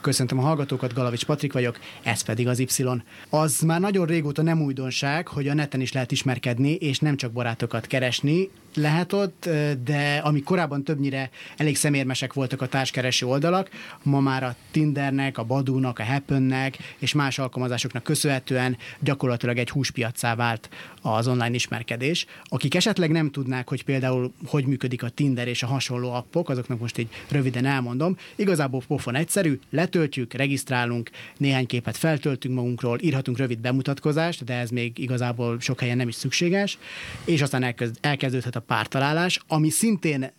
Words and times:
Köszöntöm 0.00 0.38
a 0.38 0.42
hallgatókat, 0.42 0.94
Galavics 0.94 1.24
Patrik 1.24 1.52
vagyok, 1.52 1.78
ez 2.02 2.20
pedig 2.22 2.48
az 2.48 2.58
Y. 2.58 2.84
Az 3.30 3.60
már 3.60 3.80
nagyon 3.80 4.06
régóta 4.06 4.42
nem 4.42 4.62
újdonság, 4.62 5.28
hogy 5.28 5.48
a 5.48 5.54
neten 5.54 5.80
is 5.80 5.92
lehet 5.92 6.12
ismerkedni, 6.12 6.72
és 6.72 6.98
nem 6.98 7.16
csak 7.16 7.32
barátokat 7.32 7.86
keresni, 7.86 8.50
lehet 8.74 9.12
ott, 9.12 9.48
de 9.84 10.20
ami 10.24 10.42
korábban 10.42 10.84
többnyire 10.84 11.30
elég 11.56 11.76
szemérmesek 11.76 12.32
voltak 12.32 12.62
a 12.62 12.66
társkereső 12.66 13.26
oldalak, 13.26 13.70
ma 14.02 14.20
már 14.20 14.42
a 14.42 14.56
Tindernek, 14.70 15.38
a 15.38 15.44
Badúnak, 15.44 15.98
a 15.98 16.04
Happennek 16.04 16.78
és 16.98 17.12
más 17.12 17.38
alkalmazásoknak 17.38 18.02
köszönhetően 18.02 18.76
gyakorlatilag 19.00 19.58
egy 19.58 19.70
húspiacá 19.70 20.34
vált 20.34 20.68
az 21.02 21.28
online 21.28 21.54
ismerkedés. 21.54 22.26
Akik 22.44 22.74
esetleg 22.74 23.10
nem 23.10 23.30
tudnák, 23.30 23.68
hogy 23.68 23.84
például 23.84 24.32
hogy 24.46 24.64
működik 24.64 25.02
a 25.02 25.08
Tinder 25.08 25.48
és 25.48 25.62
a 25.62 25.66
hasonló 25.66 26.12
appok, 26.12 26.48
azoknak 26.48 26.78
most 26.78 26.98
így 26.98 27.08
röviden 27.28 27.64
elmondom. 27.64 28.16
Igazából 28.36 28.82
pofon 28.86 29.14
egyszerű, 29.14 29.58
letöltjük, 29.70 30.32
regisztrálunk, 30.32 31.10
néhány 31.36 31.66
képet 31.66 31.96
feltöltünk 31.96 32.54
magunkról, 32.54 32.98
írhatunk 33.00 33.38
rövid 33.38 33.58
bemutatkozást, 33.58 34.44
de 34.44 34.54
ez 34.54 34.70
még 34.70 34.98
igazából 34.98 35.60
sok 35.60 35.80
helyen 35.80 35.96
nem 35.96 36.08
is 36.08 36.14
szükséges, 36.14 36.78
és 37.24 37.42
aztán 37.42 37.74
elkezdődhet 38.00 38.56
a 38.58 38.62
pártalálás, 38.66 39.40
ami 39.46 39.70
szintén 39.70 40.30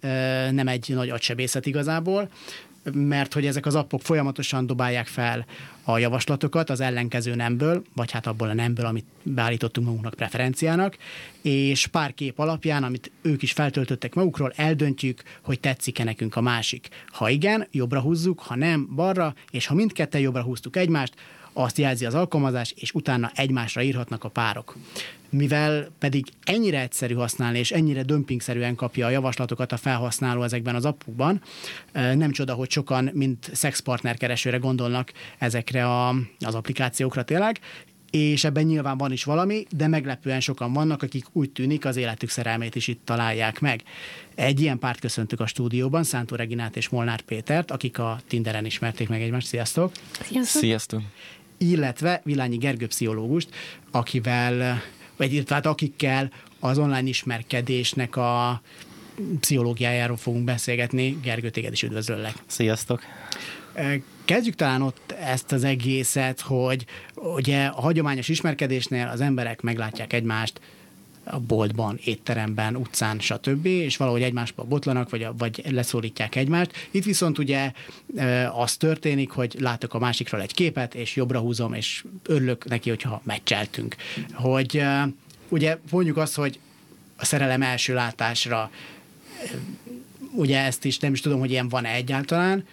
nem 0.52 0.68
egy 0.68 0.86
nagy 0.94 1.10
agysebészet 1.10 1.66
igazából, 1.66 2.30
mert 2.94 3.34
hogy 3.34 3.46
ezek 3.46 3.66
az 3.66 3.76
appok 3.76 4.02
folyamatosan 4.02 4.66
dobálják 4.66 5.08
fel 5.08 5.46
a 5.84 5.98
javaslatokat 5.98 6.70
az 6.70 6.80
ellenkező 6.80 7.36
nemből, 7.36 7.84
vagy 7.96 8.12
hát 8.12 8.28
abból 8.28 8.50
a 8.50 8.54
nemből, 8.54 8.86
amit 8.86 9.06
beállítottunk 9.24 9.88
magunknak 9.88 10.14
preferenciának, 10.14 10.98
és 11.42 11.88
pár 11.88 12.14
kép 12.14 12.40
alapján, 12.40 12.84
amit 12.84 13.12
ők 13.22 13.42
is 13.42 13.52
feltöltöttek 13.52 14.14
magukról, 14.14 14.54
eldöntjük, 14.56 15.24
hogy 15.42 15.60
tetszik-e 15.60 16.04
nekünk 16.04 16.36
a 16.36 16.42
másik. 16.42 16.88
Ha 17.08 17.30
igen, 17.30 17.68
jobbra 17.72 18.00
húzzuk, 18.00 18.40
ha 18.40 18.56
nem, 18.56 18.88
balra, 18.96 19.34
és 19.52 19.66
ha 19.66 19.74
mindketten 19.74 20.22
jobbra 20.22 20.42
húztuk 20.42 20.76
egymást, 20.76 21.14
azt 21.60 21.78
jelzi 21.78 22.06
az 22.06 22.14
alkalmazás, 22.14 22.74
és 22.76 22.92
utána 22.92 23.32
egymásra 23.36 23.82
írhatnak 23.82 24.24
a 24.24 24.30
párok. 24.30 24.76
Mivel 25.30 25.92
pedig 26.00 26.26
ennyire 26.44 26.82
egyszerű 26.82 27.14
használni, 27.14 27.60
és 27.60 27.72
ennyire 27.72 28.04
dömpingszerűen 28.04 28.76
kapja 28.76 29.06
a 29.06 29.10
javaslatokat 29.10 29.72
a 29.72 29.78
felhasználó 29.78 30.44
ezekben 30.44 30.76
az 30.76 30.86
appukban, 30.86 31.42
nem 31.94 32.32
csoda, 32.32 32.54
hogy 32.54 32.72
sokan, 32.72 33.10
mint 33.14 33.50
szexpartner 33.54 34.18
keresőre 34.18 34.58
gondolnak 34.58 35.12
ezekre 35.38 35.86
a, 35.86 36.10
az 36.40 36.56
applikációkra 36.56 37.24
tényleg, 37.24 37.60
és 38.12 38.44
ebben 38.44 38.64
nyilván 38.64 38.98
van 38.98 39.12
is 39.12 39.24
valami, 39.24 39.66
de 39.72 39.88
meglepően 39.88 40.40
sokan 40.40 40.74
vannak, 40.74 41.04
akik 41.04 41.26
úgy 41.32 41.52
tűnik 41.52 41.86
az 41.86 41.96
életük 41.96 42.30
szerelmét 42.30 42.76
is 42.76 42.88
itt 42.88 43.02
találják 43.06 43.60
meg. 43.60 43.84
Egy 44.36 44.62
ilyen 44.62 44.80
párt 44.80 45.00
köszöntük 45.00 45.40
a 45.40 45.48
stúdióban, 45.48 46.04
Szántó 46.04 46.36
Reginát 46.36 46.78
és 46.78 46.90
Molnár 46.90 47.22
Pétert, 47.22 47.72
akik 47.72 48.00
a 48.00 48.20
Tinderen 48.28 48.66
ismerték 48.66 49.10
meg 49.10 49.22
egymást. 49.22 49.48
Sziasztok! 49.48 49.92
Sziasztok! 50.22 50.62
Sziasztok 50.62 51.02
illetve 51.60 52.22
Vilányi 52.24 52.58
Gergő 52.58 52.88
pszichológust, 52.88 53.50
akivel, 53.92 54.82
vagy 55.18 55.44
hát 55.48 55.66
akikkel 55.66 56.32
az 56.60 56.78
online 56.78 57.08
ismerkedésnek 57.08 58.16
a 58.16 58.62
pszichológiájáról 59.40 60.18
fogunk 60.18 60.44
beszélgetni. 60.44 61.20
Gergő, 61.24 61.50
téged 61.50 61.72
is 61.72 61.84
üdvözöllek. 61.84 62.34
Sziasztok! 62.46 63.02
Kezdjük 64.26 64.56
talán 64.56 64.82
ott 64.82 65.12
ezt 65.12 65.52
az 65.52 65.64
egészet, 65.64 66.42
hogy 66.42 66.86
ugye 67.14 67.66
a 67.66 67.82
hagyományos 67.82 68.28
ismerkedésnél 68.28 69.08
az 69.08 69.22
emberek 69.22 69.62
meglátják 69.62 70.14
egymást, 70.14 70.60
a 71.30 71.40
boltban, 71.40 72.00
étteremben, 72.04 72.76
utcán, 72.76 73.20
stb., 73.20 73.66
és 73.66 73.98
valahogy 73.98 74.22
egymásba 74.22 74.64
botlanak, 74.64 75.10
vagy, 75.10 75.28
vagy 75.38 75.62
leszólítják 75.72 76.36
egymást. 76.36 76.88
Itt 76.92 77.04
viszont 77.04 77.38
ugye 77.38 77.72
az 78.54 78.78
történik, 78.78 79.30
hogy 79.30 79.56
látok 79.60 79.94
a 79.94 80.00
másikról 80.00 80.42
egy 80.42 80.54
képet, 80.54 80.96
és 80.96 81.16
jobbra 81.16 81.40
húzom, 81.40 81.74
és 81.74 82.06
örülök 82.26 82.66
neki, 82.66 82.90
hogyha 82.90 83.22
meccseltünk. 83.24 83.96
Hogy 84.34 84.84
ugye 85.50 85.78
mondjuk 85.92 86.18
azt, 86.18 86.36
hogy 86.36 86.60
a 87.16 87.26
szerelem 87.26 87.62
első 87.62 87.94
látásra, 87.94 88.72
ugye 90.32 90.60
ezt 90.60 90.86
is 90.86 91.00
nem 91.00 91.14
is 91.14 91.22
tudom, 91.22 91.40
hogy 91.40 91.52
ilyen 91.52 91.70
van-e 91.70 91.90
egyáltalán, 91.90 92.68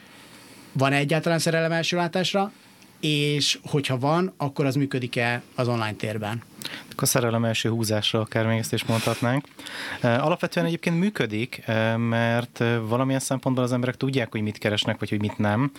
van-e 0.72 0.96
egyáltalán 0.96 1.38
szerelem 1.38 1.72
első 1.72 1.96
látásra, 1.96 2.52
és 3.00 3.58
hogyha 3.62 3.98
van, 3.98 4.32
akkor 4.36 4.64
az 4.64 4.74
működik-e 4.74 5.42
az 5.54 5.68
online 5.68 5.92
térben? 5.92 6.42
a 7.02 7.06
szerelem 7.06 7.44
első 7.44 7.68
húzásra 7.68 8.20
akár 8.20 8.46
még 8.46 8.58
ezt 8.58 8.72
is 8.72 8.84
mondhatnánk. 8.84 9.44
Alapvetően 10.02 10.66
egyébként 10.66 10.98
működik, 10.98 11.64
mert 11.96 12.64
valamilyen 12.82 13.20
szempontból 13.20 13.64
az 13.64 13.72
emberek 13.72 13.96
tudják, 13.96 14.30
hogy 14.30 14.40
mit 14.40 14.58
keresnek, 14.58 14.98
vagy 14.98 15.08
hogy 15.08 15.20
mit 15.20 15.38
nem. 15.38 15.70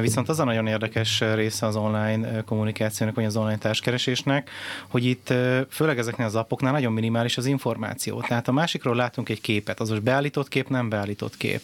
Viszont 0.00 0.28
az 0.28 0.40
a 0.40 0.44
nagyon 0.44 0.66
érdekes 0.66 1.22
része 1.34 1.66
az 1.66 1.76
online 1.76 2.42
kommunikációnak, 2.44 3.14
vagy 3.14 3.24
az 3.24 3.36
online 3.36 3.58
társkeresésnek, 3.58 4.50
hogy 4.88 5.04
itt 5.04 5.34
főleg 5.70 5.98
ezeknél 5.98 6.26
az 6.26 6.34
appoknál 6.34 6.72
nagyon 6.72 6.92
minimális 6.92 7.36
az 7.36 7.46
információ. 7.46 8.20
Tehát 8.20 8.48
a 8.48 8.52
másikról 8.52 8.96
látunk 8.96 9.28
egy 9.28 9.40
képet, 9.40 9.80
az 9.80 9.88
most 9.88 10.02
beállított 10.02 10.48
kép, 10.48 10.68
nem 10.68 10.88
beállított 10.88 11.36
kép. 11.36 11.60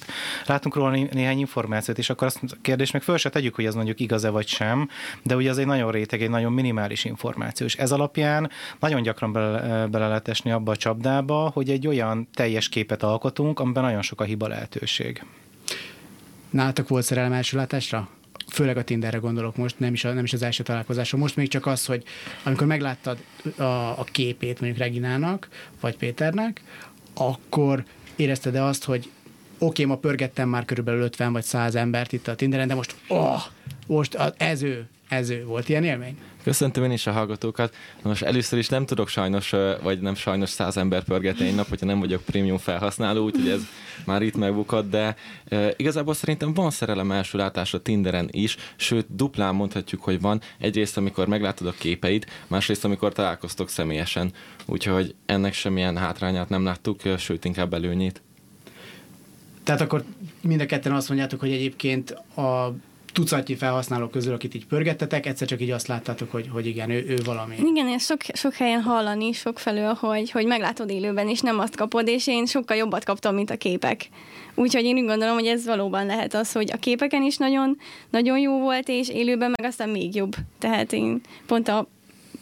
Látunk 0.47 0.75
róla 0.75 0.91
néhány 0.91 1.38
információt, 1.38 1.98
és 1.98 2.10
akkor 2.10 2.26
azt 2.26 2.41
a 2.42 2.56
kérdést 2.62 2.92
meg 2.92 3.03
föl 3.03 3.16
se 3.16 3.28
tegyük, 3.28 3.54
hogy 3.54 3.66
az 3.66 3.75
mondjuk 3.75 4.00
igaz-e 4.00 4.31
vagy 4.31 4.47
sem, 4.47 4.88
de 5.22 5.37
ugye 5.37 5.50
az 5.50 5.59
egy 5.59 5.66
nagyon 5.66 5.91
réteg, 5.91 6.22
egy 6.22 6.31
nagyon 6.31 6.53
minimális 6.53 7.04
információ. 7.04 7.66
És 7.66 7.76
ez 7.76 7.93
alapján 7.93 8.50
nagyon 8.81 9.03
gyakran 9.03 9.32
bele, 9.32 9.87
bele 9.87 10.09
lehet 10.09 10.28
esni 10.28 10.50
abba 10.50 10.72
a 10.72 10.76
csapdába, 10.76 11.50
hogy 11.54 11.71
egy 11.71 11.87
olyan 11.87 12.28
teljes 12.34 12.69
képet 12.69 13.03
alkotunk, 13.03 13.60
amiben 13.60 13.82
nagyon 13.82 14.03
sok 14.03 14.21
a 14.21 14.25
hiba 14.25 14.49
lehetőség. 14.49 15.25
Nálatok 16.50 16.88
volt 16.88 17.04
szerelem 17.04 17.32
első 17.32 17.56
látásra? 17.56 18.09
Főleg 18.50 18.76
a 18.76 18.84
Tinderre 18.84 19.19
gondolok 19.19 19.56
most, 19.56 19.78
nem 19.78 19.93
is, 19.93 20.04
a, 20.04 20.12
nem 20.12 20.25
is 20.25 20.32
az 20.32 20.43
első 20.43 20.62
találkozásra. 20.62 21.19
Most 21.19 21.37
még 21.37 21.49
csak 21.49 21.66
az, 21.66 21.87
hogy 21.87 22.03
amikor 22.43 22.66
megláttad 22.66 23.19
a, 23.56 23.62
a 23.62 24.05
képét 24.12 24.60
mondjuk 24.60 24.82
Reginának, 24.82 25.49
vagy 25.81 25.97
Péternek, 25.97 26.62
akkor 27.15 27.84
érezted-e 28.16 28.65
azt, 28.65 28.84
hogy 28.84 29.10
oké, 29.59 29.82
okay, 29.82 29.84
ma 29.84 29.97
pörgettem 29.97 30.49
már 30.49 30.65
körülbelül 30.65 31.03
50 31.03 31.32
vagy 31.32 31.44
100 31.44 31.75
embert 31.75 32.12
itt 32.12 32.28
a 32.28 32.34
Tinderen, 32.34 32.69
de 32.69 32.75
most, 32.75 32.94
oh, 33.09 33.43
most 33.88 34.19
ez 34.37 34.62
ő, 34.62 34.88
ez 35.09 35.31
ő. 35.31 35.44
Volt 35.44 35.69
ilyen 35.69 35.84
élmény? 35.84 36.16
Köszöntöm 36.43 36.84
én 36.84 36.91
is 36.91 37.06
a 37.06 37.12
hallgatókat. 37.12 37.75
Most 38.03 38.22
először 38.22 38.59
is 38.59 38.69
nem 38.69 38.87
tudok 38.87 39.09
sajnos, 39.09 39.54
vagy 39.82 40.00
nem 40.00 40.15
sajnos 40.15 40.50
száz 40.50 40.76
ember 40.76 41.04
pörgetni 41.04 41.47
egy 41.47 41.54
nap, 41.54 41.69
hogyha 41.69 41.87
nem 41.87 42.00
vagyok 42.00 42.22
prémium 42.22 42.59
felhasználó, 42.59 43.25
úgyhogy 43.25 43.49
ez 43.49 43.60
már 44.04 44.22
itt 44.22 44.37
megbukott, 44.37 44.91
de 44.91 45.16
e, 45.49 45.75
igazából 45.76 46.15
szerintem 46.15 46.54
van 46.54 46.71
szerelem 46.71 47.12
első 47.12 47.38
látásra 47.38 47.82
Tinderen 47.82 48.28
is, 48.31 48.56
sőt 48.76 49.06
duplán 49.15 49.54
mondhatjuk, 49.54 50.03
hogy 50.03 50.20
van. 50.20 50.41
Egyrészt, 50.59 50.97
amikor 50.97 51.26
meglátod 51.26 51.66
a 51.66 51.75
képeid, 51.78 52.26
másrészt, 52.47 52.84
amikor 52.84 53.12
találkoztok 53.12 53.69
személyesen. 53.69 54.32
Úgyhogy 54.66 55.15
ennek 55.26 55.53
semmilyen 55.53 55.97
hátrányát 55.97 56.49
nem 56.49 56.65
láttuk, 56.65 57.00
sőt 57.19 57.44
inkább 57.44 57.75
előnyét. 57.75 58.22
Tehát 59.65 59.81
akkor 59.81 60.05
mind 60.41 60.60
a 60.60 60.66
ketten 60.66 60.93
azt 60.93 61.09
mondjátok, 61.09 61.41
hogy 61.41 61.53
egyébként 61.53 62.10
a 62.37 62.75
tucatnyi 63.18 63.54
felhasználók 63.54 64.10
közül, 64.10 64.34
akit 64.34 64.54
így 64.54 64.66
pörgettetek, 64.66 65.26
egyszer 65.26 65.48
csak 65.48 65.60
így 65.60 65.70
azt 65.70 65.86
láttátok, 65.86 66.30
hogy, 66.30 66.48
hogy 66.52 66.66
igen, 66.66 66.90
ő, 66.90 67.04
ő 67.08 67.16
valami. 67.25 67.54
Igen, 67.64 67.88
és 67.88 68.02
sok, 68.02 68.20
sok 68.32 68.54
helyen 68.54 68.82
hallani, 68.82 69.32
sok 69.32 69.58
felől, 69.58 69.93
hogy, 69.93 70.31
hogy 70.31 70.46
meglátod 70.46 70.90
élőben, 70.90 71.28
és 71.28 71.40
nem 71.40 71.58
azt 71.58 71.76
kapod, 71.76 72.08
és 72.08 72.26
én 72.26 72.46
sokkal 72.46 72.76
jobbat 72.76 73.04
kaptam, 73.04 73.34
mint 73.34 73.50
a 73.50 73.56
képek. 73.56 74.08
Úgyhogy 74.54 74.84
én 74.84 74.96
úgy 74.96 75.06
gondolom, 75.06 75.34
hogy 75.34 75.46
ez 75.46 75.64
valóban 75.64 76.06
lehet 76.06 76.34
az, 76.34 76.52
hogy 76.52 76.70
a 76.72 76.76
képeken 76.76 77.22
is 77.22 77.37
nagyon, 77.37 77.78
nagyon 78.10 78.38
jó 78.38 78.58
volt, 78.60 78.88
és 78.88 79.08
élőben 79.08 79.52
meg 79.56 79.70
aztán 79.70 79.88
még 79.88 80.14
jobb. 80.14 80.34
Tehát 80.58 80.93
én 80.93 81.20
pont 81.46 81.69
a, 81.69 81.87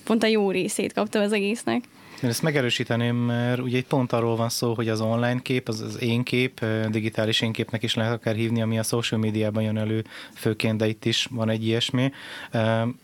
pont 0.04 0.22
a 0.22 0.26
jó 0.26 0.50
részét 0.50 0.92
kaptam 0.92 1.22
az 1.22 1.32
egésznek. 1.32 1.84
Én 2.22 2.28
ezt 2.28 2.42
megerősíteném, 2.42 3.16
mert 3.16 3.60
ugye 3.60 3.76
itt 3.76 3.86
pont 3.86 4.12
arról 4.12 4.36
van 4.36 4.48
szó, 4.48 4.74
hogy 4.74 4.88
az 4.88 5.00
online 5.00 5.40
kép, 5.42 5.68
az 5.68 5.80
az 5.80 6.02
én 6.02 6.22
kép, 6.22 6.64
digitális 6.88 7.40
én 7.40 7.52
képnek 7.52 7.82
is 7.82 7.94
lehet 7.94 8.12
akár 8.12 8.34
hívni, 8.34 8.62
ami 8.62 8.78
a 8.78 8.82
social 8.82 9.20
médiában 9.20 9.62
jön 9.62 9.78
elő 9.78 10.04
főként, 10.34 10.78
de 10.78 10.86
itt 10.86 11.04
is 11.04 11.28
van 11.30 11.48
egy 11.48 11.66
ilyesmi. 11.66 12.12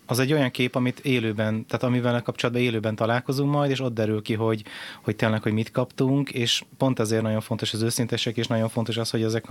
Az 0.06 0.18
egy 0.18 0.32
olyan 0.32 0.50
kép, 0.50 0.74
amit 0.74 0.98
élőben, 1.00 1.66
tehát 1.66 1.82
amivel 1.82 2.22
kapcsolatban 2.22 2.64
élőben 2.64 2.94
találkozunk 2.94 3.52
majd, 3.52 3.70
és 3.70 3.80
ott 3.80 3.94
derül 3.94 4.22
ki, 4.22 4.34
hogy, 4.34 4.62
hogy 5.02 5.16
tényleg, 5.16 5.42
hogy 5.42 5.52
mit 5.52 5.70
kaptunk, 5.70 6.30
és 6.30 6.64
pont 6.78 6.98
ezért 6.98 7.22
nagyon 7.22 7.40
fontos 7.40 7.72
az 7.72 7.82
őszintesek, 7.82 8.36
és 8.36 8.46
nagyon 8.46 8.68
fontos 8.68 8.96
az, 8.96 9.10
hogy 9.10 9.22
ezek 9.22 9.44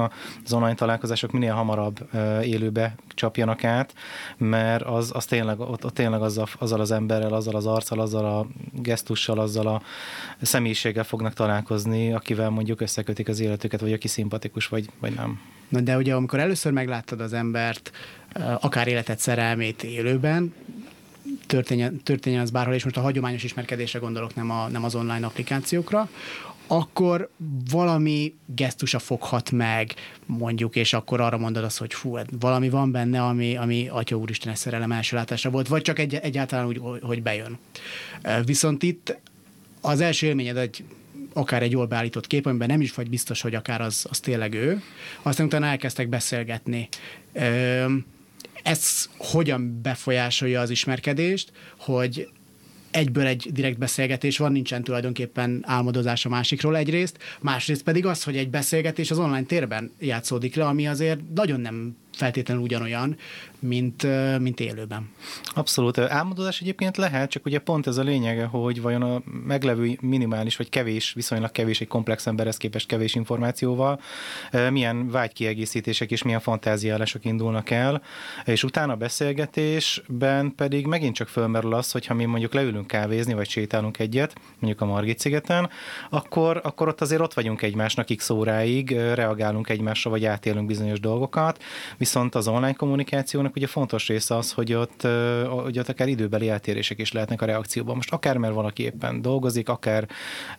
az 0.44 0.54
online 0.54 0.76
találkozások 0.76 1.32
minél 1.32 1.54
hamarabb 1.54 2.10
élőbe 2.44 2.96
csapjanak 3.08 3.64
át, 3.64 3.94
mert 4.38 4.84
az, 4.84 5.12
az 5.14 5.26
tényleg, 5.26 5.60
ott, 5.60 5.86
ott 5.86 5.94
tényleg 5.94 6.22
azzal, 6.22 6.48
azzal 6.60 6.80
az 6.80 6.92
emberrel, 6.92 7.34
azzal 7.34 7.56
az 7.56 7.66
arccal, 7.66 8.00
azzal 8.00 8.26
a 8.26 8.48
gesztussal, 8.74 9.40
azzal 9.58 9.68
a 9.68 9.82
személyiséggel 10.42 11.04
fognak 11.04 11.34
találkozni, 11.34 12.14
akivel 12.14 12.50
mondjuk 12.50 12.82
összekötik 12.82 13.28
az 13.28 13.40
életüket, 13.40 13.82
vagy 13.82 13.94
aki 13.94 14.08
szimpatikus, 14.08 14.68
vagy, 14.68 14.90
vagy 15.00 15.14
nem. 15.14 15.40
Na 15.70 15.80
de 15.80 15.98
ugye 15.98 16.14
amikor 16.14 16.40
először 16.40 16.72
megláttad 16.72 17.22
az 17.22 17.34
embert, 17.34 17.92
akár 18.60 18.88
életet 18.88 19.20
szerelmét 19.20 19.84
élőben, 19.84 20.54
történjen, 21.48 22.04
történjen 22.04 22.42
az 22.42 22.52
bárhol, 22.52 22.74
és 22.74 22.84
most 22.84 22.98
a 22.98 23.02
hagyományos 23.02 23.44
ismerkedésre 23.44 24.00
gondolok, 24.00 24.36
nem, 24.36 24.52
a, 24.52 24.68
nem 24.68 24.84
az 24.84 24.96
online 24.96 25.26
applikációkra, 25.26 26.10
akkor 26.68 27.30
valami 27.72 28.36
gesztusa 28.46 29.00
foghat 29.00 29.52
meg, 29.52 29.94
mondjuk, 30.26 30.76
és 30.76 30.94
akkor 30.94 31.22
arra 31.22 31.38
mondod 31.38 31.64
azt, 31.64 31.78
hogy 31.78 31.94
fú, 31.94 32.14
hát 32.14 32.28
valami 32.40 32.70
van 32.70 32.92
benne, 32.92 33.24
ami, 33.24 33.56
ami 33.56 33.88
Atya 33.88 34.16
Úristen 34.16 34.56
szerelem 34.56 34.92
első 34.92 35.16
látásra 35.16 35.50
volt, 35.50 35.68
vagy 35.68 35.82
csak 35.82 36.00
egy, 36.00 36.16
egyáltalán 36.16 36.66
úgy, 36.66 36.82
hogy 37.02 37.24
bejön. 37.24 37.58
Viszont 38.46 38.84
itt 38.84 39.20
az 39.82 40.02
első 40.02 40.28
élményed 40.28 40.58
egy 40.58 40.84
akár 41.34 41.64
egy 41.64 41.72
jól 41.72 41.86
beállított 41.86 42.28
kép, 42.28 42.46
amiben 42.46 42.68
nem 42.68 42.82
is 42.82 42.94
vagy 42.94 43.10
biztos, 43.10 43.42
hogy 43.42 43.56
akár 43.56 43.82
az, 43.82 44.06
az 44.10 44.20
tényleg 44.20 44.54
ő. 44.54 44.82
Aztán 45.22 45.46
utána 45.46 45.66
elkezdtek 45.66 46.10
beszélgetni. 46.10 46.90
Ez 48.64 49.10
hogyan 49.18 49.82
befolyásolja 49.82 50.62
az 50.62 50.70
ismerkedést, 50.70 51.52
hogy 51.78 52.30
egyből 52.92 53.26
egy 53.26 53.50
direkt 53.52 53.78
beszélgetés 53.78 54.38
van, 54.38 54.52
nincsen 54.52 54.84
tulajdonképpen 54.84 55.64
álmodozás 55.66 56.26
a 56.26 56.30
másikról 56.30 56.78
egyrészt, 56.78 57.18
másrészt 57.40 57.84
pedig 57.84 58.06
az, 58.06 58.24
hogy 58.24 58.38
egy 58.38 58.50
beszélgetés 58.50 59.12
az 59.12 59.20
online 59.20 59.44
térben 59.44 59.92
játszódik 60.00 60.56
le, 60.56 60.66
ami 60.66 60.88
azért 60.88 61.20
nagyon 61.36 61.60
nem 61.60 61.96
feltétlenül 62.14 62.64
ugyanolyan, 62.64 63.18
mint, 63.60 64.08
mint 64.40 64.60
élőben. 64.60 65.10
Abszolút. 65.44 65.98
Álmodozás 65.98 66.62
egyébként 66.62 66.98
lehet, 66.98 67.30
csak 67.30 67.46
ugye 67.46 67.60
pont 67.60 67.88
ez 67.88 67.98
a 67.98 68.04
lényege, 68.04 68.46
hogy 68.46 68.82
vajon 68.82 69.02
a 69.02 69.22
meglevő 69.46 69.98
minimális 70.02 70.58
vagy 70.58 70.70
kevés, 70.70 71.14
viszonylag 71.14 71.52
kevés 71.52 71.82
egy 71.82 71.88
komplex 71.88 72.28
emberhez 72.28 72.58
képest 72.58 72.88
kevés 72.88 73.16
információval 73.16 74.00
milyen 74.70 75.10
vágykiegészítések 75.10 76.12
és 76.12 76.24
milyen 76.24 76.40
fantáziálások 76.40 77.26
indulnak 77.26 77.70
el, 77.70 78.02
és 78.46 78.64
utána 78.64 78.94
a 78.94 78.96
beszélgetésben 78.96 80.56
pedig 80.56 80.86
megint 80.86 81.16
csak 81.16 81.28
fölmerül 81.28 81.74
az, 81.74 81.92
hogy 81.92 82.06
ha 82.06 82.14
mi 82.14 82.26
mondjuk 82.26 82.54
leülünk 82.54 82.88
kávézni, 82.88 83.34
vagy 83.34 83.50
sétálunk 83.50 84.00
egyet, 84.00 84.34
mondjuk 84.60 84.82
a 84.82 84.86
Margit 84.86 85.20
szigeten, 85.20 85.70
akkor, 86.10 86.60
akkor 86.64 86.88
ott 86.88 87.02
azért 87.02 87.22
ott 87.22 87.34
vagyunk 87.34 87.62
egymásnak 87.62 88.08
x 88.16 88.30
óráig, 88.30 88.92
reagálunk 88.92 89.70
egymásra, 89.70 90.10
vagy 90.10 90.26
átélünk 90.26 90.68
bizonyos 90.68 91.00
dolgokat, 91.00 91.64
viszont 92.02 92.36
az 92.36 92.48
online 92.48 92.74
kommunikációnak 92.74 93.56
ugye 93.56 93.68
fontos 93.68 94.08
része 94.08 94.36
az, 94.36 94.52
hogy 94.52 94.74
ott, 94.74 95.08
hogy 95.50 95.80
ott 95.80 95.90
akár 95.90 96.08
időbeli 96.08 96.50
eltérések 96.50 97.00
is 97.00 97.12
lehetnek 97.12 97.42
a 97.42 97.46
reakcióban. 97.46 97.96
Most 97.96 98.12
akár 98.12 98.38
mert 98.38 98.54
valaki 98.54 98.84
éppen 98.84 99.22
dolgozik, 99.22 99.70
akár 99.70 100.08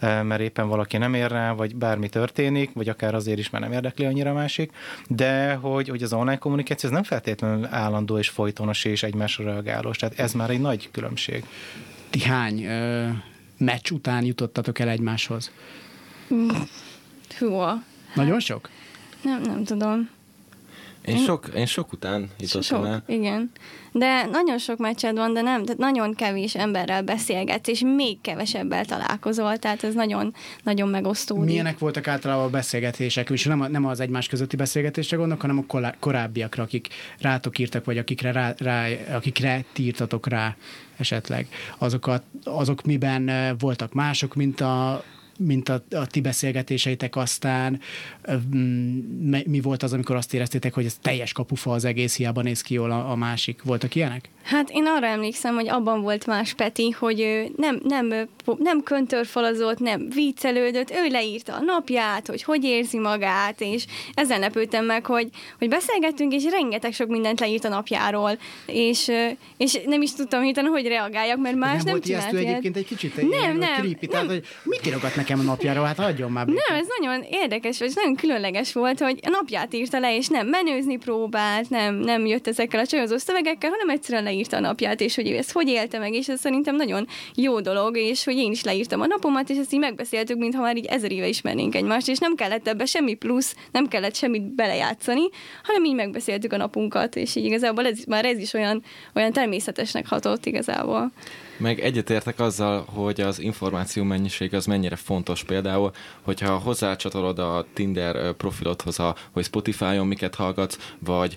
mert 0.01 0.41
éppen 0.41 0.69
valaki 0.69 0.97
nem 0.97 1.15
ér 1.15 1.31
rá, 1.31 1.53
vagy 1.53 1.77
bármi 1.77 2.09
történik, 2.09 2.71
vagy 2.73 2.89
akár 2.89 3.15
azért 3.15 3.39
is, 3.39 3.51
mert 3.51 3.65
nem 3.65 3.73
érdekli 3.73 4.05
annyira 4.05 4.31
a 4.31 4.33
másik, 4.33 4.73
de 5.09 5.55
hogy, 5.55 5.89
hogy 5.89 6.03
az 6.03 6.13
online 6.13 6.39
kommunikáció 6.39 6.89
ez 6.89 6.95
nem 6.95 7.05
feltétlenül 7.05 7.67
állandó 7.71 8.19
és 8.19 8.29
folytonos 8.29 8.85
és 8.85 9.03
egymásra 9.03 9.45
reagálós, 9.45 9.97
tehát 9.97 10.19
ez 10.19 10.33
már 10.33 10.51
egy 10.51 10.61
nagy 10.61 10.89
különbség. 10.93 11.45
Ti 12.11 12.21
hány 12.21 12.65
ö, 12.65 13.09
meccs 13.59 13.91
után 13.91 14.25
jutottatok 14.25 14.79
el 14.79 14.89
egymáshoz? 14.89 15.51
Hú. 16.29 16.47
Nagyon 18.15 18.41
sok? 18.41 18.69
Nem, 19.23 19.43
nem 19.43 19.65
tudom. 19.65 20.21
Én 21.05 21.17
sok, 21.17 21.49
én 21.55 21.67
sok 21.67 21.93
után 21.93 22.31
jutottam 22.39 22.63
sok, 22.63 22.87
el. 22.87 23.03
igen. 23.07 23.51
De 23.93 24.25
nagyon 24.25 24.59
sok 24.59 24.79
meccsed 24.79 25.17
van, 25.17 25.33
de 25.33 25.41
nem, 25.41 25.63
tehát 25.63 25.79
nagyon 25.79 26.15
kevés 26.15 26.55
emberrel 26.55 27.03
beszélgetsz, 27.03 27.69
és 27.69 27.81
még 27.97 28.21
kevesebbel 28.21 28.85
találkozol, 28.85 29.57
tehát 29.57 29.85
ez 29.85 29.95
nagyon, 29.95 30.35
nagyon 30.63 30.89
megosztó. 30.89 31.37
Milyenek 31.37 31.79
voltak 31.79 32.09
általában 32.09 32.45
a 32.45 32.51
beszélgetések, 32.51 33.31
és 33.31 33.45
nem, 33.45 33.61
a, 33.61 33.69
nem 33.69 33.87
az 33.87 34.01
egymás 34.01 34.27
közötti 34.29 34.57
beszélgetésre 34.57 35.17
gondolok, 35.17 35.41
hanem 35.41 35.67
a 35.69 35.93
korábbiakra, 35.99 36.63
akik 36.63 36.89
rátok 37.19 37.59
írtak, 37.59 37.85
vagy 37.85 37.99
akikre, 37.99 38.33
rá, 38.33 38.55
rá, 38.59 38.87
akikre 39.15 39.65
tírtatok 39.73 40.29
rá 40.29 40.57
esetleg. 40.97 41.49
Azokat, 41.79 42.23
azok 42.45 42.83
miben 42.83 43.57
voltak 43.59 43.93
mások, 43.93 44.35
mint 44.35 44.61
a 44.61 45.05
mint 45.39 45.69
a, 45.69 45.85
a 45.91 46.07
ti 46.07 46.21
beszélgetéseitek 46.21 47.17
aztán, 47.17 47.81
mi 49.45 49.61
volt 49.61 49.83
az, 49.83 49.93
amikor 49.93 50.17
azt 50.17 50.35
éreztétek, 50.35 50.75
hogy 50.75 50.85
ez 50.85 50.97
teljes 51.01 51.33
kapufa 51.33 51.71
az 51.73 51.85
egész, 51.85 52.17
hiába 52.17 52.43
néz 52.43 52.61
ki 52.61 52.75
jól 52.75 52.91
a, 52.91 53.11
a 53.11 53.17
másik. 53.17 53.63
Voltak 53.63 53.95
ilyenek? 53.95 54.29
Hát 54.43 54.71
én 54.71 54.87
arra 54.87 55.07
emlékszem, 55.07 55.55
hogy 55.55 55.69
abban 55.69 56.03
volt 56.03 56.27
más 56.27 56.53
Peti, 56.55 56.91
hogy 56.91 57.21
ő 57.21 57.53
nem, 57.57 57.81
nem, 57.85 58.29
nem 58.59 58.83
köntörfalazott, 58.83 59.79
nem 59.79 60.09
viccelődött, 60.15 60.91
ő 60.91 61.09
leírta 61.11 61.55
a 61.55 61.63
napját, 61.63 62.27
hogy 62.27 62.43
hogy 62.43 62.65
érzi 62.65 62.99
magát, 62.99 63.61
és 63.61 63.85
ezen 64.15 64.41
lepődtem 64.41 64.85
meg, 64.85 65.07
hogy, 65.07 65.29
hogy 65.59 65.69
beszélgettünk, 65.69 66.33
és 66.33 66.45
rengeteg 66.51 66.93
sok 66.93 67.09
mindent 67.09 67.41
leírt 67.41 67.65
a 67.65 67.69
napjáról, 67.69 68.39
és, 68.67 69.11
és 69.57 69.81
nem 69.87 70.03
is 70.03 70.13
tudtam 70.13 70.43
hirtelen, 70.43 70.71
hogy 70.71 70.87
reagáljak, 70.87 71.39
mert 71.39 71.57
más 71.57 71.71
nem, 71.71 71.83
nem 71.85 71.93
volt 71.93 72.05
csinált 72.05 72.33
ilyet. 72.33 72.47
egyébként 72.47 72.77
egy 72.77 72.87
kicsit 72.87 73.17
nem, 73.17 73.31
ilyen, 73.31 73.57
nem, 73.57 73.75
creepy, 73.75 73.97
nem. 74.01 74.11
Tehát, 74.11 74.27
hogy 74.27 74.43
mit 74.63 74.87
írogat 74.87 75.17
nekem 75.17 75.39
a 75.39 75.43
napjáról, 75.43 75.85
hát 75.85 75.99
hagyjon 75.99 76.31
már. 76.31 76.45
Békén. 76.45 76.63
Nem, 76.69 76.79
ez 76.79 76.87
nagyon 76.99 77.27
érdekes, 77.31 77.81
és 77.81 77.95
nagyon 77.95 78.15
különleges 78.15 78.73
volt, 78.73 79.01
hogy 79.01 79.19
a 79.23 79.29
napját 79.31 79.75
írta 79.75 79.99
le, 79.99 80.17
és 80.17 80.29
nem 80.29 80.47
menőzni 80.47 80.97
próbált, 80.97 81.71
nem, 81.71 81.95
nem 81.95 82.27
jött 82.27 82.47
ezekkel 82.47 82.81
a 82.81 82.87
csajozó 82.87 83.17
szövegekkel, 83.17 83.71
hanem 83.71 83.89
egyszerűen 83.89 84.27
leírta 84.33 84.57
a 84.57 84.61
napját, 84.61 85.01
és 85.01 85.15
hogy 85.15 85.31
ő 85.31 85.37
ezt 85.37 85.53
hogy 85.53 85.69
élte 85.69 85.99
meg, 85.99 86.13
és 86.13 86.29
ez 86.29 86.41
szerintem 86.41 86.77
nagyon 86.77 87.07
jó 87.35 87.61
dolog, 87.61 87.97
és 87.97 88.25
hogy 88.25 88.37
én 88.37 88.51
is 88.51 88.63
leírtam 88.65 89.01
a 89.01 89.07
napomat, 89.07 89.51
és 89.51 89.57
ezt 89.57 89.73
így 89.73 89.81
megbeszéltük, 89.81 90.39
mintha 90.39 90.61
már 90.61 90.77
így 90.77 90.87
ezer 90.87 91.13
éve 91.13 91.27
ismernénk 91.29 91.75
egymást, 91.75 92.09
és 92.09 92.19
nem 92.19 92.35
kellett 92.35 92.69
ebbe 92.69 92.85
semmi 92.85 93.15
plusz, 93.15 93.57
nem 93.73 93.89
kellett 93.89 94.15
semmit 94.15 94.43
belejátszani, 94.43 95.23
hanem 95.63 95.85
így 95.85 95.95
megbeszéltük 95.95 96.53
a 96.53 96.57
napunkat, 96.57 97.17
és 97.17 97.37
így 97.37 97.45
igazából 97.45 97.87
ez, 97.87 98.05
már 98.05 98.25
ez 98.25 98.39
is 98.39 98.53
olyan, 98.53 98.83
olyan 99.15 99.33
természetesnek 99.33 100.07
hatott 100.07 100.47
igazából. 100.47 101.13
Meg 101.57 101.81
egyetértek 101.81 102.41
azzal, 102.41 102.85
hogy 102.95 103.21
az 103.21 103.41
információ 103.41 104.03
mennyiség 104.03 104.55
az 104.55 104.67
mennyire 104.67 104.97
fontos. 104.97 105.45
Például, 105.45 105.91
hogyha 106.23 106.59
hozzácsatolod 106.59 107.39
a 107.39 107.67
Tinder 107.75 108.33
profilodhoz, 108.33 108.99
a, 108.99 109.15
hogy 109.33 109.45
Spotify-on 109.45 110.07
miket 110.07 110.35
hallgatsz, 110.35 110.79
vagy 110.99 111.37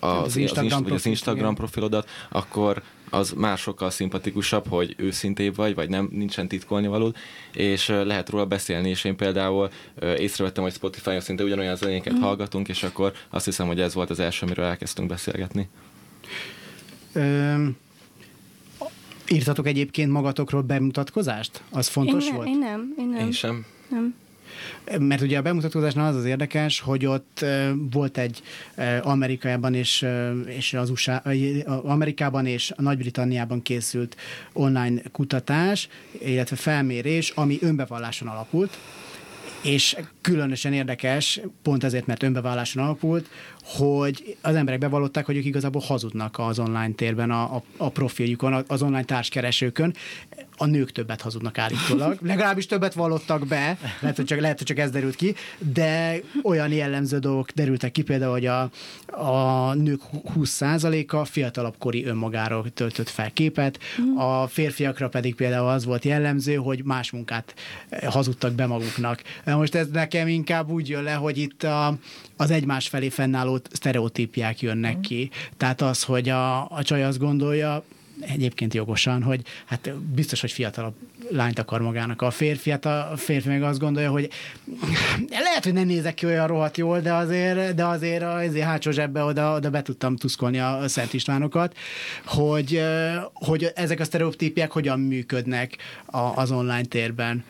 az, 0.00 0.22
az, 0.24 0.36
Instagram, 0.36 0.84
az, 0.84 0.92
az 0.92 1.06
Instagram 1.06 1.54
profilodat, 1.54 2.08
akkor 2.28 2.82
az 3.10 3.32
már 3.36 3.58
sokkal 3.58 3.90
szimpatikusabb, 3.90 4.68
hogy 4.68 4.94
őszintébb 4.98 5.56
vagy, 5.56 5.74
vagy 5.74 5.88
nem 5.88 6.08
nincsen 6.12 6.48
titkolni 6.48 6.86
valód, 6.86 7.16
és 7.52 7.88
lehet 7.88 8.28
róla 8.28 8.46
beszélni, 8.46 8.88
és 8.88 9.04
én 9.04 9.16
például 9.16 9.70
észrevettem, 10.16 10.62
hogy 10.62 10.72
Spotify-on 10.72 11.20
szinte 11.20 11.42
ugyanolyan 11.42 11.76
zenéket 11.76 12.12
mm. 12.12 12.20
hallgatunk, 12.20 12.68
és 12.68 12.82
akkor 12.82 13.12
azt 13.30 13.44
hiszem, 13.44 13.66
hogy 13.66 13.80
ez 13.80 13.94
volt 13.94 14.10
az 14.10 14.20
első, 14.20 14.46
amiről 14.46 14.64
elkezdtünk 14.64 15.08
beszélgetni. 15.08 15.68
Um 17.14 17.76
Írtatok 19.32 19.66
egyébként 19.66 20.10
magatokról 20.10 20.62
bemutatkozást? 20.62 21.62
Az 21.70 21.88
fontos 21.88 22.24
én 22.24 22.30
ne, 22.30 22.36
volt? 22.36 22.48
Én 22.48 22.58
nem, 22.58 22.94
én 22.98 23.08
nem. 23.08 23.24
Én 23.26 23.32
sem. 23.32 23.66
Nem. 23.88 24.14
Mert 24.98 25.20
ugye 25.20 25.38
a 25.38 25.42
bemutatkozásnál 25.42 26.08
az 26.08 26.16
az 26.16 26.24
érdekes, 26.24 26.80
hogy 26.80 27.06
ott 27.06 27.44
volt 27.90 28.18
egy 28.18 28.42
Amerikában 29.02 29.74
és, 29.74 30.06
és 30.46 30.74
az 30.74 30.90
USA, 30.90 31.22
Amerikában 31.66 32.46
és 32.46 32.72
Nagy-Britanniában 32.76 33.62
készült 33.62 34.16
online 34.52 35.00
kutatás, 35.12 35.88
illetve 36.18 36.56
felmérés, 36.56 37.30
ami 37.30 37.58
önbevalláson 37.60 38.28
alapult, 38.28 38.78
és 39.62 39.96
különösen 40.20 40.72
érdekes, 40.72 41.40
pont 41.62 41.84
ezért, 41.84 42.06
mert 42.06 42.22
önbevalláson 42.22 42.82
alapult, 42.82 43.28
hogy 43.62 44.36
az 44.40 44.54
emberek 44.54 44.80
bevallották, 44.80 45.26
hogy 45.26 45.36
ők 45.36 45.44
igazából 45.44 45.82
hazudnak 45.82 46.38
az 46.38 46.58
online 46.58 46.92
térben, 46.94 47.30
a, 47.30 47.56
a, 47.56 47.62
a 47.76 47.88
profiljukon, 47.88 48.64
az 48.66 48.82
online 48.82 49.04
társkeresőkön, 49.04 49.94
a 50.60 50.66
nők 50.66 50.92
többet 50.92 51.20
hazudnak 51.20 51.58
állítólag. 51.58 52.18
Legalábbis 52.32 52.66
többet 52.66 52.94
vallottak 52.94 53.46
be, 53.46 53.78
lehet, 54.00 54.16
hogy 54.16 54.24
csak, 54.24 54.40
lehet, 54.40 54.58
hogy 54.58 54.66
csak 54.66 54.78
ez 54.78 54.90
derült 54.90 55.16
ki, 55.16 55.34
de 55.58 56.20
olyan 56.42 56.72
jellemző 56.72 57.18
dolgok 57.18 57.50
derültek 57.50 57.92
ki, 57.92 58.02
például, 58.02 58.32
hogy 58.32 58.46
a, 58.46 58.70
a 59.06 59.74
nők 59.74 60.00
20%-a 60.36 61.24
fiatalabb 61.24 61.74
kori 61.78 62.04
önmagáról 62.04 62.70
töltött 62.74 63.08
fel 63.08 63.30
képet, 63.30 63.78
a 64.16 64.46
férfiakra 64.46 65.08
pedig 65.08 65.34
például 65.34 65.68
az 65.68 65.84
volt 65.84 66.04
jellemző, 66.04 66.54
hogy 66.54 66.84
más 66.84 67.10
munkát 67.10 67.54
hazudtak 68.06 68.52
be 68.52 68.66
maguknak. 68.66 69.22
Most 69.44 69.74
ez 69.74 69.88
nekem 69.92 70.28
inkább 70.28 70.70
úgy 70.70 70.88
jön 70.88 71.02
le, 71.02 71.12
hogy 71.12 71.38
itt 71.38 71.62
a, 71.62 71.98
az 72.36 72.50
egymás 72.50 72.88
felé 72.88 73.08
fennálló 73.08 73.60
sztereotípiák 73.72 74.60
jönnek 74.60 75.00
ki. 75.00 75.30
Tehát 75.56 75.80
az, 75.80 76.02
hogy 76.02 76.28
a, 76.28 76.70
a 76.70 76.82
csaj 76.82 77.04
azt 77.04 77.18
gondolja, 77.18 77.84
egyébként 78.20 78.74
jogosan, 78.74 79.22
hogy 79.22 79.40
hát 79.64 79.94
biztos, 79.94 80.40
hogy 80.40 80.52
fiatalabb 80.52 80.94
lányt 81.30 81.58
akar 81.58 81.80
magának 81.80 82.22
a 82.22 82.30
férfi, 82.30 82.70
hát 82.70 82.84
a 82.84 83.12
férfi 83.16 83.48
meg 83.48 83.62
azt 83.62 83.78
gondolja, 83.78 84.10
hogy 84.10 84.28
lehet, 85.28 85.64
hogy 85.64 85.72
nem 85.72 85.86
nézek 85.86 86.14
ki 86.14 86.26
olyan 86.26 86.46
rohadt 86.46 86.76
jól, 86.76 87.00
de 87.00 87.12
azért, 87.14 87.74
de 87.74 87.84
azért 87.84 88.22
a 88.22 88.32
azért 88.32 88.66
hátsó 88.66 88.90
zsebbe 88.90 89.22
oda, 89.22 89.54
oda 89.54 89.70
be 89.70 89.82
tudtam 89.82 90.16
tuszkolni 90.16 90.58
a 90.58 90.88
Szent 90.88 91.12
Istvánokat, 91.12 91.76
hogy, 92.24 92.82
hogy 93.32 93.72
ezek 93.74 94.00
a 94.00 94.04
sztereotípiák 94.04 94.70
hogyan 94.70 95.00
működnek 95.00 95.76
az 96.34 96.50
online 96.50 96.84
térben. 96.84 97.44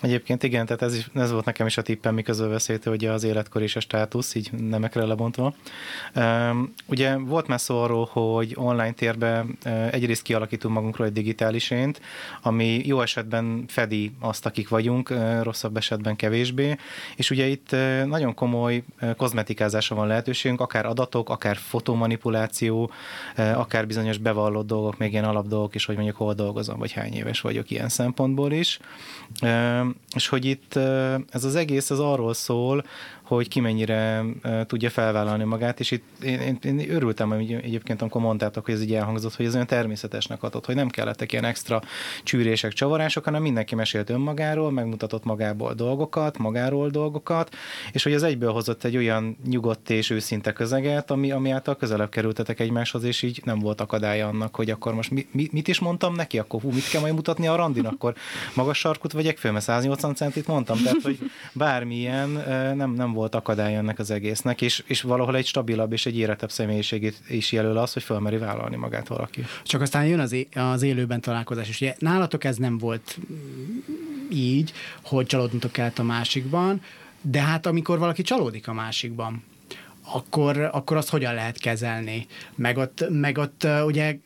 Egyébként 0.00 0.42
igen, 0.42 0.66
tehát 0.66 0.82
ez, 0.82 0.94
is, 0.94 1.06
ez 1.14 1.30
volt 1.30 1.44
nekem 1.44 1.66
is 1.66 1.76
a 1.76 1.82
tippem, 1.82 2.14
miközben 2.14 2.50
beszélt, 2.50 2.84
hogy 2.84 3.04
az 3.04 3.24
életkor 3.24 3.62
és 3.62 3.76
a 3.76 3.80
státusz, 3.80 4.34
így 4.34 4.50
nemekre 4.52 5.04
lebontva. 5.04 5.54
Ugye 6.86 7.16
volt 7.16 7.46
már 7.46 7.60
szó 7.60 7.82
arról, 7.82 8.08
hogy 8.12 8.52
online 8.54 8.92
térben 8.92 9.58
egyrészt 9.90 10.22
kialakítunk 10.22 10.74
magunkról 10.74 11.06
egy 11.06 11.12
digitális 11.12 11.70
ént, 11.70 12.00
ami 12.42 12.80
jó 12.84 13.00
esetben 13.00 13.19
fedi 13.66 14.12
azt, 14.20 14.46
akik 14.46 14.68
vagyunk, 14.68 15.14
rosszabb 15.42 15.76
esetben 15.76 16.16
kevésbé, 16.16 16.76
és 17.16 17.30
ugye 17.30 17.46
itt 17.46 17.76
nagyon 18.06 18.34
komoly 18.34 18.82
kozmetikázásra 19.16 19.96
van 19.96 20.06
lehetőségünk, 20.06 20.60
akár 20.60 20.86
adatok, 20.86 21.28
akár 21.28 21.56
fotomanipuláció, 21.56 22.90
akár 23.36 23.86
bizonyos 23.86 24.18
bevallott 24.18 24.66
dolgok, 24.66 24.98
még 24.98 25.12
ilyen 25.12 25.24
alapdolgok 25.24 25.74
is, 25.74 25.84
hogy 25.84 25.94
mondjuk 25.94 26.16
hol 26.16 26.34
dolgozom, 26.34 26.78
vagy 26.78 26.92
hány 26.92 27.14
éves 27.14 27.40
vagyok 27.40 27.70
ilyen 27.70 27.88
szempontból 27.88 28.52
is. 28.52 28.78
És 30.14 30.28
hogy 30.28 30.44
itt 30.44 30.76
ez 31.30 31.44
az 31.44 31.54
egész 31.54 31.90
az 31.90 32.00
arról 32.00 32.34
szól, 32.34 32.84
hogy 33.36 33.48
ki 33.48 33.60
mennyire 33.60 34.24
tudja 34.66 34.90
felvállalni 34.90 35.44
magát, 35.44 35.80
és 35.80 35.90
itt 35.90 36.04
én, 36.22 36.40
én, 36.40 36.58
én 36.62 36.90
örültem, 36.90 37.28
hogy 37.28 37.52
egyébként 37.52 38.00
amikor 38.00 38.20
mondtátok, 38.20 38.64
hogy 38.64 38.74
ez 38.74 38.82
így 38.82 38.94
elhangzott, 38.94 39.34
hogy 39.34 39.46
ez 39.46 39.54
olyan 39.54 39.66
természetesnek 39.66 40.42
adott, 40.42 40.66
hogy 40.66 40.74
nem 40.74 40.88
kellettek 40.88 41.32
ilyen 41.32 41.44
extra 41.44 41.82
csűrések, 42.22 42.72
csavarások, 42.72 43.24
hanem 43.24 43.42
mindenki 43.42 43.74
mesélt 43.74 44.10
önmagáról, 44.10 44.70
megmutatott 44.70 45.24
magából 45.24 45.74
dolgokat, 45.74 46.38
magáról 46.38 46.88
dolgokat, 46.88 47.54
és 47.92 48.02
hogy 48.02 48.12
ez 48.12 48.22
egyből 48.22 48.52
hozott 48.52 48.84
egy 48.84 48.96
olyan 48.96 49.36
nyugodt 49.46 49.90
és 49.90 50.10
őszinte 50.10 50.52
közeget, 50.52 51.10
ami, 51.10 51.30
ami 51.30 51.50
által 51.50 51.76
közelebb 51.76 52.08
kerültetek 52.08 52.60
egymáshoz, 52.60 53.04
és 53.04 53.22
így 53.22 53.40
nem 53.44 53.58
volt 53.58 53.80
akadálya 53.80 54.28
annak, 54.28 54.54
hogy 54.54 54.70
akkor 54.70 54.94
most 54.94 55.10
mi, 55.10 55.26
mi, 55.32 55.48
mit 55.52 55.68
is 55.68 55.78
mondtam 55.78 56.14
neki, 56.14 56.38
akkor 56.38 56.60
hú, 56.60 56.70
mit 56.70 56.88
kell 56.88 57.00
majd 57.00 57.14
mutatni 57.14 57.46
a 57.46 57.56
randin, 57.56 57.86
akkor 57.86 58.14
magas 58.54 58.78
sarkut 58.78 59.12
vegyek 59.12 59.38
föl, 59.38 59.52
mert 59.52 59.64
180 59.64 60.14
centit 60.14 60.46
mondtam, 60.46 60.82
tehát 60.82 61.02
hogy 61.02 61.18
bármilyen 61.52 62.28
nem, 62.76 62.92
nem 62.92 63.12
volt 63.12 63.19
volt 63.20 63.34
akadály 63.34 63.76
ennek 63.76 63.98
az 63.98 64.10
egésznek, 64.10 64.60
és, 64.60 64.82
és 64.86 65.02
valahol 65.02 65.36
egy 65.36 65.46
stabilabb 65.46 65.92
és 65.92 66.06
egy 66.06 66.16
éretebb 66.16 66.50
személyiségét 66.50 67.20
is 67.28 67.52
jelöl 67.52 67.76
az, 67.76 67.92
hogy 67.92 68.02
fölmeri 68.02 68.36
vállalni 68.36 68.76
magát 68.76 69.08
valaki. 69.08 69.44
Csak 69.62 69.80
aztán 69.80 70.06
jön 70.06 70.20
az, 70.20 70.32
é- 70.32 70.56
az 70.56 70.82
élőben 70.82 71.20
találkozás, 71.20 71.68
és 71.68 71.80
ugye 71.80 71.94
nálatok 71.98 72.44
ez 72.44 72.56
nem 72.56 72.78
volt 72.78 73.18
így, 74.30 74.72
hogy 75.02 75.26
csalódnotok 75.26 75.72
kellett 75.72 75.98
a 75.98 76.02
másikban, 76.02 76.80
de 77.20 77.40
hát 77.40 77.66
amikor 77.66 77.98
valaki 77.98 78.22
csalódik 78.22 78.68
a 78.68 78.72
másikban, 78.72 79.42
akkor, 80.12 80.68
akkor 80.72 80.96
azt 80.96 81.10
hogyan 81.10 81.34
lehet 81.34 81.58
kezelni? 81.58 82.26
Meg 82.54 82.76
ott, 82.76 83.04
meg 83.08 83.38
ott 83.38 83.66
ugye 83.86 84.16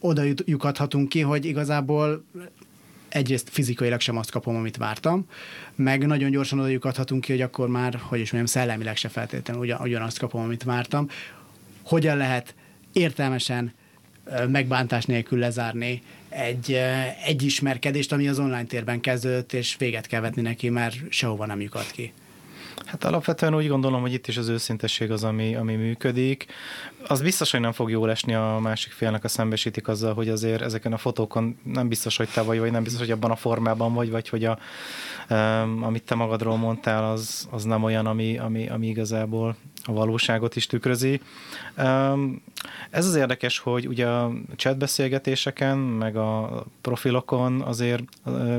oda 0.00 0.22
lyukadhatunk 0.44 1.08
ki, 1.08 1.20
hogy 1.20 1.44
igazából 1.44 2.24
egyrészt 3.12 3.48
fizikailag 3.50 4.00
sem 4.00 4.16
azt 4.16 4.30
kapom, 4.30 4.56
amit 4.56 4.76
vártam, 4.76 5.26
meg 5.74 6.06
nagyon 6.06 6.30
gyorsan 6.30 6.58
oda 6.58 6.68
lyukadhatunk 6.68 7.20
ki, 7.20 7.32
hogy 7.32 7.40
akkor 7.40 7.68
már, 7.68 8.00
hogy 8.02 8.20
is 8.20 8.32
mondjam, 8.32 8.62
szellemileg 8.62 8.96
se 8.96 9.08
feltétlenül 9.08 9.62
ugyan, 9.62 9.80
ugyanazt 9.80 10.18
kapom, 10.18 10.42
amit 10.42 10.62
vártam. 10.62 11.08
Hogyan 11.82 12.16
lehet 12.16 12.54
értelmesen 12.92 13.72
megbántás 14.48 15.04
nélkül 15.04 15.38
lezárni 15.38 16.02
egy, 16.28 16.78
egy 17.24 17.42
ismerkedést, 17.42 18.12
ami 18.12 18.28
az 18.28 18.38
online 18.38 18.64
térben 18.64 19.00
kezdődött, 19.00 19.52
és 19.52 19.76
véget 19.76 20.06
kell 20.06 20.20
vetni 20.20 20.42
neki, 20.42 20.68
mert 20.68 20.96
sehova 21.08 21.46
nem 21.46 21.60
lyukad 21.60 21.90
ki. 21.90 22.12
Hát 22.92 23.04
alapvetően 23.04 23.54
úgy 23.54 23.68
gondolom, 23.68 24.00
hogy 24.00 24.12
itt 24.12 24.26
is 24.28 24.36
az 24.36 24.48
őszintesség 24.48 25.10
az, 25.10 25.24
ami, 25.24 25.54
ami 25.54 25.74
működik. 25.74 26.46
Az 27.06 27.22
biztos, 27.22 27.50
hogy 27.50 27.60
nem 27.60 27.72
fog 27.72 27.90
jól 27.90 28.10
esni 28.10 28.34
a 28.34 28.58
másik 28.62 28.92
félnek, 28.92 29.24
a 29.24 29.28
szembesítik 29.28 29.88
azzal, 29.88 30.14
hogy 30.14 30.28
azért 30.28 30.62
ezeken 30.62 30.92
a 30.92 30.96
fotókon 30.96 31.58
nem 31.64 31.88
biztos, 31.88 32.16
hogy 32.16 32.28
te 32.28 32.40
vagy, 32.40 32.58
vagy 32.58 32.70
nem 32.70 32.82
biztos, 32.82 33.00
hogy 33.00 33.10
abban 33.10 33.30
a 33.30 33.36
formában 33.36 33.94
vagy, 33.94 34.10
vagy 34.10 34.28
hogy 34.28 34.44
a, 34.44 34.58
um, 35.30 35.82
amit 35.82 36.02
te 36.02 36.14
magadról 36.14 36.56
mondtál, 36.56 37.10
az, 37.10 37.48
az 37.50 37.64
nem 37.64 37.82
olyan, 37.82 38.06
ami, 38.06 38.38
ami, 38.38 38.68
ami 38.68 38.86
igazából 38.86 39.56
a 39.84 39.92
valóságot 39.92 40.56
is 40.56 40.66
tükrözi. 40.66 41.20
Ez 42.90 43.06
az 43.06 43.14
érdekes, 43.14 43.58
hogy 43.58 43.86
ugye 43.86 44.06
a 44.06 44.32
chatbeszélgetéseken, 44.56 45.78
meg 45.78 46.16
a 46.16 46.64
profilokon 46.80 47.60
azért 47.60 48.02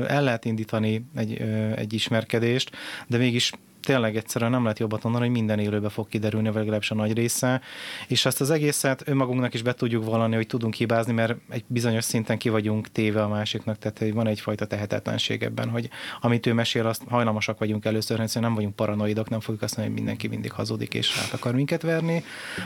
el 0.06 0.22
lehet 0.22 0.44
indítani 0.44 1.06
egy, 1.14 1.42
egy 1.76 1.92
ismerkedést, 1.92 2.70
de 3.06 3.16
mégis 3.16 3.52
tényleg 3.84 4.16
egyszerűen 4.16 4.50
nem 4.50 4.62
lehet 4.62 4.78
jobbat 4.78 5.02
mondani, 5.02 5.24
hogy 5.24 5.34
minden 5.34 5.58
élőbe 5.58 5.88
fog 5.88 6.08
kiderülni, 6.08 6.46
vagy 6.46 6.56
legalábbis 6.56 6.90
a 6.90 6.94
nagy 6.94 7.12
része, 7.12 7.60
és 8.08 8.24
ezt 8.24 8.40
az 8.40 8.50
egészet 8.50 9.08
önmagunknak 9.08 9.54
is 9.54 9.62
be 9.62 9.74
tudjuk 9.74 10.04
vallani, 10.04 10.34
hogy 10.34 10.46
tudunk 10.46 10.74
hibázni, 10.74 11.12
mert 11.12 11.34
egy 11.48 11.64
bizonyos 11.66 12.04
szinten 12.04 12.38
ki 12.38 12.48
vagyunk 12.48 12.88
téve 12.92 13.22
a 13.22 13.28
másiknak, 13.28 13.78
tehát 13.78 14.12
van 14.14 14.26
egyfajta 14.26 14.66
tehetetlenség 14.66 15.42
ebben, 15.42 15.68
hogy 15.68 15.88
amit 16.20 16.46
ő 16.46 16.52
mesél, 16.52 16.86
azt 16.86 17.02
hajlamosak 17.08 17.58
vagyunk 17.58 17.84
először, 17.84 18.20
hiszen 18.20 18.42
nem 18.42 18.54
vagyunk 18.54 18.76
paranoidok, 18.76 19.28
nem 19.28 19.40
fogjuk 19.40 19.62
azt 19.62 19.76
mondani, 19.76 19.96
hogy 19.96 20.04
mindenki 20.04 20.28
mindig 20.34 20.52
hazudik 20.52 20.94
és 20.94 21.18
át 21.24 21.32
akar 21.32 21.54
minket 21.54 21.82
verni, 21.82 22.24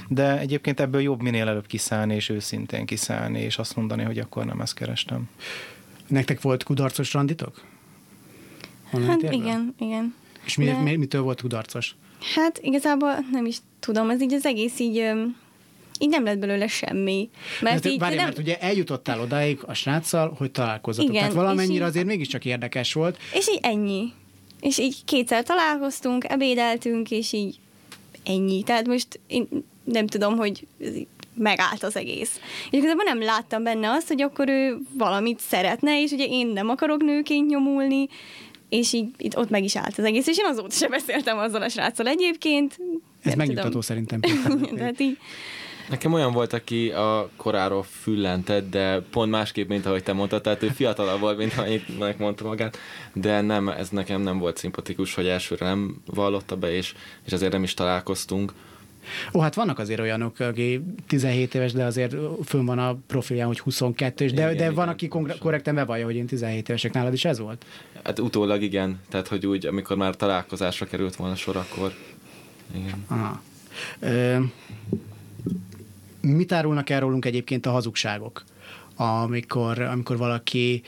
de 0.09 0.39
egyébként 0.39 0.81
ebből 0.81 1.01
jobb 1.01 1.23
minél 1.23 1.49
előbb 1.49 1.67
kiszállni 1.67 2.15
és 2.15 2.29
őszintén 2.29 2.87
kiszállni, 2.87 3.41
és 3.41 3.59
azt 3.59 3.77
mondani, 3.77 4.03
hogy 4.03 4.19
akkor 4.19 4.45
nem 4.45 4.61
ezt 4.61 4.75
kerestem. 4.75 5.29
Nektek 6.07 6.41
volt 6.41 6.63
kudarcos 6.63 7.13
randitok? 7.13 7.63
Honnan 8.91 9.09
hát 9.09 9.33
igen, 9.33 9.75
igen. 9.79 10.15
És 10.49 10.57
mi, 10.57 10.65
De... 10.65 10.83
mi, 10.83 10.97
mitől 10.97 11.23
volt 11.23 11.41
kudarcos? 11.41 11.95
Hát 12.35 12.59
igazából 12.63 13.15
nem 13.33 13.47
is 13.47 13.57
tudom, 13.81 14.11
ez 14.11 14.21
így 14.23 14.35
az 14.35 14.47
egész 14.47 14.79
így 14.79 15.13
így 16.01 16.09
nem 16.09 16.25
lett 16.25 16.39
belőle 16.39 16.67
semmi. 16.67 17.31
Mert, 17.61 17.75
hát, 17.75 17.87
így, 17.87 17.99
várj, 17.99 18.15
nem... 18.15 18.25
mert 18.25 18.39
ugye 18.39 18.59
eljutottál 18.59 19.21
odáig 19.21 19.59
a 19.67 19.75
sráccal, 19.75 20.35
hogy 20.39 20.51
találkozatok. 20.51 21.11
Igen, 21.11 21.21
Tehát 21.21 21.37
valamennyire 21.37 21.85
azért 21.85 22.05
így... 22.05 22.11
mégiscsak 22.11 22.45
érdekes 22.45 22.93
volt. 22.93 23.19
És 23.35 23.49
így 23.49 23.59
ennyi. 23.63 24.13
És 24.61 24.79
így 24.79 25.05
kétszer 25.05 25.43
találkoztunk, 25.43 26.25
ebédeltünk, 26.29 27.11
és 27.11 27.33
így 27.33 27.59
ennyi. 28.25 28.63
Tehát 28.63 28.87
most 28.87 29.21
én 29.27 29.49
nem 29.85 30.07
tudom, 30.07 30.37
hogy 30.37 30.67
megállt 31.35 31.83
az 31.83 31.97
egész. 31.97 32.41
És 32.71 32.79
igazából 32.79 33.05
nem 33.05 33.21
láttam 33.21 33.63
benne 33.63 33.91
azt, 33.91 34.09
hogy 34.09 34.23
akkor 34.23 34.49
ő 34.49 34.79
valamit 34.93 35.41
szeretne, 35.41 36.03
és 36.03 36.11
ugye 36.11 36.25
én 36.25 36.47
nem 36.47 36.69
akarok 36.69 37.03
nőként 37.03 37.49
nyomulni, 37.49 38.09
és 38.69 38.93
így 38.93 39.09
itt, 39.17 39.37
ott 39.37 39.51
meg 39.51 39.65
is 39.65 39.77
állt 39.77 39.99
az 39.99 40.05
egész, 40.05 40.27
és 40.27 40.39
én 40.39 40.47
azóta 40.47 40.75
sem 40.75 40.91
beszéltem 40.91 41.39
azzal 41.39 41.63
a 41.63 41.69
sráccal 41.69 42.07
egyébként. 42.07 42.79
Ez 43.23 43.35
megnyugtató 43.35 43.81
szerintem. 43.81 44.21
Tehát 44.77 45.01
így, 45.01 45.19
Nekem 45.89 46.13
olyan 46.13 46.33
volt, 46.33 46.53
aki 46.53 46.91
a 46.91 47.31
koráról 47.37 47.83
füllentett, 47.83 48.71
de 48.71 49.01
pont 49.01 49.31
másképp, 49.31 49.69
mint 49.69 49.87
ahogy 49.87 50.03
te 50.03 50.13
mondtad, 50.13 50.43
tehát 50.43 50.63
ő 50.63 50.69
fiatalabb 50.69 51.21
volt, 51.21 51.39
mint 51.39 51.55
amennyit 51.57 51.99
megmondta 51.99 52.45
magát, 52.45 52.79
de 53.13 53.41
nem, 53.41 53.69
ez 53.69 53.89
nekem 53.89 54.21
nem 54.21 54.39
volt 54.39 54.57
szimpatikus, 54.57 55.15
hogy 55.15 55.27
elsőre 55.27 55.67
nem 55.67 56.03
vallotta 56.07 56.57
be, 56.57 56.73
és, 56.73 56.95
és 57.27 57.33
azért 57.33 57.53
nem 57.53 57.63
is 57.63 57.75
találkoztunk. 57.75 58.53
Ó, 59.33 59.41
hát 59.41 59.55
vannak 59.55 59.79
azért 59.79 60.01
olyanok, 60.01 60.41
aki 60.41 60.85
17 61.07 61.55
éves, 61.55 61.73
de 61.73 61.85
azért 61.85 62.15
fönn 62.45 62.65
van 62.65 62.79
a 62.79 62.99
profilján, 63.07 63.47
hogy 63.47 63.59
22 63.59 64.25
és 64.25 64.33
de, 64.33 64.41
igen, 64.41 64.57
de 64.57 64.63
igen, 64.63 64.75
van, 64.75 64.89
aki 64.89 65.09
korrekten 65.39 65.75
bevallja, 65.75 66.05
hogy 66.05 66.17
én 66.17 66.27
17 66.27 66.69
évesek 66.69 66.93
nálad 66.93 67.13
is 67.13 67.25
ez 67.25 67.39
volt? 67.39 67.65
Hát 68.05 68.19
utólag 68.19 68.63
igen, 68.63 69.01
tehát 69.09 69.29
hogy 69.29 69.47
úgy, 69.47 69.67
amikor 69.67 69.97
már 69.97 70.17
találkozásra 70.17 70.87
került 70.87 71.17
volna 71.17 71.35
sor, 71.35 71.57
akkor 71.57 71.93
igen. 72.75 73.05
Aha. 73.09 73.43
Ö, 73.99 74.39
mit 76.21 76.53
árulnak 76.53 76.91
el 76.91 77.01
rólunk 77.01 77.25
egyébként 77.25 77.67
a 77.67 77.71
hazugságok? 77.71 78.45
Amikor, 78.97 79.81
amikor 79.81 80.17
valaki 80.17 80.83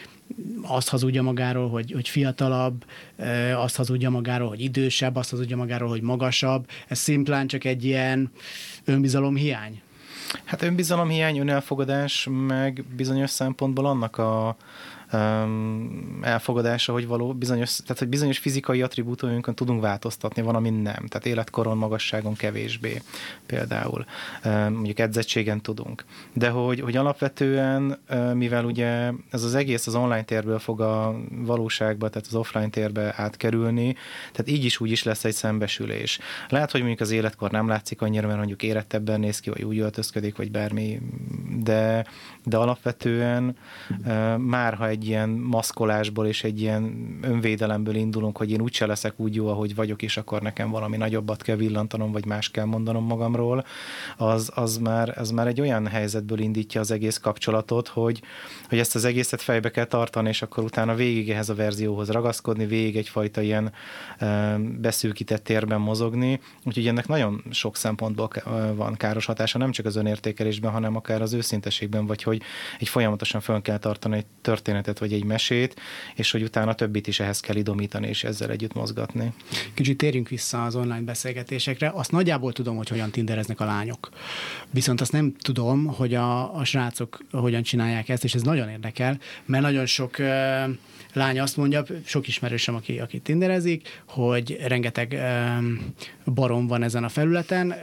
azt 0.62 0.88
hazudja 0.88 1.22
magáról, 1.22 1.68
hogy, 1.68 1.92
hogy 1.92 2.08
fiatalabb, 2.08 2.84
azt 3.54 3.76
hazudja 3.76 4.10
magáról, 4.10 4.48
hogy 4.48 4.60
idősebb, 4.60 5.16
azt 5.16 5.30
hazudja 5.30 5.56
magáról, 5.56 5.88
hogy 5.88 6.02
magasabb. 6.02 6.66
Ez 6.88 6.98
szimplán 6.98 7.46
csak 7.46 7.64
egy 7.64 7.84
ilyen 7.84 8.30
önbizalom 8.84 9.36
hiány? 9.36 9.80
Hát 10.44 10.62
önbizalom 10.62 11.08
hiány, 11.08 11.38
önelfogadás, 11.38 12.28
meg 12.30 12.84
bizonyos 12.96 13.30
szempontból 13.30 13.86
annak 13.86 14.18
a 14.18 14.56
um, 15.12 16.18
elfogadása, 16.22 16.92
hogy 16.92 17.06
való 17.06 17.34
bizonyos, 17.34 17.76
tehát 17.76 17.98
hogy 17.98 18.08
bizonyos 18.08 18.38
fizikai 18.38 18.82
attribútumokon 18.82 19.54
tudunk 19.54 19.80
változtatni, 19.80 20.42
van, 20.42 20.54
amin 20.54 20.74
nem. 20.74 21.06
Tehát 21.06 21.26
életkoron, 21.26 21.76
magasságon 21.76 22.34
kevésbé 22.34 23.02
például. 23.46 24.04
Mondjuk 24.68 24.98
edzettségen 24.98 25.60
tudunk. 25.60 26.04
De 26.32 26.48
hogy, 26.48 26.80
hogy 26.80 26.96
alapvetően, 26.96 27.98
mivel 28.34 28.64
ugye 28.64 29.12
ez 29.30 29.42
az 29.42 29.54
egész 29.54 29.86
az 29.86 29.94
online 29.94 30.22
térből 30.22 30.58
fog 30.58 30.80
a 30.80 31.20
valóságba, 31.30 32.08
tehát 32.08 32.26
az 32.26 32.34
offline 32.34 32.68
térbe 32.68 33.14
átkerülni, 33.16 33.96
tehát 34.32 34.48
így 34.48 34.64
is 34.64 34.80
úgy 34.80 34.90
is 34.90 35.02
lesz 35.02 35.24
egy 35.24 35.34
szembesülés. 35.34 36.18
Lehet, 36.48 36.70
hogy 36.70 36.80
mondjuk 36.80 37.00
az 37.00 37.10
életkor 37.10 37.50
nem 37.50 37.68
látszik 37.68 38.02
annyira, 38.02 38.26
mert 38.26 38.38
mondjuk 38.38 38.62
érettebben 38.62 39.20
néz 39.20 39.40
ki, 39.40 39.50
vagy 39.50 39.62
úgy 39.62 39.78
öltözködik, 39.78 40.36
vagy 40.36 40.50
bármi, 40.50 41.00
de, 41.62 42.06
de 42.44 42.56
alapvetően 42.56 43.56
már 44.36 44.74
ha 44.74 44.88
egy 44.88 44.99
ilyen 45.08 45.28
maszkolásból 45.28 46.26
és 46.26 46.44
egy 46.44 46.60
ilyen 46.60 47.18
önvédelemből 47.22 47.94
indulunk, 47.94 48.36
hogy 48.36 48.50
én 48.50 48.60
úgyse 48.60 48.86
leszek 48.86 49.20
úgy 49.20 49.34
jó, 49.34 49.48
ahogy 49.48 49.74
vagyok, 49.74 50.02
és 50.02 50.16
akkor 50.16 50.42
nekem 50.42 50.70
valami 50.70 50.96
nagyobbat 50.96 51.42
kell 51.42 51.56
villantanom, 51.56 52.12
vagy 52.12 52.26
más 52.26 52.50
kell 52.50 52.64
mondanom 52.64 53.04
magamról, 53.04 53.64
az, 54.16 54.50
az, 54.54 54.78
már, 54.78 55.18
az 55.18 55.30
már 55.30 55.46
egy 55.46 55.60
olyan 55.60 55.86
helyzetből 55.86 56.38
indítja 56.38 56.80
az 56.80 56.90
egész 56.90 57.18
kapcsolatot, 57.18 57.88
hogy, 57.88 58.22
hogy 58.68 58.78
ezt 58.78 58.94
az 58.94 59.04
egészet 59.04 59.42
fejbe 59.42 59.70
kell 59.70 59.84
tartani, 59.84 60.28
és 60.28 60.42
akkor 60.42 60.64
utána 60.64 60.94
végig 60.94 61.30
ehhez 61.30 61.48
a 61.48 61.54
verzióhoz 61.54 62.10
ragaszkodni, 62.10 62.66
végig 62.66 62.96
egyfajta 62.96 63.40
ilyen 63.40 63.72
beszűkített 64.80 65.44
térben 65.44 65.80
mozogni, 65.80 66.40
úgyhogy 66.64 66.86
ennek 66.86 67.08
nagyon 67.08 67.44
sok 67.50 67.76
szempontból 67.76 68.30
van 68.74 68.94
káros 68.94 69.26
hatása, 69.26 69.58
nem 69.58 69.70
csak 69.70 69.86
az 69.86 69.96
önértékelésben, 69.96 70.70
hanem 70.70 70.96
akár 70.96 71.22
az 71.22 71.32
őszinteségben, 71.32 72.06
vagy 72.06 72.22
hogy 72.22 72.42
egy 72.78 72.88
folyamatosan 72.88 73.40
föl 73.40 73.62
kell 73.62 73.78
tartani 73.78 74.16
egy 74.16 74.26
történetet, 74.40 74.89
vagy 74.98 75.12
egy 75.12 75.24
mesét, 75.24 75.80
és 76.14 76.30
hogy 76.30 76.42
utána 76.42 76.74
többit 76.74 77.06
is 77.06 77.20
ehhez 77.20 77.40
kell 77.40 77.56
idomítani, 77.56 78.08
és 78.08 78.24
ezzel 78.24 78.50
együtt 78.50 78.74
mozgatni. 78.74 79.32
Kicsit 79.74 79.96
térjünk 79.96 80.28
vissza 80.28 80.64
az 80.64 80.74
online 80.74 81.00
beszélgetésekre. 81.00 81.90
Azt 81.94 82.10
nagyjából 82.10 82.52
tudom, 82.52 82.76
hogy 82.76 82.88
hogyan 82.88 83.10
tindereznek 83.10 83.60
a 83.60 83.64
lányok. 83.64 84.08
Viszont 84.70 85.00
azt 85.00 85.12
nem 85.12 85.34
tudom, 85.38 85.86
hogy 85.86 86.14
a, 86.14 86.56
a 86.56 86.64
srácok 86.64 87.18
hogyan 87.30 87.62
csinálják 87.62 88.08
ezt, 88.08 88.24
és 88.24 88.34
ez 88.34 88.42
nagyon 88.42 88.68
érdekel, 88.68 89.18
mert 89.44 89.62
nagyon 89.62 89.86
sok 89.86 90.16
uh, 90.18 90.26
lány 91.12 91.40
azt 91.40 91.56
mondja, 91.56 91.84
sok 92.04 92.28
ismerősöm, 92.28 92.74
aki, 92.74 92.98
aki 92.98 93.18
tinderezik, 93.18 94.02
hogy 94.06 94.58
rengeteg 94.66 95.18
um, 95.58 95.94
barom 96.24 96.66
van 96.66 96.82
ezen 96.82 97.04
a 97.04 97.08
felületen 97.08 97.74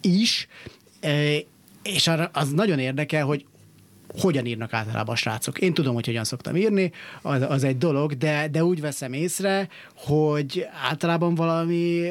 is, 0.00 0.48
és 1.82 2.06
arra 2.06 2.30
az 2.32 2.50
nagyon 2.50 2.78
érdekel, 2.78 3.24
hogy 3.24 3.44
hogyan 4.18 4.46
írnak 4.46 4.72
általában 4.72 5.14
a 5.14 5.18
srácok. 5.18 5.58
Én 5.58 5.74
tudom, 5.74 5.94
hogy 5.94 6.06
hogyan 6.06 6.24
szoktam 6.24 6.56
írni, 6.56 6.92
az, 7.22 7.42
az 7.48 7.64
egy 7.64 7.78
dolog, 7.78 8.16
de, 8.16 8.48
de 8.50 8.64
úgy 8.64 8.80
veszem 8.80 9.12
észre, 9.12 9.68
hogy 9.94 10.66
általában 10.88 11.34
valami 11.34 12.10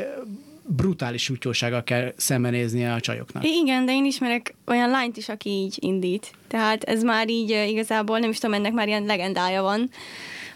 brutális 0.66 1.30
útjósággal 1.30 1.84
kell 1.84 2.14
szembenéznie 2.18 2.94
a 2.94 3.00
csajoknak. 3.00 3.44
Igen, 3.46 3.86
de 3.86 3.92
én 3.92 4.06
ismerek 4.06 4.56
olyan 4.68 4.90
lányt 4.90 5.18
is, 5.18 5.30
aki 5.30 5.50
így 5.50 5.78
indít. 5.80 6.32
Tehát 6.48 6.84
ez 6.84 7.04
már 7.04 7.30
így 7.30 7.50
igazából, 7.68 8.20
nem 8.20 8.30
is 8.30 8.38
tudom, 8.38 8.56
ennek 8.56 8.74
már 8.74 8.88
ilyen 8.88 9.04
legendája 9.04 9.62
van, 9.62 9.90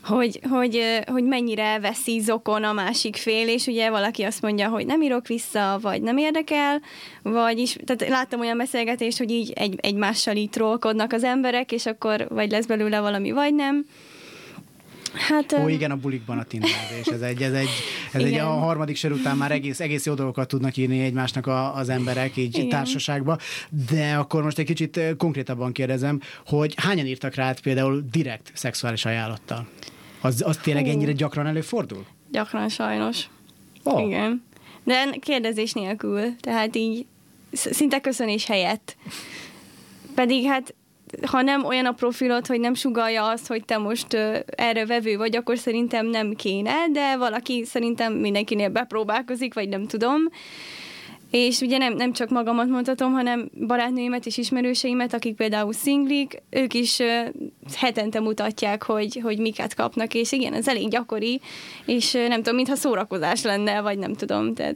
hogy, 0.05 0.39
hogy, 0.50 1.01
hogy 1.05 1.24
mennyire 1.24 1.79
veszi 1.79 2.19
zokon 2.19 2.63
a 2.63 2.74
másik 2.74 3.15
fél, 3.15 3.47
és 3.47 3.65
ugye 3.65 3.89
valaki 3.89 4.24
azt 4.24 4.41
mondja, 4.41 4.69
hogy 4.69 4.85
nem 4.85 5.01
írok 5.01 5.27
vissza, 5.27 5.79
vagy 5.81 6.01
nem 6.01 6.17
érdekel, 6.17 6.81
vagy 7.21 7.57
is, 7.57 7.77
tehát 7.85 8.12
láttam 8.12 8.39
olyan 8.39 8.57
beszélgetést, 8.57 9.17
hogy 9.17 9.31
így 9.31 9.51
egy, 9.55 9.75
egymással 9.81 10.35
így 10.35 10.50
trollkodnak 10.50 11.13
az 11.13 11.24
emberek, 11.24 11.71
és 11.71 11.85
akkor 11.85 12.27
vagy 12.29 12.51
lesz 12.51 12.65
belőle 12.65 13.00
valami, 13.00 13.31
vagy 13.31 13.53
nem. 13.53 13.85
Hát, 15.13 15.53
Ó, 15.53 15.67
igen, 15.67 15.91
a 15.91 15.95
bulikban 15.95 16.38
a 16.38 16.43
tinderezés. 16.43 17.05
Ez 17.05 17.21
egy, 17.21 17.41
ez 17.41 17.53
egy, 17.53 17.69
ez 18.12 18.21
egy 18.24 18.33
a 18.33 18.45
harmadik 18.45 18.95
sor 18.95 19.12
után 19.12 19.38
már 19.38 19.51
egész, 19.51 19.79
egész 19.79 20.05
jó 20.05 20.13
dolgokat 20.13 20.47
tudnak 20.47 20.77
írni 20.77 21.00
egymásnak 21.00 21.47
a, 21.47 21.75
az 21.75 21.89
emberek 21.89 22.38
így 22.38 22.57
igen. 22.57 22.69
társaságba. 22.69 23.38
De 23.89 24.13
akkor 24.13 24.43
most 24.43 24.57
egy 24.57 24.65
kicsit 24.65 25.00
konkrétabban 25.17 25.71
kérdezem, 25.71 26.19
hogy 26.45 26.74
hányan 26.77 27.05
írtak 27.05 27.35
rá 27.35 27.53
például 27.62 28.05
direkt 28.12 28.51
szexuális 28.53 29.05
ajánlattal? 29.05 29.67
Az, 30.25 30.44
az 30.46 30.58
tényleg 30.58 30.88
ennyire 30.88 31.12
gyakran 31.12 31.48
előfordul? 31.48 32.05
Gyakran 32.32 32.70
sajnos. 32.70 33.29
Oh. 33.84 34.05
Igen. 34.05 34.44
De 34.84 35.10
kérdezés 35.20 35.74
nélkül, 35.74 36.36
tehát 36.39 36.75
így 36.75 37.05
szinte 37.51 38.00
köszönés 38.00 38.46
helyett. 38.46 38.96
Pedig 40.15 40.46
hát 40.46 40.74
ha 41.25 41.41
nem 41.41 41.65
olyan 41.65 41.86
a 41.86 41.91
profilod, 41.91 42.48
hogy 42.48 42.60
nem 42.60 42.74
sugalja 42.74 43.29
azt, 43.29 43.48
hogy 43.48 43.65
te 43.65 43.77
most 43.77 44.13
uh, 44.13 44.39
erre 44.46 44.86
vevő 44.86 45.17
vagy, 45.17 45.36
akkor 45.36 45.58
szerintem 45.58 46.08
nem 46.08 46.34
kéne, 46.34 46.74
de 46.91 47.17
valaki 47.17 47.63
szerintem 47.65 48.13
mindenkinél 48.13 48.70
bepróbálkozik, 48.70 49.53
vagy 49.53 49.70
nem 49.70 49.88
tudom. 49.88 50.22
És 51.32 51.60
ugye 51.60 51.77
nem, 51.77 51.94
nem 51.94 52.13
csak 52.13 52.29
magamat 52.29 52.67
mondhatom, 52.67 53.13
hanem 53.13 53.50
barátnőimet 53.67 54.25
és 54.25 54.38
ismerőseimet, 54.38 55.13
akik 55.13 55.36
például 55.36 55.74
szinglik, 55.74 56.41
ők 56.50 56.74
is 56.74 57.00
uh, 57.00 57.27
hetente 57.75 58.20
mutatják, 58.20 58.84
hogy, 58.84 59.20
hogy 59.24 59.38
miket 59.38 59.74
kapnak, 59.74 60.13
és 60.13 60.32
igen, 60.32 60.53
ez 60.53 60.67
elég 60.67 60.89
gyakori, 60.89 61.42
és 61.85 62.14
uh, 62.14 62.27
nem 62.27 62.38
tudom, 62.38 62.55
mintha 62.55 62.75
szórakozás 62.75 63.42
lenne, 63.42 63.81
vagy 63.81 63.98
nem 63.98 64.14
tudom, 64.14 64.53
tehát 64.53 64.75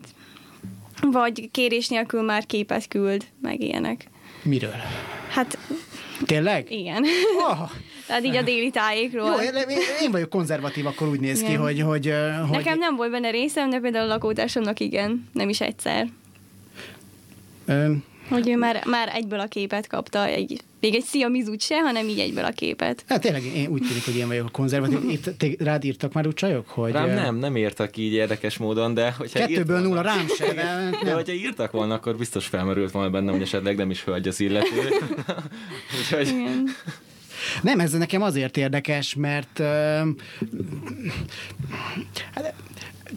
vagy 1.02 1.50
kérés 1.52 1.88
nélkül 1.88 2.22
már 2.22 2.46
képet 2.46 2.88
küld, 2.88 3.26
meg 3.42 3.62
ilyenek. 3.62 4.10
Miről? 4.44 4.76
Hát 5.30 5.58
Tényleg? 6.26 6.72
Igen. 6.72 7.04
Oh. 7.38 7.70
Tehát 8.08 8.24
így 8.24 8.36
a 8.36 8.42
déli 8.42 8.70
tájékról. 8.70 9.26
Jó, 9.26 9.40
én, 9.40 9.78
én 10.02 10.12
vagyok 10.12 10.30
konzervatív, 10.30 10.86
akkor 10.86 11.08
úgy 11.08 11.20
néz 11.20 11.40
igen. 11.40 11.52
ki, 11.52 11.58
hogy, 11.58 11.82
hogy, 11.82 12.14
hogy... 12.48 12.58
Nekem 12.58 12.78
nem 12.78 12.96
volt 12.96 13.12
benne 13.12 13.30
részem, 13.30 13.70
de 13.70 13.80
például 13.80 14.10
a 14.10 14.14
lakótársamnak 14.14 14.80
igen, 14.80 15.30
nem 15.34 15.50
is 15.50 15.62
egyszer. 15.62 16.08
Hogy 18.30 18.50
ő 18.50 18.58
már, 18.58 18.84
már 18.86 19.10
egyből 19.14 19.40
a 19.40 19.48
képet 19.48 19.88
kapta, 19.88 20.26
egy, 20.26 20.62
még 20.80 20.96
egy 20.96 21.04
szia 21.04 21.28
mizut 21.28 21.62
se, 21.62 21.80
hanem 21.80 22.08
így 22.08 22.20
egyből 22.20 22.44
a 22.44 22.52
képet. 22.52 23.04
Hát 23.08 23.22
tényleg 23.22 23.44
én 23.44 23.68
úgy 23.68 23.82
tűnik, 23.82 24.06
hogy 24.06 24.18
én 24.18 24.28
vagyok 24.28 24.46
a 24.48 24.50
konzervatív. 24.50 25.10
Itt, 25.10 25.62
rád 25.62 25.84
írtak 25.84 26.14
már 26.14 26.28
úgy 26.28 26.34
csajok? 26.34 26.68
Hogy, 26.68 26.92
rám 26.92 27.10
nem, 27.10 27.36
nem 27.36 27.58
írtak 27.58 27.98
így 27.98 28.14
érdekes 28.14 28.58
módon, 28.58 28.94
de 28.94 29.12
hogyha 29.12 29.40
Kettőből 29.40 29.80
nulla, 29.80 30.02
rám 30.02 30.28
se. 30.38 30.54
De, 30.54 30.64
nem. 30.64 30.92
de 31.04 31.14
hogyha 31.14 31.34
írtak 31.34 31.72
volna, 31.72 31.94
akkor 31.94 32.18
biztos 32.18 32.46
felmerült 32.46 32.92
volna 32.92 33.10
bennem, 33.10 33.34
hogy 33.34 33.42
esetleg 33.42 33.78
nem 33.78 33.90
is 33.90 34.04
hölgy 34.04 34.28
az 34.28 34.40
illető. 34.40 34.78
Úgyhogy... 36.00 36.28
Igen. 36.28 36.70
Nem, 37.62 37.80
ez 37.80 37.92
nekem 37.92 38.22
azért 38.22 38.58
érdekes, 38.58 39.16
mert 39.16 39.60
uh, 39.60 40.08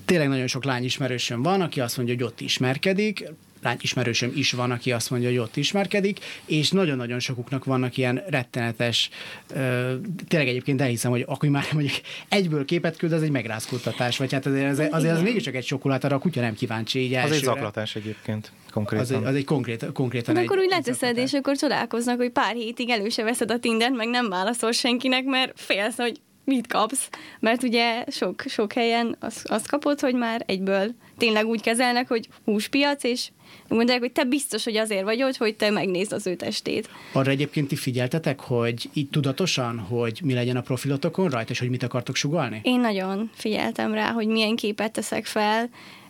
tényleg 0.05 0.29
nagyon 0.29 0.47
sok 0.47 0.65
lány 0.65 0.85
ismerősöm 0.85 1.43
van, 1.43 1.61
aki 1.61 1.81
azt 1.81 1.97
mondja, 1.97 2.15
hogy 2.15 2.25
ott 2.25 2.41
ismerkedik, 2.41 3.25
lány 3.63 3.77
ismerősöm 3.81 4.33
is 4.35 4.53
van, 4.53 4.71
aki 4.71 4.93
azt 4.93 5.11
mondja, 5.11 5.29
hogy 5.29 5.39
ott 5.39 5.57
ismerkedik, 5.57 6.19
és 6.47 6.71
nagyon-nagyon 6.71 7.19
sokuknak 7.19 7.65
vannak 7.65 7.97
ilyen 7.97 8.23
rettenetes, 8.27 9.11
ö, 9.55 9.95
tényleg 10.29 10.49
egyébként 10.49 10.81
elhiszem, 10.81 11.11
hogy 11.11 11.25
akkor 11.27 11.49
már 11.49 11.67
mondjuk 11.73 11.95
egyből 12.29 12.65
képet 12.65 12.97
küld, 12.97 13.13
az 13.13 13.23
egy 13.23 13.31
megrázkódtatás, 13.31 14.17
vagy 14.17 14.33
hát 14.33 14.47
azért, 14.47 14.71
azért, 14.71 14.93
azért 14.93 15.15
az 15.15 15.23
mégiscsak 15.23 15.55
egy 15.55 15.65
csokolát, 15.65 16.05
arra 16.05 16.17
a 16.17 16.19
kutya 16.19 16.41
nem 16.41 16.55
kíváncsi 16.55 16.99
így 16.99 17.15
elsőre. 17.15 17.35
Az 17.35 17.41
egy 17.41 17.45
zaklatás 17.45 17.97
egyébként, 17.97 18.53
konkrétan. 18.71 19.05
Az 19.05 19.13
egy, 19.13 19.25
az 19.25 19.35
egy 19.35 19.45
konkrét, 19.45 19.93
konkrétan 19.93 20.35
De 20.35 20.41
egy, 20.41 20.47
akkor 20.47 20.59
úgy 20.59 20.71
leteszed, 20.71 21.17
és 21.17 21.33
akkor 21.33 21.57
csodálkoznak, 21.57 22.17
hogy 22.17 22.31
pár 22.31 22.55
hétig 22.55 22.91
elő 22.91 23.09
se 23.09 23.23
veszed 23.23 23.51
a 23.51 23.59
Tindert, 23.59 23.97
meg 23.97 24.09
nem 24.09 24.29
válaszol 24.29 24.73
senkinek, 24.73 25.25
mert 25.25 25.53
félsz, 25.61 25.97
hogy 25.97 26.21
mit 26.45 26.67
kapsz, 26.67 27.09
mert 27.41 27.63
ugye 27.63 28.05
sok, 28.09 28.43
sok 28.47 28.73
helyen 28.73 29.17
azt, 29.21 29.49
azt 29.49 29.69
kapod, 29.69 30.01
hogy 30.01 30.15
már 30.15 30.43
egyből 30.47 30.95
tényleg 31.23 31.47
úgy 31.47 31.61
kezelnek, 31.61 32.09
hogy 32.09 32.29
húspiac, 32.45 33.05
és 33.05 33.29
mondják, 33.69 33.99
hogy 33.99 34.13
te 34.13 34.25
biztos, 34.25 34.65
hogy 34.65 34.77
azért 34.77 35.03
vagy 35.03 35.23
ott, 35.23 35.37
hogy 35.37 35.55
te 35.55 35.71
megnézd 35.71 36.13
az 36.13 36.27
ő 36.27 36.35
testét. 36.35 36.89
Arra 37.13 37.31
egyébként 37.31 37.69
ti 37.69 37.77
figyeltetek, 37.77 38.41
hogy 38.41 38.91
így 38.93 39.09
tudatosan, 39.09 39.79
hogy 39.79 40.21
mi 40.25 40.35
legyen 40.35 40.57
a 40.57 40.61
profilotokon 40.61 41.29
rajta, 41.29 41.51
és 41.51 41.59
hogy 41.59 41.71
mit 41.71 41.83
akartok 41.83 42.17
sugalni? 42.17 42.61
Én 42.63 42.81
nagyon 42.81 43.31
figyeltem 43.35 43.95
rá, 43.95 44.11
hogy 44.11 44.27
milyen 44.27 44.57
képet 44.57 44.93
teszek 44.93 45.27
fel, 45.27 45.69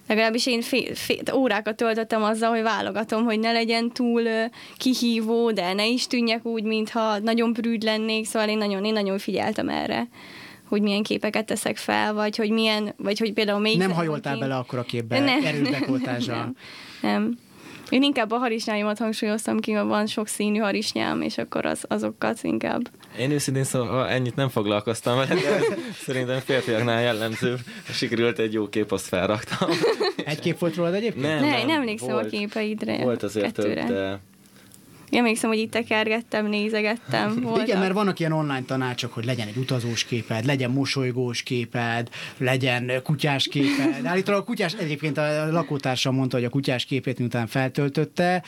legalábbis 0.08 0.46
én 0.46 0.60
fél, 0.60 0.94
fél, 0.94 1.22
órákat 1.34 1.76
töltöttem 1.76 2.22
azzal, 2.22 2.50
hogy 2.50 2.62
válogatom, 2.62 3.24
hogy 3.24 3.38
ne 3.38 3.52
legyen 3.52 3.90
túl 3.90 4.22
kihívó, 4.76 5.50
de 5.50 5.72
ne 5.72 5.86
is 5.86 6.06
tűnjek 6.06 6.46
úgy, 6.46 6.62
mintha 6.62 7.18
nagyon 7.18 7.52
prűd 7.52 7.82
lennék, 7.82 8.26
szóval 8.26 8.48
én 8.48 8.58
nagyon, 8.58 8.84
én 8.84 8.92
nagyon 8.92 9.18
figyeltem 9.18 9.68
erre 9.68 10.08
hogy 10.72 10.82
milyen 10.82 11.02
képeket 11.02 11.46
teszek 11.46 11.76
fel, 11.76 12.14
vagy 12.14 12.36
hogy 12.36 12.50
milyen, 12.50 12.94
vagy 12.96 13.18
hogy 13.18 13.32
például 13.32 13.60
még... 13.60 13.78
Nem 13.78 13.90
hajoltál 13.90 14.38
bele 14.38 14.56
akkor 14.56 14.78
a 14.78 14.82
képbe, 14.82 15.18
nem, 15.18 15.44
erődekoltázsal. 15.44 16.36
Nem, 16.36 16.54
nem. 17.00 17.38
Én 17.90 18.02
inkább 18.02 18.30
a 18.30 18.36
harisnyáimat 18.36 18.98
hangsúlyoztam 18.98 19.58
ki, 19.58 19.72
mert 19.72 19.86
van 19.86 20.06
sok 20.06 20.28
színű 20.28 20.58
harisnyám, 20.58 21.20
és 21.20 21.38
akkor 21.38 21.66
az, 21.66 21.84
azokat 21.88 22.38
inkább. 22.42 22.90
Én 23.18 23.30
őszintén 23.30 23.64
szóval 23.64 24.08
ennyit 24.08 24.36
nem 24.36 24.48
foglalkoztam 24.48 25.16
vele, 25.16 25.34
de 25.34 25.60
szerintem 26.04 26.38
férfiaknál 26.38 27.02
jellemző. 27.02 27.56
Sikerült 27.92 28.38
egy 28.38 28.52
jó 28.52 28.68
kép, 28.68 28.92
azt 28.92 29.06
felraktam. 29.06 29.70
Egy 30.24 30.38
kép 30.38 30.58
volt 30.58 30.76
rólad 30.76 30.94
egyébként? 30.94 31.26
Nem, 31.26 31.40
nem, 31.40 31.66
nem 31.66 31.80
emlékszem 31.80 32.12
volt, 32.12 32.26
a 32.26 32.28
képeidre. 32.28 33.02
Volt 33.02 33.22
azért 33.22 33.44
kettőre. 33.44 33.84
több, 33.84 33.94
de 33.94 34.20
Emlékszem, 35.16 35.50
hogy 35.50 35.58
itt 35.58 35.70
tekergettem, 35.70 36.46
nézegettem. 36.46 37.34
Voltak. 37.42 37.66
Igen, 37.66 37.78
mert 37.80 37.92
vannak 37.92 38.18
ilyen 38.18 38.32
online 38.32 38.62
tanácsok, 38.66 39.12
hogy 39.12 39.24
legyen 39.24 39.46
egy 39.48 39.56
utazós 39.56 40.04
képed, 40.04 40.44
legyen 40.44 40.70
mosolygós 40.70 41.42
képed, 41.42 42.08
legyen 42.38 42.92
kutyás 43.02 43.48
képed. 43.48 44.06
Állítólag 44.06 44.40
a 44.40 44.44
kutyás, 44.44 44.72
egyébként 44.74 45.18
a 45.18 45.52
lakótársam 45.52 46.14
mondta, 46.14 46.36
hogy 46.36 46.44
a 46.46 46.48
kutyás 46.48 46.84
képét 46.84 47.18
miután 47.18 47.46
feltöltötte, 47.46 48.42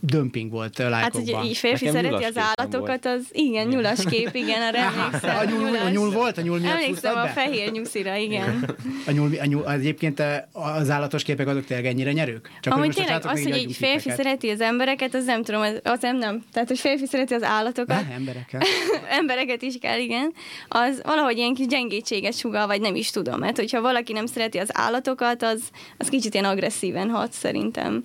dömping 0.00 0.50
volt 0.50 0.78
Hát, 0.78 0.90
lájkokban. 0.90 1.34
hogy 1.34 1.48
így 1.48 1.56
férfi 1.56 1.84
Nekem 1.84 2.02
szereti 2.02 2.24
az 2.24 2.36
állatokat, 2.36 3.06
az 3.06 3.26
igen, 3.32 3.66
nyulas 3.66 4.04
kép, 4.04 4.30
igen, 4.34 4.62
arra 4.62 4.78
emlékszem. 4.78 5.36
A 5.36 5.44
nyúl, 5.44 5.76
a 5.76 5.88
nyúl 5.88 6.10
volt? 6.10 6.38
A 6.38 6.40
nyúl 6.40 6.58
miatt 6.58 6.72
Emlékszem 6.72 7.16
a 7.16 7.22
be? 7.22 7.28
fehér 7.28 7.70
nyuszira, 7.70 8.16
igen. 8.16 8.76
A 9.06 9.10
nyúl, 9.10 9.30
a 9.40 9.44
nyúl, 9.44 9.70
egyébként 9.70 10.22
az 10.52 10.90
állatos 10.90 11.22
képek 11.22 11.46
azok 11.46 11.64
tényleg 11.64 11.86
ennyire 11.86 12.12
nyerők? 12.12 12.50
Csak 12.60 12.74
Amúgy 12.74 12.94
tényleg 12.94 13.26
az, 13.26 13.42
hogy 13.42 13.56
így 13.56 13.76
férfi 13.76 14.10
szereti 14.10 14.48
az 14.48 14.60
embereket, 14.60 15.14
az 15.14 15.24
nem 15.24 15.42
tudom, 15.42 15.62
az, 15.72 15.80
az 15.92 16.00
nem, 16.00 16.16
nem. 16.16 16.42
Tehát, 16.52 16.68
hogy 16.68 16.78
férfi 16.78 17.06
szereti 17.06 17.34
az 17.34 17.42
állatokat, 17.42 18.08
Ne, 18.08 18.14
emberekkel. 18.14 18.60
embereket 19.20 19.62
is 19.62 19.74
kell, 19.80 19.98
igen, 19.98 20.32
az 20.68 21.00
valahogy 21.04 21.36
ilyen 21.36 21.54
kis 21.54 21.66
gyengétséget 21.66 22.36
sugal, 22.36 22.66
vagy 22.66 22.80
nem 22.80 22.94
is 22.94 23.10
tudom, 23.10 23.38
mert 23.38 23.56
hogyha 23.56 23.80
valaki 23.80 24.12
nem 24.12 24.26
szereti 24.26 24.58
az 24.58 24.68
állatokat, 24.72 25.42
az, 25.42 25.62
az 25.98 26.08
kicsit 26.08 26.34
ilyen 26.34 26.46
agresszíven 26.46 27.10
hat 27.10 27.32
szerintem. 27.32 28.04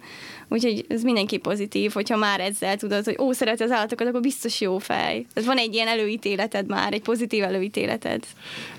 Úgyhogy 0.50 0.86
ez 0.90 1.02
mindenki 1.02 1.38
pozitív, 1.38 1.92
hogyha 1.92 2.18
már 2.18 2.40
ezzel 2.40 2.78
tudod, 2.78 3.04
hogy 3.04 3.18
ó, 3.20 3.32
szereti 3.32 3.64
az 3.64 3.72
állatokat, 3.72 4.08
akkor 4.08 4.22
biztos 4.22 4.62
jó 4.62 4.78
fej. 4.78 5.26
Tehát 5.34 5.50
van 5.50 5.58
egy 5.58 5.74
ilyen 5.74 5.88
előítéleted 5.88 6.68
már, 6.68 6.94
egy 6.94 7.02
pozitív 7.02 7.44
előítéleted. 7.44 8.24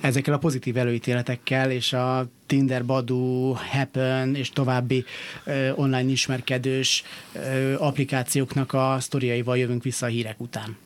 Ezekkel 0.01 0.35
a 0.35 0.39
pozitív 0.39 0.77
előítéletekkel 0.77 1.71
és 1.71 1.93
a 1.93 2.27
Tinder, 2.47 2.85
Badoo, 2.85 3.53
Happen 3.53 4.35
és 4.35 4.51
további 4.51 5.05
ö, 5.45 5.71
online 5.75 6.11
ismerkedős 6.11 7.05
ö, 7.33 7.75
applikációknak 7.79 8.73
a 8.73 8.97
sztoriaival 9.01 9.59
jövünk 9.59 9.83
vissza 9.83 10.07
a 10.07 10.09
hírek 10.09 10.41
után. 10.41 10.77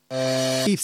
Y. 0.66 0.76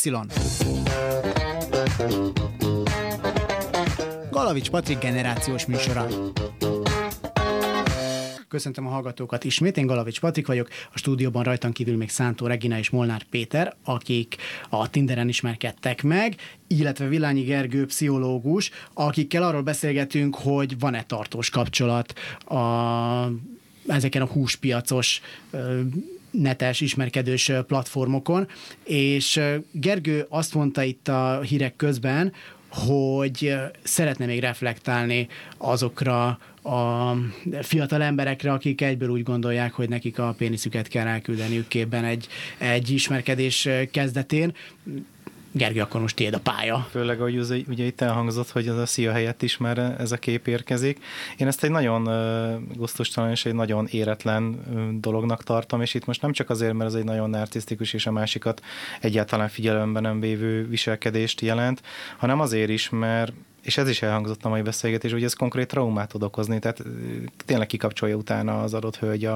Galavics 4.31 4.71
Patrik 4.71 4.99
generációs 4.99 5.67
műsora. 5.67 6.07
Köszöntöm 8.49 8.87
a 8.87 8.91
hallgatókat 8.91 9.45
ismét, 9.45 9.77
én 9.77 9.87
Galavics 9.87 10.21
Patrik 10.21 10.47
vagyok, 10.47 10.69
a 10.93 10.99
stúdióban 10.99 11.43
rajtam 11.43 11.73
kívül 11.73 11.97
még 11.97 12.09
Szántó 12.09 12.47
Regina 12.47 12.79
és 12.79 12.91
Molnár 12.91 13.23
Péter, 13.23 13.77
akik 13.85 14.37
a 14.69 14.91
Tinderen 14.91 15.29
ismerkedtek 15.29 16.03
meg, 16.03 16.35
illetve 16.67 17.09
Vilányi 17.09 17.43
Gergő, 17.43 17.87
pszichológus, 17.87 18.71
akikkel 18.93 19.43
arról 19.43 19.63
beszélgetünk, 19.63 20.35
hogy 20.37 20.79
van-e 20.79 21.03
tartós 21.03 21.51
kapcsolat 21.51 22.15
a, 22.45 22.57
ezeken 23.87 24.23
a 24.23 24.27
húspiacos 24.27 25.21
netes 26.31 26.81
ismerkedős 26.81 27.53
platformokon, 27.67 28.49
és 28.85 29.41
Gergő 29.73 30.27
azt 30.29 30.55
mondta 30.55 30.83
itt 30.83 31.09
a 31.09 31.41
hírek 31.41 31.77
közben, 31.77 32.33
hogy 32.71 33.55
szeretne 33.83 34.27
még 34.27 34.41
reflektálni 34.41 35.29
azokra 35.57 36.39
a 36.69 37.17
fiatal 37.63 38.03
emberekre, 38.03 38.53
akik 38.53 38.81
egyből 38.81 39.09
úgy 39.09 39.23
gondolják, 39.23 39.73
hogy 39.73 39.89
nekik 39.89 40.19
a 40.19 40.35
péniszüket 40.39 40.89
kell 40.89 41.07
elküldeniük 41.07 41.69
képben 41.69 42.05
egy, 42.05 42.29
egy 42.59 42.91
ismerkedés 42.91 43.69
kezdetén. 43.91 44.55
Gergő, 45.53 45.81
akkor 45.81 46.01
most 46.01 46.17
tiéd 46.17 46.35
a 46.35 46.39
pálya. 46.39 46.87
Főleg, 46.91 47.21
ahogy 47.21 47.39
ugye, 47.39 47.57
ugye 47.69 47.85
itt 47.85 48.01
elhangzott, 48.01 48.51
hogy 48.51 48.69
az 48.69 48.79
a 48.79 48.87
szia 48.87 49.13
helyett 49.13 49.43
is 49.43 49.57
már 49.57 49.79
ez 49.79 50.13
a 50.13 50.17
kép 50.17 50.47
érkezik. 50.47 50.99
Én 51.37 51.47
ezt 51.47 51.65
egy 51.65 51.71
nagyon 51.71 52.09
uh, 52.09 52.77
gusztustalan 52.77 53.31
és 53.31 53.45
egy 53.45 53.55
nagyon 53.55 53.87
éretlen 53.87 54.61
dolognak 55.01 55.45
tartom, 55.45 55.81
és 55.81 55.95
itt 55.95 56.05
most 56.05 56.23
nem 56.23 56.33
csak 56.33 56.51
azért, 56.51 56.73
mert 56.73 56.91
ez 56.91 56.97
egy 56.97 57.05
nagyon 57.05 57.31
narcisztikus 57.31 57.93
és 57.93 58.07
a 58.07 58.13
másikat 58.13 58.63
egyáltalán 59.01 59.49
figyelemben 59.49 60.03
nem 60.03 60.21
vévő 60.21 60.69
viselkedést 60.69 61.41
jelent, 61.41 61.83
hanem 62.17 62.41
azért 62.41 62.71
is, 62.71 62.89
mert 62.89 63.33
és 63.63 63.77
ez 63.77 63.89
is 63.89 64.03
elhangzott 64.03 64.45
a 64.45 64.49
mai 64.49 64.63
beszélgetés, 64.63 65.13
hogy 65.13 65.25
ez 65.25 65.33
konkrét 65.33 65.67
traumát 65.67 66.09
tud 66.09 66.23
okozni, 66.23 66.59
tehát 66.59 66.83
tényleg 67.45 67.67
kikapcsolja 67.67 68.17
utána 68.17 68.63
az 68.63 68.75
adott 68.75 68.97
hölgy 68.97 69.25
a, 69.25 69.35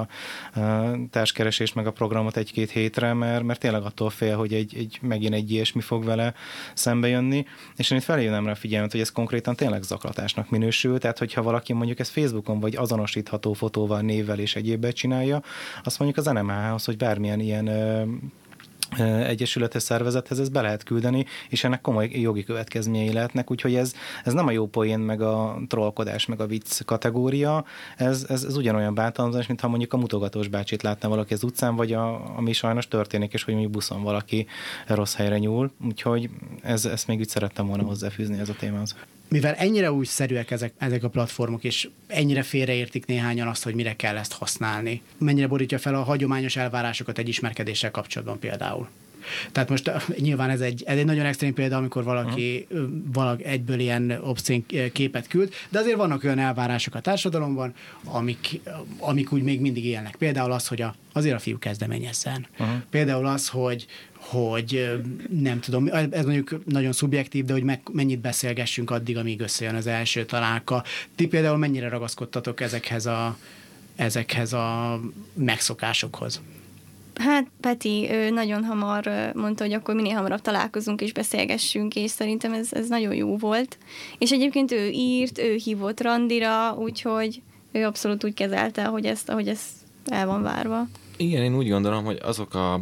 a 0.55 0.97
társkeresést 1.11 1.75
meg 1.75 1.87
a 1.87 1.91
programot 1.91 2.37
egy-két 2.37 2.71
hétre, 2.71 3.13
mert, 3.13 3.43
mert 3.43 3.61
tényleg 3.61 3.83
attól 3.83 4.11
fél, 4.11 4.37
hogy 4.37 4.55
egy, 4.55 4.75
egy, 4.77 4.99
megint 5.03 5.35
egy 5.35 5.51
ilyesmi 5.51 5.81
fog 5.81 6.05
vele 6.05 6.35
szembe 6.75 7.09
jönni, 7.09 7.47
és 7.77 7.91
én 7.91 7.99
itt 7.99 8.05
felhívnám 8.05 8.45
rá 8.45 8.53
a 8.53 8.55
figyelmet, 8.55 8.93
hogy 8.93 9.01
ez 9.01 9.13
konkrétan 9.13 9.57
tényleg 9.57 9.83
zaklatásnak 9.83 10.51
minősül, 10.51 10.99
tehát 10.99 11.19
hogyha 11.19 11.43
valaki 11.43 11.73
mondjuk 11.73 11.99
ezt 11.99 12.11
Facebookon 12.11 12.61
vagy 12.61 12.77
azonosítható 12.77 13.53
fotóval, 13.53 14.01
névvel 14.01 14.39
és 14.39 14.57
egyébben 14.57 14.93
csinálja, 14.93 15.43
azt 15.85 15.99
mondjuk 15.99 16.27
az 16.27 16.33
NMH-hoz, 16.33 16.85
hogy 16.85 16.97
bármilyen 16.97 17.41
ilyen 17.41 17.69
ö, 18.99 19.03
egyesületes 19.03 19.83
szervezethez 19.83 20.41
ezt 20.41 20.53
be 20.53 20.61
lehet 20.61 20.83
küldeni, 20.83 21.27
és 21.49 21.65
ennek 21.65 21.81
komoly 21.81 22.11
jogi 22.13 22.45
következményei 22.45 23.13
lehetnek, 23.13 23.51
úgyhogy 23.51 23.75
ez, 23.75 23.95
ez 24.25 24.33
nem 24.33 24.47
a 24.47 24.51
jó 24.51 24.67
poén, 24.67 24.99
meg 24.99 25.21
a 25.21 25.59
trollkodás, 25.69 26.27
meg 26.27 26.41
a 26.41 26.47
vicc 26.47 26.85
kategória, 26.85 27.65
ez, 27.97 28.27
ez, 28.29 28.45
ez 28.45 28.57
ugyanolyan 28.57 28.95
bántalmazás, 28.95 29.47
mint 29.47 29.61
ha 29.61 29.69
mondjuk 29.69 29.93
a 29.93 29.97
mutogatós 29.97 30.49
bácsit 30.49 30.83
látna 30.83 31.09
valaki 31.09 31.35
az 31.35 31.43
utcán, 31.43 31.77
vagy 31.77 31.93
a, 31.93 32.37
ami 32.37 32.53
sajnos 32.53 32.89
történik, 32.89 33.33
és 33.33 33.43
hogy 33.43 33.53
mondjuk 33.55 33.75
buszon 33.75 34.03
valaki 34.03 34.47
rossz 34.87 35.15
helyre 35.15 35.39
nyúl, 35.39 35.73
úgyhogy 35.85 36.31
ez, 36.63 36.85
ezt 36.85 37.07
még 37.07 37.19
úgy 37.19 37.29
szerettem 37.29 37.67
volna 37.67 37.83
hozzáfűzni 37.83 38.39
ez 38.39 38.49
a 38.49 38.55
témához. 38.59 38.95
Mivel 39.33 39.55
ennyire 39.55 39.93
újszerűek 39.93 40.51
ezek, 40.51 40.73
ezek 40.79 41.05
a 41.05 41.09
platformok, 41.09 41.65
és 41.65 41.89
ennyire 42.07 42.43
félreértik 42.43 43.07
néhányan 43.07 43.49
azt, 43.49 43.65
hogy 43.65 43.75
mire 43.75 43.97
kell 43.97 44.17
ezt 44.17 44.33
használni, 44.33 45.03
mennyire 45.19 45.47
borítja 45.47 45.79
fel 45.79 45.95
a 45.95 46.03
hagyományos 46.03 46.57
elvárásokat 46.57 47.19
egy 47.19 47.29
ismerkedéssel 47.29 47.91
kapcsolatban 47.91 48.39
például? 48.39 48.89
Tehát 49.53 49.69
most 49.69 49.89
uh, 49.89 50.17
nyilván 50.19 50.51
ez 50.51 50.61
egy, 50.61 50.83
ez 50.87 50.99
egy 50.99 51.05
nagyon 51.05 51.25
extrém 51.25 51.55
példa, 51.55 51.77
amikor 51.77 52.05
valaki, 52.05 52.67
uh. 52.71 52.81
valaki 53.13 53.45
egyből 53.45 53.79
ilyen 53.79 54.11
obszcén 54.11 54.67
képet 54.93 55.29
küld, 55.29 55.53
de 55.69 55.79
azért 55.79 55.97
vannak 55.97 56.25
olyan 56.25 56.39
elvárások 56.39 56.95
a 56.95 57.01
társadalomban, 57.01 57.75
amik, 58.05 58.61
amik 58.99 59.33
úgy 59.33 59.43
még 59.43 59.61
mindig 59.61 59.85
élnek. 59.85 60.17
Például 60.17 60.53
az, 60.53 60.67
hogy 60.67 60.83
a, 60.83 60.95
azért 61.13 61.37
a 61.37 61.39
fiú 61.39 61.59
kezdeményezzen. 61.59 62.47
Uh-huh. 62.59 62.77
Például 62.91 63.27
az, 63.27 63.49
hogy 63.49 63.87
hogy 64.23 65.01
nem 65.31 65.61
tudom, 65.61 65.89
ez 66.11 66.25
mondjuk 66.25 66.65
nagyon 66.67 66.93
szubjektív, 66.93 67.45
de 67.45 67.53
hogy 67.53 67.63
meg, 67.63 67.81
mennyit 67.93 68.19
beszélgessünk 68.19 68.91
addig, 68.91 69.17
amíg 69.17 69.41
összejön 69.41 69.75
az 69.75 69.87
első 69.87 70.25
találka. 70.25 70.85
Ti 71.15 71.27
például 71.27 71.57
mennyire 71.57 71.89
ragaszkodtatok 71.89 72.61
ezekhez 72.61 73.07
a, 73.07 73.37
ezekhez 73.97 74.53
a 74.53 75.01
megszokásokhoz? 75.35 76.41
Hát 77.23 77.47
Peti 77.61 78.09
ő 78.11 78.31
nagyon 78.31 78.65
hamar 78.65 79.33
mondta, 79.35 79.65
hogy 79.65 79.73
akkor 79.73 79.95
minél 79.95 80.15
hamarabb 80.15 80.41
találkozunk 80.41 81.01
és 81.01 81.13
beszélgessünk, 81.13 81.95
és 81.95 82.11
szerintem 82.11 82.53
ez, 82.53 82.69
ez 82.73 82.89
nagyon 82.89 83.15
jó 83.15 83.37
volt. 83.37 83.79
És 84.19 84.31
egyébként 84.31 84.73
ő 84.73 84.89
írt, 84.89 85.39
ő 85.39 85.55
hívott 85.55 86.01
randira, 86.01 86.75
úgyhogy 86.75 87.43
ő 87.73 87.85
abszolút 87.85 88.25
úgy 88.25 88.35
kezelte, 88.35 88.85
hogy 88.85 89.07
ezt, 89.07 89.29
ahogy 89.29 89.49
ez 89.49 89.61
el 90.05 90.27
van 90.27 90.43
várva. 90.43 90.87
Igen, 91.17 91.43
én 91.43 91.57
úgy 91.57 91.69
gondolom, 91.69 92.05
hogy 92.05 92.19
azok 92.23 92.55
a 92.55 92.81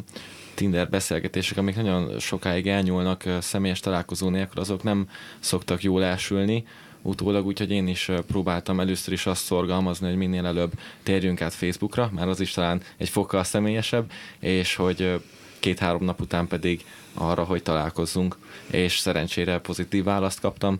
Tinder 0.54 0.88
beszélgetések, 0.88 1.58
amik 1.58 1.76
nagyon 1.76 2.18
sokáig 2.18 2.66
elnyúlnak 2.66 3.24
személyes 3.40 3.80
találkozó 3.80 4.28
nélkül, 4.28 4.60
azok 4.60 4.82
nem 4.82 5.08
szoktak 5.38 5.82
jól 5.82 6.04
elsülni 6.04 6.64
utólag, 7.02 7.46
úgyhogy 7.46 7.70
én 7.70 7.88
is 7.88 8.10
próbáltam 8.26 8.80
először 8.80 9.12
is 9.12 9.26
azt 9.26 9.44
szorgalmazni, 9.44 10.08
hogy 10.08 10.16
minél 10.16 10.46
előbb 10.46 10.72
térjünk 11.02 11.40
át 11.40 11.54
Facebookra, 11.54 12.10
már 12.12 12.28
az 12.28 12.40
is 12.40 12.52
talán 12.52 12.82
egy 12.96 13.08
fokkal 13.08 13.44
személyesebb, 13.44 14.10
és 14.38 14.74
hogy 14.74 15.20
két-három 15.58 16.04
nap 16.04 16.20
után 16.20 16.46
pedig 16.46 16.84
arra, 17.14 17.44
hogy 17.44 17.62
találkozzunk, 17.62 18.36
és 18.70 18.98
szerencsére 18.98 19.58
pozitív 19.58 20.04
választ 20.04 20.40
kaptam, 20.40 20.78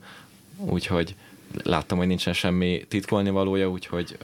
úgyhogy 0.56 1.14
láttam, 1.62 1.98
hogy 1.98 2.06
nincsen 2.06 2.33
semmi 2.33 2.85
titkolni 2.88 3.30
valója, 3.30 3.70
úgyhogy 3.70 4.16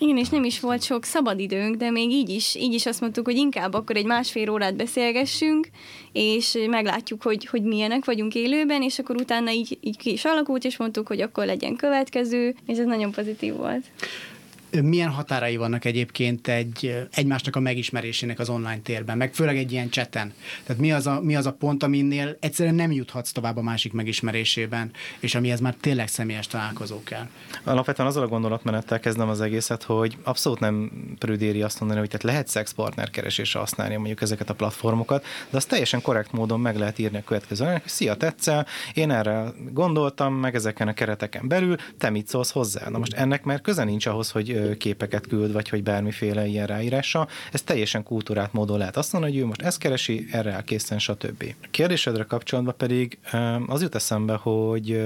Igen, 0.00 0.16
és 0.16 0.28
nem 0.28 0.44
is 0.44 0.60
volt 0.60 0.82
sok 0.82 1.04
szabadidőnk, 1.04 1.76
de 1.76 1.90
még 1.90 2.10
így 2.10 2.28
is, 2.28 2.54
így 2.54 2.74
is 2.74 2.86
azt 2.86 3.00
mondtuk, 3.00 3.24
hogy 3.24 3.36
inkább 3.36 3.74
akkor 3.74 3.96
egy 3.96 4.04
másfél 4.04 4.50
órát 4.50 4.76
beszélgessünk, 4.76 5.68
és 6.12 6.58
meglátjuk, 6.66 7.22
hogy, 7.22 7.46
hogy 7.46 7.62
milyenek 7.62 8.04
vagyunk 8.04 8.34
élőben, 8.34 8.82
és 8.82 8.98
akkor 8.98 9.16
utána 9.16 9.50
így, 9.50 9.78
így 9.80 9.96
ki 9.96 10.12
is 10.12 10.24
alakult, 10.24 10.64
és 10.64 10.76
mondtuk, 10.76 11.06
hogy 11.06 11.20
akkor 11.20 11.46
legyen 11.46 11.76
következő, 11.76 12.54
és 12.66 12.78
ez 12.78 12.84
nagyon 12.84 13.10
pozitív 13.10 13.54
volt. 13.54 13.84
Milyen 14.70 15.10
határai 15.10 15.56
vannak 15.56 15.84
egyébként 15.84 16.48
egy, 16.48 17.06
egymásnak 17.10 17.56
a 17.56 17.60
megismerésének 17.60 18.38
az 18.38 18.48
online 18.48 18.78
térben, 18.78 19.16
meg 19.16 19.34
főleg 19.34 19.56
egy 19.56 19.72
ilyen 19.72 19.88
cseten? 19.88 20.32
Tehát 20.64 20.82
mi 20.82 20.92
az, 20.92 21.06
a, 21.06 21.20
mi 21.20 21.36
az 21.36 21.46
a 21.46 21.52
pont, 21.52 21.82
aminél 21.82 22.36
egyszerűen 22.40 22.74
nem 22.74 22.92
juthatsz 22.92 23.32
tovább 23.32 23.56
a 23.56 23.62
másik 23.62 23.92
megismerésében, 23.92 24.90
és 25.18 25.34
amihez 25.34 25.60
már 25.60 25.74
tényleg 25.80 26.08
személyes 26.08 26.46
találkozó 26.46 27.02
kell? 27.02 27.26
Alapvetően 27.64 28.08
azzal 28.08 28.22
a 28.22 28.28
gondolatmenettel 28.28 29.00
kezdem 29.00 29.28
az 29.28 29.40
egészet, 29.40 29.82
hogy 29.82 30.16
abszolút 30.22 30.60
nem 30.60 30.90
prüdéri 31.18 31.62
azt 31.62 31.78
mondani, 31.80 32.00
hogy 32.00 32.08
tehát 32.08 32.22
lehet 32.22 32.48
szexpartner 32.48 33.10
keresésre 33.10 33.58
használni 33.58 33.96
mondjuk 33.96 34.22
ezeket 34.22 34.50
a 34.50 34.54
platformokat, 34.54 35.24
de 35.50 35.56
azt 35.56 35.68
teljesen 35.68 36.02
korrekt 36.02 36.32
módon 36.32 36.60
meg 36.60 36.76
lehet 36.76 36.98
írni 36.98 37.18
a 37.18 37.24
következőnek, 37.24 37.82
hogy 37.82 37.90
szia, 37.90 38.14
tetszel, 38.14 38.66
én 38.94 39.10
erre 39.10 39.52
gondoltam, 39.72 40.34
meg 40.34 40.54
ezeken 40.54 40.88
a 40.88 40.92
kereteken 40.92 41.48
belül, 41.48 41.76
te 41.98 42.10
mit 42.10 42.28
szólsz 42.28 42.50
hozzá? 42.50 42.88
Na 42.88 42.98
most 42.98 43.12
ennek 43.12 43.44
már 43.44 43.60
köze 43.60 43.84
nincs 43.84 44.06
ahhoz, 44.06 44.30
hogy 44.30 44.57
képeket 44.78 45.26
küld, 45.26 45.52
vagy 45.52 45.68
hogy 45.68 45.82
bármiféle 45.82 46.46
ilyen 46.46 46.66
ráírása. 46.66 47.28
Ez 47.52 47.62
teljesen 47.62 48.02
kultúrát 48.02 48.52
módon 48.52 48.78
lehet 48.78 48.96
azt 48.96 49.12
mondani, 49.12 49.32
hogy 49.32 49.42
ő 49.42 49.46
most 49.46 49.62
ezt 49.62 49.78
keresi, 49.78 50.26
erre 50.30 50.52
elkészen, 50.52 50.98
stb. 50.98 51.54
A 51.62 51.66
kérdésedre 51.70 52.22
kapcsolatban 52.22 52.74
pedig 52.76 53.18
az 53.66 53.82
jut 53.82 53.94
eszembe, 53.94 54.34
hogy 54.34 55.02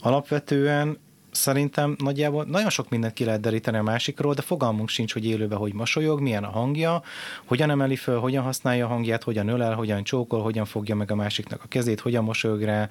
alapvetően 0.00 0.98
szerintem 1.38 1.96
nagyjából 1.98 2.44
nagyon 2.44 2.70
sok 2.70 2.88
mindent 2.88 3.12
ki 3.12 3.24
lehet 3.24 3.40
deríteni 3.40 3.76
a 3.76 3.82
másikról, 3.82 4.34
de 4.34 4.42
fogalmunk 4.42 4.88
sincs, 4.88 5.12
hogy 5.12 5.26
élőben 5.26 5.58
hogy 5.58 5.74
mosolyog, 5.74 6.20
milyen 6.20 6.44
a 6.44 6.50
hangja, 6.50 7.02
hogyan 7.44 7.70
emeli 7.70 7.96
föl, 7.96 8.18
hogyan 8.18 8.42
használja 8.42 8.84
a 8.84 8.88
hangját, 8.88 9.22
hogyan 9.22 9.48
ölel, 9.48 9.74
hogyan 9.74 10.04
csókol, 10.04 10.42
hogyan 10.42 10.64
fogja 10.64 10.94
meg 10.94 11.10
a 11.10 11.14
másiknak 11.14 11.62
a 11.64 11.68
kezét, 11.68 12.00
hogyan 12.00 12.24
mosolyog 12.24 12.62
rá, 12.62 12.88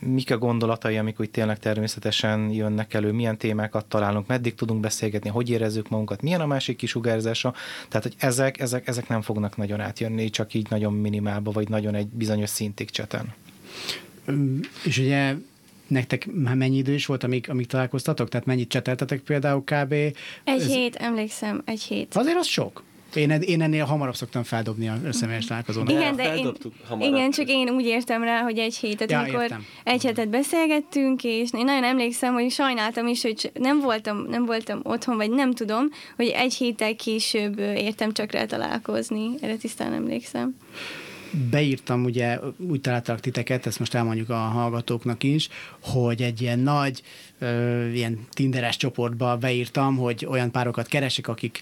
mik 0.00 0.30
a 0.30 0.38
gondolatai, 0.38 0.96
amik 0.96 1.20
úgy 1.20 1.30
tényleg 1.30 1.58
természetesen 1.58 2.50
jönnek 2.50 2.94
elő, 2.94 3.12
milyen 3.12 3.38
témákat 3.38 3.86
találunk, 3.86 4.26
meddig 4.26 4.54
tudunk 4.54 4.80
beszélgetni, 4.80 5.30
hogy 5.30 5.50
érezzük 5.50 5.88
magunkat, 5.88 6.22
milyen 6.22 6.40
a 6.40 6.46
másik 6.46 6.76
kisugárzása. 6.76 7.54
Tehát, 7.88 8.02
hogy 8.02 8.14
ezek, 8.18 8.60
ezek, 8.60 8.86
ezek 8.86 9.08
nem 9.08 9.22
fognak 9.22 9.56
nagyon 9.56 9.80
átjönni, 9.80 10.30
csak 10.30 10.54
így 10.54 10.66
nagyon 10.70 10.92
minimálba, 10.92 11.50
vagy 11.50 11.68
nagyon 11.68 11.94
egy 11.94 12.06
bizonyos 12.06 12.50
szintig 12.50 12.90
cseten. 12.90 13.34
És 14.84 14.98
ugye 14.98 15.34
nektek 15.86 16.28
mennyi 16.54 16.76
idő 16.76 16.92
is 16.92 17.06
volt, 17.06 17.24
amíg, 17.24 17.50
amíg 17.50 17.66
találkoztatok? 17.66 18.28
Tehát 18.28 18.46
mennyit 18.46 18.68
cseteltetek 18.68 19.20
például 19.20 19.62
kb? 19.64 19.92
Egy 19.92 20.14
Ez... 20.44 20.66
hét, 20.66 20.96
emlékszem, 20.96 21.62
egy 21.64 21.82
hét. 21.82 22.16
Azért 22.16 22.38
az 22.38 22.46
sok. 22.46 22.82
Én, 23.14 23.30
én 23.30 23.62
ennél 23.62 23.84
hamarabb 23.84 24.14
szoktam 24.14 24.42
feldobni 24.42 24.88
a 24.88 24.98
személyes 25.10 25.44
találkozón. 25.44 25.88
Igen, 25.88 26.16
de 26.16 26.36
én, 26.36 26.52
igen, 26.98 27.30
csak 27.30 27.48
én 27.48 27.68
úgy 27.68 27.84
értem 27.84 28.22
rá, 28.22 28.40
hogy 28.40 28.58
egy 28.58 28.76
hétet, 28.76 29.10
ja, 29.10 29.18
amikor 29.18 29.42
értem. 29.42 29.66
egy 29.84 30.04
hetet 30.04 30.28
beszélgettünk, 30.28 31.24
és 31.24 31.48
én 31.52 31.64
nagyon 31.64 31.84
emlékszem, 31.84 32.32
hogy 32.32 32.50
sajnáltam 32.50 33.06
is, 33.06 33.22
hogy 33.22 33.50
nem 33.54 33.80
voltam, 33.80 34.26
nem 34.28 34.44
voltam 34.44 34.80
otthon, 34.82 35.16
vagy 35.16 35.30
nem 35.30 35.52
tudom, 35.52 35.88
hogy 36.16 36.28
egy 36.28 36.54
héttel 36.54 36.96
később 36.96 37.58
értem 37.58 38.12
csak 38.12 38.32
rá 38.32 38.44
találkozni. 38.44 39.30
Erre 39.40 39.56
tisztán 39.56 39.92
emlékszem 39.92 40.56
beírtam, 41.50 42.04
ugye 42.04 42.38
úgy 42.56 42.80
találtak 42.80 43.20
titeket, 43.20 43.66
ezt 43.66 43.78
most 43.78 43.94
elmondjuk 43.94 44.30
a 44.30 44.36
hallgatóknak 44.36 45.22
is, 45.22 45.48
hogy 45.80 46.22
egy 46.22 46.40
ilyen 46.40 46.58
nagy, 46.58 47.02
ö, 47.38 47.86
ilyen 47.88 48.26
tinderes 48.30 48.76
csoportba 48.76 49.36
beírtam, 49.36 49.96
hogy 49.96 50.26
olyan 50.28 50.50
párokat 50.50 50.86
keresek, 50.86 51.28
akik 51.28 51.60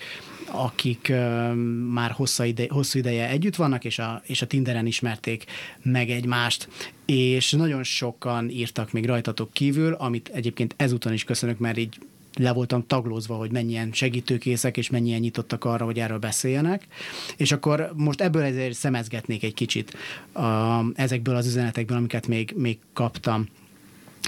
akik 0.55 1.09
ö, 1.09 1.53
már 1.93 2.11
hosszú, 2.11 2.43
ide, 2.43 2.67
hosszú 2.69 2.99
ideje 2.99 3.29
együtt 3.29 3.57
vannak, 3.57 3.85
és 3.85 3.99
a, 3.99 4.23
és 4.27 4.43
a 4.43 4.47
Tinderen 4.47 4.87
ismerték 4.87 5.45
meg 5.83 6.11
egymást, 6.11 6.69
és 7.07 7.53
nagyon 7.53 7.83
sokan 7.83 8.51
írtak 8.51 8.93
még 8.93 9.07
rajtatok 9.07 9.53
kívül, 9.53 9.93
amit 9.93 10.29
egyébként 10.29 10.75
ezúton 10.77 11.13
is 11.13 11.25
köszönök, 11.25 11.59
mert 11.59 11.79
így 11.79 11.99
le 12.39 12.53
voltam 12.53 12.87
taglózva, 12.87 13.35
hogy 13.35 13.51
mennyien 13.51 13.93
segítőkészek, 13.93 14.77
és 14.77 14.91
mennyien 14.91 15.21
nyitottak 15.21 15.65
arra, 15.65 15.85
hogy 15.85 15.99
erről 15.99 16.19
beszéljenek. 16.19 16.87
És 17.37 17.53
akkor 17.53 17.93
most 17.97 18.21
ebből 18.21 18.43
ezért 18.43 18.75
szemezgetnék 18.75 19.43
egy 19.43 19.55
kicsit 19.55 19.97
a, 20.33 20.81
ezekből 20.95 21.37
az 21.37 21.47
üzenetekből, 21.47 21.97
amiket 21.97 22.27
még, 22.27 22.53
még 22.57 22.79
kaptam. 22.93 23.49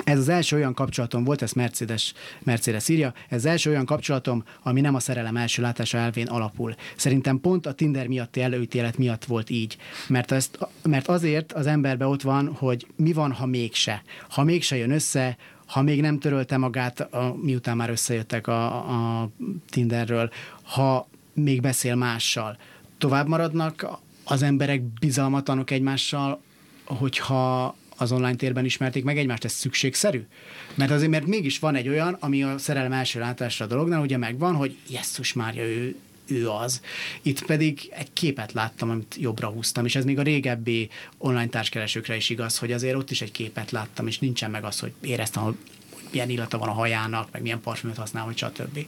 Ez 0.04 0.18
az 0.18 0.28
első 0.28 0.56
olyan 0.56 0.74
kapcsolatom 0.74 1.24
volt, 1.24 1.42
ezt 1.42 1.54
Mercedes, 1.54 2.12
Mercedes 2.42 2.88
írja, 2.88 3.14
ez 3.28 3.38
az 3.38 3.46
első 3.46 3.70
olyan 3.70 3.84
kapcsolatom, 3.84 4.44
ami 4.62 4.80
nem 4.80 4.94
a 4.94 5.00
szerelem 5.00 5.36
első 5.36 5.62
látása 5.62 5.98
elvén 5.98 6.26
alapul. 6.26 6.74
Szerintem 6.96 7.40
pont 7.40 7.66
a 7.66 7.72
Tinder 7.72 8.06
miatti 8.06 8.40
előítélet 8.40 8.98
miatt 8.98 9.24
volt 9.24 9.50
így. 9.50 9.76
Mert, 10.08 10.32
ezt, 10.32 10.58
mert 10.82 11.08
azért 11.08 11.52
az 11.52 11.66
emberbe 11.66 12.06
ott 12.06 12.22
van, 12.22 12.54
hogy 12.54 12.86
mi 12.96 13.12
van, 13.12 13.32
ha 13.32 13.46
mégse. 13.46 14.02
Ha 14.28 14.42
mégse 14.42 14.76
jön 14.76 14.90
össze, 14.90 15.36
ha 15.66 15.82
még 15.82 16.00
nem 16.00 16.18
törölte 16.18 16.56
magát, 16.56 17.00
a, 17.00 17.36
miután 17.42 17.76
már 17.76 17.90
összejöttek 17.90 18.46
a, 18.46 19.20
a 19.20 19.28
Tinderről, 19.68 20.30
ha 20.62 21.08
még 21.32 21.60
beszél 21.60 21.94
mással, 21.94 22.56
tovább 22.98 23.28
maradnak 23.28 23.86
az 24.24 24.42
emberek 24.42 24.82
bizalmatlanok 24.82 25.70
egymással, 25.70 26.40
hogyha 26.84 27.76
az 27.96 28.12
online 28.12 28.34
térben 28.34 28.64
ismerték 28.64 29.04
meg 29.04 29.18
egymást, 29.18 29.44
ez 29.44 29.52
szükségszerű? 29.52 30.26
Mert 30.74 30.90
azért, 30.90 31.10
mert 31.10 31.26
mégis 31.26 31.58
van 31.58 31.74
egy 31.74 31.88
olyan, 31.88 32.16
ami 32.20 32.42
a 32.42 32.58
szerelem 32.58 32.92
első 32.92 33.20
látásra 33.20 33.64
a 33.64 33.68
dolognál 33.68 34.00
ugye 34.00 34.16
megvan, 34.16 34.54
hogy 34.54 34.76
jesszus 34.88 35.32
Mária, 35.32 35.62
ő, 35.62 35.96
ő 36.26 36.48
az. 36.48 36.80
Itt 37.22 37.44
pedig 37.44 37.88
egy 37.90 38.12
képet 38.12 38.52
láttam, 38.52 38.90
amit 38.90 39.16
jobbra 39.18 39.48
húztam, 39.48 39.84
és 39.84 39.96
ez 39.96 40.04
még 40.04 40.18
a 40.18 40.22
régebbi 40.22 40.88
online 41.18 41.48
társkeresőkre 41.48 42.16
is 42.16 42.30
igaz, 42.30 42.58
hogy 42.58 42.72
azért 42.72 42.96
ott 42.96 43.10
is 43.10 43.22
egy 43.22 43.32
képet 43.32 43.70
láttam, 43.70 44.06
és 44.06 44.18
nincsen 44.18 44.50
meg 44.50 44.64
az, 44.64 44.78
hogy 44.78 44.92
éreztem, 45.00 45.42
milyen 46.14 46.30
illata 46.30 46.58
van 46.58 46.68
a 46.68 46.72
hajának, 46.72 47.28
meg 47.32 47.42
milyen 47.42 47.60
parfümöt 47.60 47.96
használ, 47.96 48.24
vagy 48.24 48.36
stb. 48.36 48.78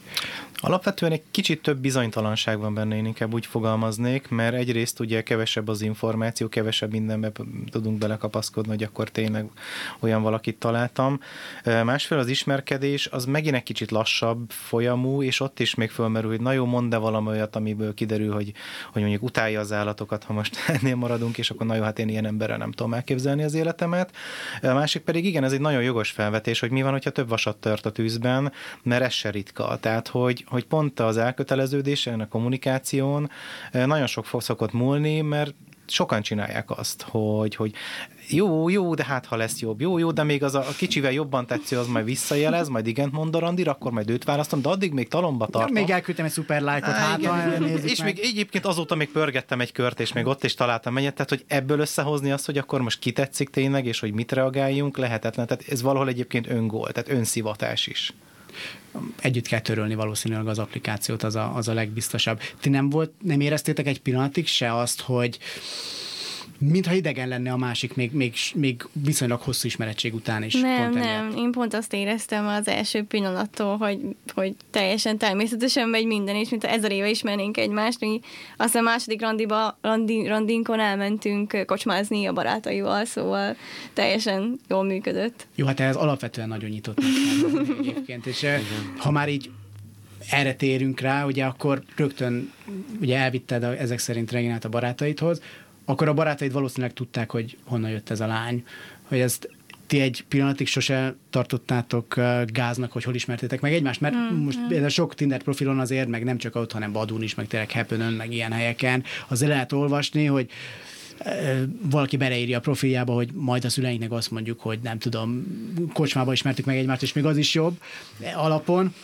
Alapvetően 0.56 1.12
egy 1.12 1.22
kicsit 1.30 1.62
több 1.62 1.78
bizonytalanság 1.78 2.58
van 2.58 2.74
benne, 2.74 2.96
én 2.96 3.06
inkább 3.06 3.34
úgy 3.34 3.46
fogalmaznék, 3.46 4.28
mert 4.28 4.54
egyrészt 4.54 5.00
ugye 5.00 5.22
kevesebb 5.22 5.68
az 5.68 5.80
információ, 5.82 6.48
kevesebb 6.48 6.90
mindenbe 6.90 7.32
tudunk 7.70 7.98
belekapaszkodni, 7.98 8.70
hogy 8.70 8.82
akkor 8.82 9.10
tényleg 9.10 9.50
olyan 9.98 10.22
valakit 10.22 10.56
találtam. 10.56 11.20
Másfél 11.64 12.18
az 12.18 12.28
ismerkedés, 12.28 13.06
az 13.06 13.24
megint 13.24 13.54
egy 13.54 13.62
kicsit 13.62 13.90
lassabb 13.90 14.50
folyamú, 14.50 15.22
és 15.22 15.40
ott 15.40 15.60
is 15.60 15.74
még 15.74 15.90
fölmerül, 15.90 16.30
hogy 16.30 16.40
na 16.40 16.52
jó, 16.52 16.64
mondd 16.64 16.94
-e 16.94 16.96
valami 16.96 17.28
olyat, 17.28 17.56
amiből 17.56 17.94
kiderül, 17.94 18.32
hogy, 18.32 18.52
hogy 18.92 19.02
mondjuk 19.02 19.22
utálja 19.22 19.60
az 19.60 19.72
állatokat, 19.72 20.24
ha 20.24 20.32
most 20.32 20.56
ennél 20.80 20.96
maradunk, 20.96 21.38
és 21.38 21.50
akkor 21.50 21.66
na 21.66 21.74
jó, 21.74 21.82
hát 21.82 21.98
én 21.98 22.08
ilyen 22.08 22.26
emberrel 22.26 22.58
nem 22.58 22.72
tudom 22.72 22.94
elképzelni 22.94 23.42
az 23.42 23.54
életemet. 23.54 24.14
A 24.62 24.72
másik 24.72 25.02
pedig 25.02 25.24
igen, 25.24 25.44
ez 25.44 25.52
egy 25.52 25.60
nagyon 25.60 25.82
jogos 25.82 26.10
felvetés, 26.10 26.60
hogy 26.60 26.70
mi 26.70 26.82
van, 26.82 26.92
hogyha 26.92 27.10
több 27.16 27.28
vasat 27.28 27.56
tört 27.56 27.86
a 27.86 27.90
tűzben, 27.90 28.52
mert 28.82 29.02
ez 29.02 29.12
se 29.12 29.30
ritka. 29.30 29.78
Tehát, 29.80 30.08
hogy, 30.08 30.44
hogy 30.48 30.66
pont 30.66 31.00
az 31.00 31.16
elköteleződésen, 31.16 32.20
a 32.20 32.28
kommunikáción 32.28 33.30
eh, 33.72 33.86
nagyon 33.86 34.06
sok 34.06 34.26
fog 34.26 34.42
szokott 34.42 34.72
múlni, 34.72 35.20
mert 35.20 35.54
sokan 35.86 36.22
csinálják 36.22 36.78
azt, 36.78 37.02
hogy, 37.02 37.54
hogy 37.54 37.72
jó, 38.28 38.68
jó, 38.68 38.94
de 38.94 39.04
hát 39.04 39.26
ha 39.26 39.36
lesz 39.36 39.58
jobb, 39.60 39.80
jó, 39.80 39.98
jó, 39.98 40.10
de 40.10 40.22
még 40.22 40.42
az 40.42 40.54
a, 40.54 40.58
a 40.58 40.72
kicsivel 40.76 41.12
jobban 41.12 41.46
tetsző, 41.46 41.78
az 41.78 41.86
majd 41.86 42.04
visszajelez, 42.04 42.68
majd 42.68 42.86
igent 42.86 43.12
mond 43.12 43.34
a 43.34 43.38
Randir, 43.38 43.68
akkor 43.68 43.92
majd 43.92 44.10
őt 44.10 44.24
választom, 44.24 44.62
de 44.62 44.68
addig 44.68 44.92
még 44.92 45.08
talomba 45.08 45.46
tartom. 45.46 45.74
Ja, 45.74 45.80
még 45.80 45.90
elküldtem 45.90 46.24
egy 46.24 46.30
szuper 46.30 46.60
lájkot, 46.60 46.92
hát 46.92 47.20
És 47.84 47.98
meg. 47.98 48.14
még 48.14 48.24
egyébként 48.24 48.66
azóta 48.66 48.94
még 48.94 49.08
pörgettem 49.08 49.60
egy 49.60 49.72
kört, 49.72 50.00
és 50.00 50.12
még 50.12 50.26
ott 50.26 50.44
is 50.44 50.54
találtam 50.54 50.92
mennyit, 50.92 51.12
tehát 51.12 51.28
hogy 51.28 51.44
ebből 51.46 51.78
összehozni 51.78 52.30
azt, 52.30 52.46
hogy 52.46 52.58
akkor 52.58 52.80
most 52.80 52.98
kitetszik 52.98 53.48
tényleg, 53.48 53.86
és 53.86 54.00
hogy 54.00 54.12
mit 54.12 54.32
reagáljunk, 54.32 54.96
lehetetlen. 54.96 55.46
Tehát 55.46 55.64
ez 55.68 55.82
valahol 55.82 56.08
egyébként 56.08 56.50
öngól, 56.50 56.92
tehát 56.92 57.10
önszivatás 57.10 57.86
is 57.86 58.12
együtt 59.20 59.46
kell 59.46 59.60
törölni 59.60 59.94
valószínűleg 59.94 60.46
az 60.46 60.58
applikációt, 60.58 61.22
az 61.22 61.36
a, 61.36 61.54
az 61.54 61.68
a 61.68 61.74
legbiztosabb. 61.74 62.40
Ti 62.60 62.68
nem 62.68 62.90
volt, 62.90 63.12
nem 63.22 63.40
éreztétek 63.40 63.86
egy 63.86 64.00
pillanatig 64.00 64.46
se 64.46 64.78
azt, 64.78 65.00
hogy 65.00 65.38
mintha 66.58 66.94
idegen 66.94 67.28
lenne 67.28 67.52
a 67.52 67.56
másik, 67.56 67.94
még, 67.94 68.12
még, 68.12 68.34
még 68.54 68.86
viszonylag 68.92 69.40
hosszú 69.40 69.66
ismerettség 69.66 70.14
után 70.14 70.42
is. 70.42 70.54
Nem, 70.54 70.90
pont 70.90 71.04
nem, 71.04 71.32
én 71.36 71.50
pont 71.50 71.74
azt 71.74 71.92
éreztem 71.92 72.46
az 72.46 72.68
első 72.68 73.02
pillanattól, 73.02 73.76
hogy, 73.76 74.00
hogy 74.34 74.54
teljesen 74.70 75.18
természetesen 75.18 75.88
megy 75.88 76.06
minden, 76.06 76.36
és 76.36 76.48
mint 76.48 76.64
ezer 76.64 76.92
éve 76.92 77.08
ismernénk 77.08 77.56
egymást, 77.56 78.00
mi 78.00 78.20
aztán 78.56 78.82
a 78.82 78.88
második 78.88 79.20
randiba, 79.20 79.78
randi, 79.80 80.26
randinkon 80.26 80.80
elmentünk 80.80 81.64
kocsmázni 81.66 82.26
a 82.26 82.32
barátaival, 82.32 83.04
szóval 83.04 83.56
teljesen 83.92 84.58
jól 84.68 84.84
működött. 84.84 85.46
Jó, 85.54 85.66
hát 85.66 85.80
ez 85.80 85.96
alapvetően 85.96 86.48
nagyon 86.48 86.70
nyitott 86.70 87.00
egyébként, 87.78 88.26
és 88.26 88.46
ha 88.96 89.10
már 89.10 89.28
így 89.28 89.50
erre 90.30 90.54
térünk 90.54 91.00
rá, 91.00 91.24
ugye 91.24 91.44
akkor 91.44 91.82
rögtön 91.96 92.52
ugye 93.00 93.16
elvitted 93.16 93.62
a, 93.62 93.78
ezek 93.78 93.98
szerint 93.98 94.30
Reginát 94.30 94.64
a 94.64 94.68
barátaidhoz, 94.68 95.40
akkor 95.88 96.08
a 96.08 96.14
barátaid 96.14 96.52
valószínűleg 96.52 96.92
tudták, 96.92 97.30
hogy 97.30 97.56
honnan 97.64 97.90
jött 97.90 98.10
ez 98.10 98.20
a 98.20 98.26
lány, 98.26 98.64
hogy 99.02 99.18
ezt 99.18 99.48
ti 99.86 100.00
egy 100.00 100.24
pillanatig 100.28 100.66
sose 100.66 101.14
tartottátok 101.30 102.14
gáznak, 102.46 102.92
hogy 102.92 103.04
hol 103.04 103.14
ismertétek 103.14 103.60
meg 103.60 103.72
egymást, 103.72 104.00
mert 104.00 104.14
mm, 104.14 104.36
most 104.36 104.58
mm. 104.58 104.86
sok 104.86 105.14
Tinder 105.14 105.42
profilon 105.42 105.78
azért, 105.78 106.08
meg 106.08 106.24
nem 106.24 106.38
csak 106.38 106.54
ott, 106.56 106.72
hanem 106.72 106.92
Badun 106.92 107.22
is, 107.22 107.34
meg 107.34 107.46
tényleg 107.46 107.70
happen 107.70 108.12
meg 108.12 108.32
ilyen 108.32 108.52
helyeken, 108.52 109.04
azért 109.28 109.50
lehet 109.50 109.72
olvasni, 109.72 110.24
hogy 110.24 110.50
valaki 111.82 112.16
beleírja 112.16 112.58
a 112.58 112.60
profiljába, 112.60 113.12
hogy 113.12 113.28
majd 113.32 113.64
a 113.64 113.68
szüleinknek 113.68 114.12
azt 114.12 114.30
mondjuk, 114.30 114.60
hogy 114.60 114.78
nem 114.82 114.98
tudom, 114.98 115.46
kocsmába 115.92 116.32
ismertük 116.32 116.64
meg 116.64 116.76
egymást, 116.76 117.02
és 117.02 117.12
még 117.12 117.24
az 117.24 117.36
is 117.36 117.54
jobb 117.54 117.80
alapon, 118.34 118.94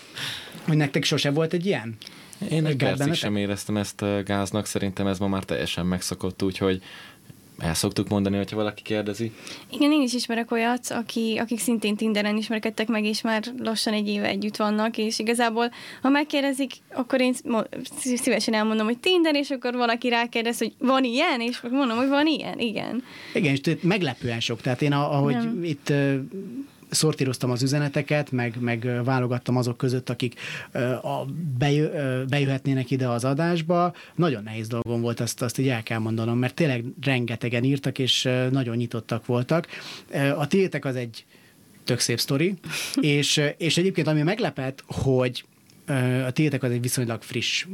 hogy 0.63 0.77
nektek 0.77 1.05
sose 1.05 1.31
volt 1.31 1.53
egy 1.53 1.67
ilyen? 1.67 1.97
Én 2.51 2.67
egy 2.67 2.77
percig 2.77 3.15
sem 3.15 3.37
éreztem 3.37 3.77
ezt 3.77 4.05
gáznak, 4.25 4.67
szerintem 4.67 5.07
ez 5.07 5.19
ma 5.19 5.29
már 5.29 5.45
teljesen 5.45 5.87
megszokott, 5.87 6.43
úgyhogy 6.43 6.83
el 7.59 7.75
szoktuk 7.75 8.09
mondani, 8.09 8.37
hogyha 8.37 8.57
valaki 8.57 8.83
kérdezi. 8.83 9.33
Igen, 9.71 9.93
én 9.93 10.03
is 10.03 10.13
ismerek 10.13 10.51
olyat, 10.51 10.87
aki, 10.91 11.37
akik 11.39 11.59
szintén 11.59 11.97
Tinderen 11.97 12.37
ismerkedtek 12.37 12.89
meg, 12.89 13.05
és 13.05 13.21
már 13.21 13.43
lassan 13.59 13.93
egy 13.93 14.09
éve 14.09 14.27
együtt 14.27 14.57
vannak, 14.57 14.99
és 14.99 15.19
igazából, 15.19 15.73
ha 16.03 16.09
megkérdezik, 16.09 16.73
akkor 16.93 17.21
én 17.21 17.35
szívesen 17.99 18.55
elmondom, 18.55 18.87
hogy 18.87 18.99
Tinder, 18.99 19.35
és 19.35 19.51
akkor 19.51 19.75
valaki 19.75 20.09
rákérdez, 20.09 20.59
hogy 20.59 20.73
van 20.79 21.05
ilyen, 21.05 21.41
és 21.41 21.61
mondom, 21.71 21.97
hogy 21.97 22.09
van 22.09 22.27
ilyen, 22.27 22.59
igen. 22.59 23.03
Igen, 23.35 23.53
és 23.53 23.77
meglepően 23.81 24.41
sok. 24.41 24.61
Tehát 24.61 24.83
én, 24.83 24.93
ahogy 24.93 25.35
Nem. 25.35 25.65
itt 25.65 25.93
szortíroztam 26.93 27.51
az 27.51 27.63
üzeneteket, 27.63 28.31
meg, 28.31 28.57
meg 28.61 29.05
válogattam 29.05 29.57
azok 29.57 29.77
között, 29.77 30.11
akik 30.11 30.41
a, 31.03 31.25
bejö, 31.59 31.89
bejöhetnének 32.29 32.91
ide 32.91 33.09
az 33.09 33.25
adásba. 33.25 33.95
Nagyon 34.15 34.43
nehéz 34.43 34.69
dolgom 34.69 35.01
volt, 35.01 35.21
azt, 35.21 35.43
azt 35.43 35.59
így 35.59 35.69
el 35.69 35.83
kell 35.83 35.99
mondanom, 35.99 36.39
mert 36.39 36.55
tényleg 36.55 36.85
rengetegen 37.01 37.65
írtak, 37.65 37.99
és 37.99 38.29
nagyon 38.51 38.77
nyitottak 38.77 39.27
voltak. 39.27 39.67
A 40.37 40.47
tiétek 40.47 40.85
az 40.85 40.97
egy 40.97 41.25
tök 41.85 41.99
szép 41.99 42.21
sztori, 42.21 42.55
és, 43.01 43.41
és 43.59 43.77
egyébként 43.77 44.07
ami 44.07 44.23
meglepett, 44.23 44.85
hogy 44.87 45.45
a 46.27 46.31
tiétek 46.31 46.63
az 46.63 46.71
egy 46.71 46.81
viszonylag 46.81 47.23
friss. 47.23 47.67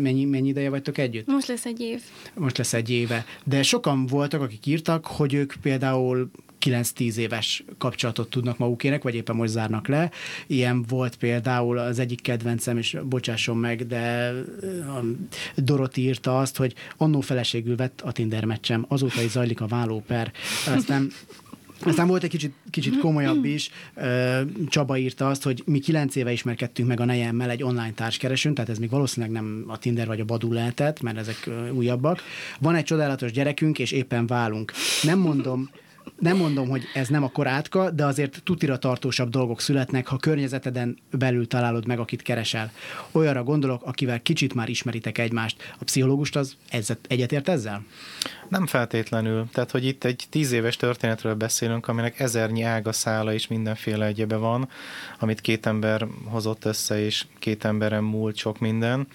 Mennyi, 0.00 0.24
mennyi 0.24 0.48
ideje 0.48 0.70
vagytok 0.70 0.98
együtt? 0.98 1.26
Most 1.26 1.46
lesz 1.46 1.64
egy 1.64 1.80
év. 1.80 2.02
Most 2.34 2.58
lesz 2.58 2.72
egy 2.72 2.90
éve. 2.90 3.24
De 3.44 3.62
sokan 3.62 4.06
voltak, 4.06 4.40
akik 4.40 4.66
írtak, 4.66 5.06
hogy 5.06 5.34
ők 5.34 5.52
például 5.62 6.30
9-10 6.60 7.16
éves 7.16 7.64
kapcsolatot 7.78 8.30
tudnak 8.30 8.58
magukének, 8.58 9.02
vagy 9.02 9.14
éppen 9.14 9.36
most 9.36 9.52
zárnak 9.52 9.88
le. 9.88 10.10
Ilyen 10.46 10.82
volt 10.82 11.16
például 11.16 11.78
az 11.78 11.98
egyik 11.98 12.20
kedvencem, 12.20 12.78
és 12.78 12.96
bocsásson 13.04 13.56
meg, 13.56 13.86
de 13.86 14.32
Doroti 15.56 16.00
írta 16.00 16.38
azt, 16.38 16.56
hogy 16.56 16.74
annó 16.96 17.20
feleségül 17.20 17.76
vett 17.76 18.00
a 18.00 18.12
Tinder 18.12 18.44
meccsem, 18.44 18.84
azóta 18.88 19.22
is 19.22 19.30
zajlik 19.30 19.60
a 19.60 19.66
vállóper. 19.66 20.32
Aztán 20.66 21.10
aztán 21.84 22.06
volt 22.06 22.22
egy 22.22 22.30
kicsit, 22.30 22.52
kicsit 22.70 22.98
komolyabb 22.98 23.44
is. 23.44 23.70
Csaba 24.68 24.96
írta 24.96 25.28
azt, 25.28 25.42
hogy 25.42 25.62
mi 25.66 25.78
kilenc 25.78 26.16
éve 26.16 26.32
ismerkedtünk 26.32 26.88
meg 26.88 27.00
a 27.00 27.04
nejemmel 27.04 27.50
egy 27.50 27.62
online 27.62 27.92
társkeresőn, 27.92 28.54
tehát 28.54 28.70
ez 28.70 28.78
még 28.78 28.90
valószínűleg 28.90 29.34
nem 29.34 29.64
a 29.66 29.78
Tinder 29.78 30.06
vagy 30.06 30.20
a 30.20 30.24
Badu 30.24 30.52
lehetett, 30.52 31.00
mert 31.00 31.16
ezek 31.16 31.50
újabbak. 31.72 32.22
Van 32.60 32.74
egy 32.74 32.84
csodálatos 32.84 33.32
gyerekünk, 33.32 33.78
és 33.78 33.90
éppen 33.90 34.26
válunk. 34.26 34.72
Nem 35.02 35.18
mondom, 35.18 35.70
nem 36.18 36.36
mondom, 36.36 36.68
hogy 36.68 36.82
ez 36.94 37.08
nem 37.08 37.22
a 37.22 37.28
korátka, 37.28 37.90
de 37.90 38.04
azért 38.04 38.40
tutira 38.44 38.78
tartósabb 38.78 39.30
dolgok 39.30 39.60
születnek, 39.60 40.06
ha 40.06 40.16
környezeteden 40.16 40.98
belül 41.10 41.46
találod 41.46 41.86
meg, 41.86 41.98
akit 41.98 42.22
keresel. 42.22 42.72
Olyanra 43.12 43.42
gondolok, 43.42 43.82
akivel 43.82 44.22
kicsit 44.22 44.54
már 44.54 44.68
ismeritek 44.68 45.18
egymást. 45.18 45.74
A 45.78 45.84
pszichológust 45.84 46.36
az 46.36 46.56
egyetért 47.08 47.48
ezzel? 47.48 47.84
Nem 48.48 48.66
feltétlenül. 48.66 49.48
Tehát, 49.52 49.70
hogy 49.70 49.84
itt 49.84 50.04
egy 50.04 50.26
tíz 50.30 50.52
éves 50.52 50.76
történetről 50.76 51.34
beszélünk, 51.34 51.88
aminek 51.88 52.20
ezernyi 52.20 52.62
ága, 52.62 52.92
szála 52.92 53.32
és 53.32 53.46
mindenféle 53.46 54.06
egyebe 54.06 54.36
van, 54.36 54.68
amit 55.18 55.40
két 55.40 55.66
ember 55.66 56.06
hozott 56.24 56.64
össze, 56.64 57.04
és 57.04 57.24
két 57.38 57.64
emberen 57.64 58.04
múlt 58.04 58.36
sok 58.36 58.58
minden. 58.58 59.06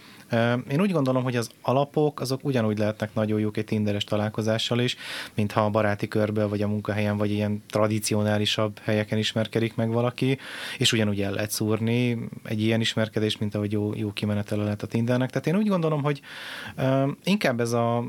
Én 0.70 0.82
úgy 0.82 0.92
gondolom, 0.92 1.24
hogy 1.24 1.36
az 1.36 1.50
alapok 1.62 2.20
azok 2.20 2.40
ugyanúgy 2.44 2.78
lehetnek 2.78 3.14
nagyon 3.14 3.40
jók 3.40 3.58
egy 3.58 3.66
tinderes 3.66 4.04
találkozással 4.04 4.80
is, 4.80 4.96
mint 5.34 5.52
ha 5.52 5.62
a 5.62 5.70
baráti 5.70 6.08
körből, 6.08 6.50
vagy 6.50 6.62
a 6.62 6.68
munkahelyen, 6.68 7.18
vagy 7.18 7.32
ilyen 7.32 7.64
tradicionálisabb 7.70 8.80
helyeken 8.84 9.18
ismerkedik 9.18 9.76
meg 9.76 9.92
valaki, 9.92 10.38
és 10.78 10.94
ugyanúgy 10.94 11.22
el 11.22 11.32
lehet 11.32 11.52
szúrni 11.52 12.18
egy 12.44 12.62
ilyen 12.62 12.82
ismerkedés, 12.82 13.38
mint 13.38 13.56
ahogy 13.56 13.72
jó, 13.72 13.92
jó 13.96 14.14
kimenetele 14.14 14.64
lehet 14.64 14.84
a 14.84 14.88
Tindernek. 14.88 15.30
Tehát 15.30 15.48
én 15.48 15.56
úgy 15.56 15.68
gondolom, 15.68 16.04
hogy 16.04 16.22
inkább 17.24 17.60
ez 17.60 17.72
a 17.72 18.04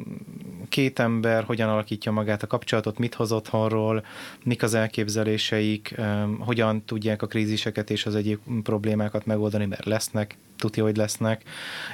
két 0.69 0.99
ember 0.99 1.45
hogyan 1.45 1.69
alakítja 1.69 2.13
magát 2.13 2.43
a 2.43 2.47
kapcsolatot, 2.47 2.99
mit 2.99 3.15
hoz 3.15 3.33
otthonról, 3.33 4.05
mik 4.45 4.63
az 4.63 4.75
elképzeléseik, 4.75 5.95
hogyan 6.39 6.85
tudják 6.85 7.23
a 7.23 7.27
kríziseket 7.27 7.91
és 7.91 8.07
az 8.07 8.15
egyéb 8.15 8.39
problémákat 8.63 9.27
megoldani, 9.27 9.67
mert 9.67 9.85
lesznek, 9.85 10.37
tudja, 10.63 10.83
hogy 10.83 10.97
lesznek, 10.97 11.43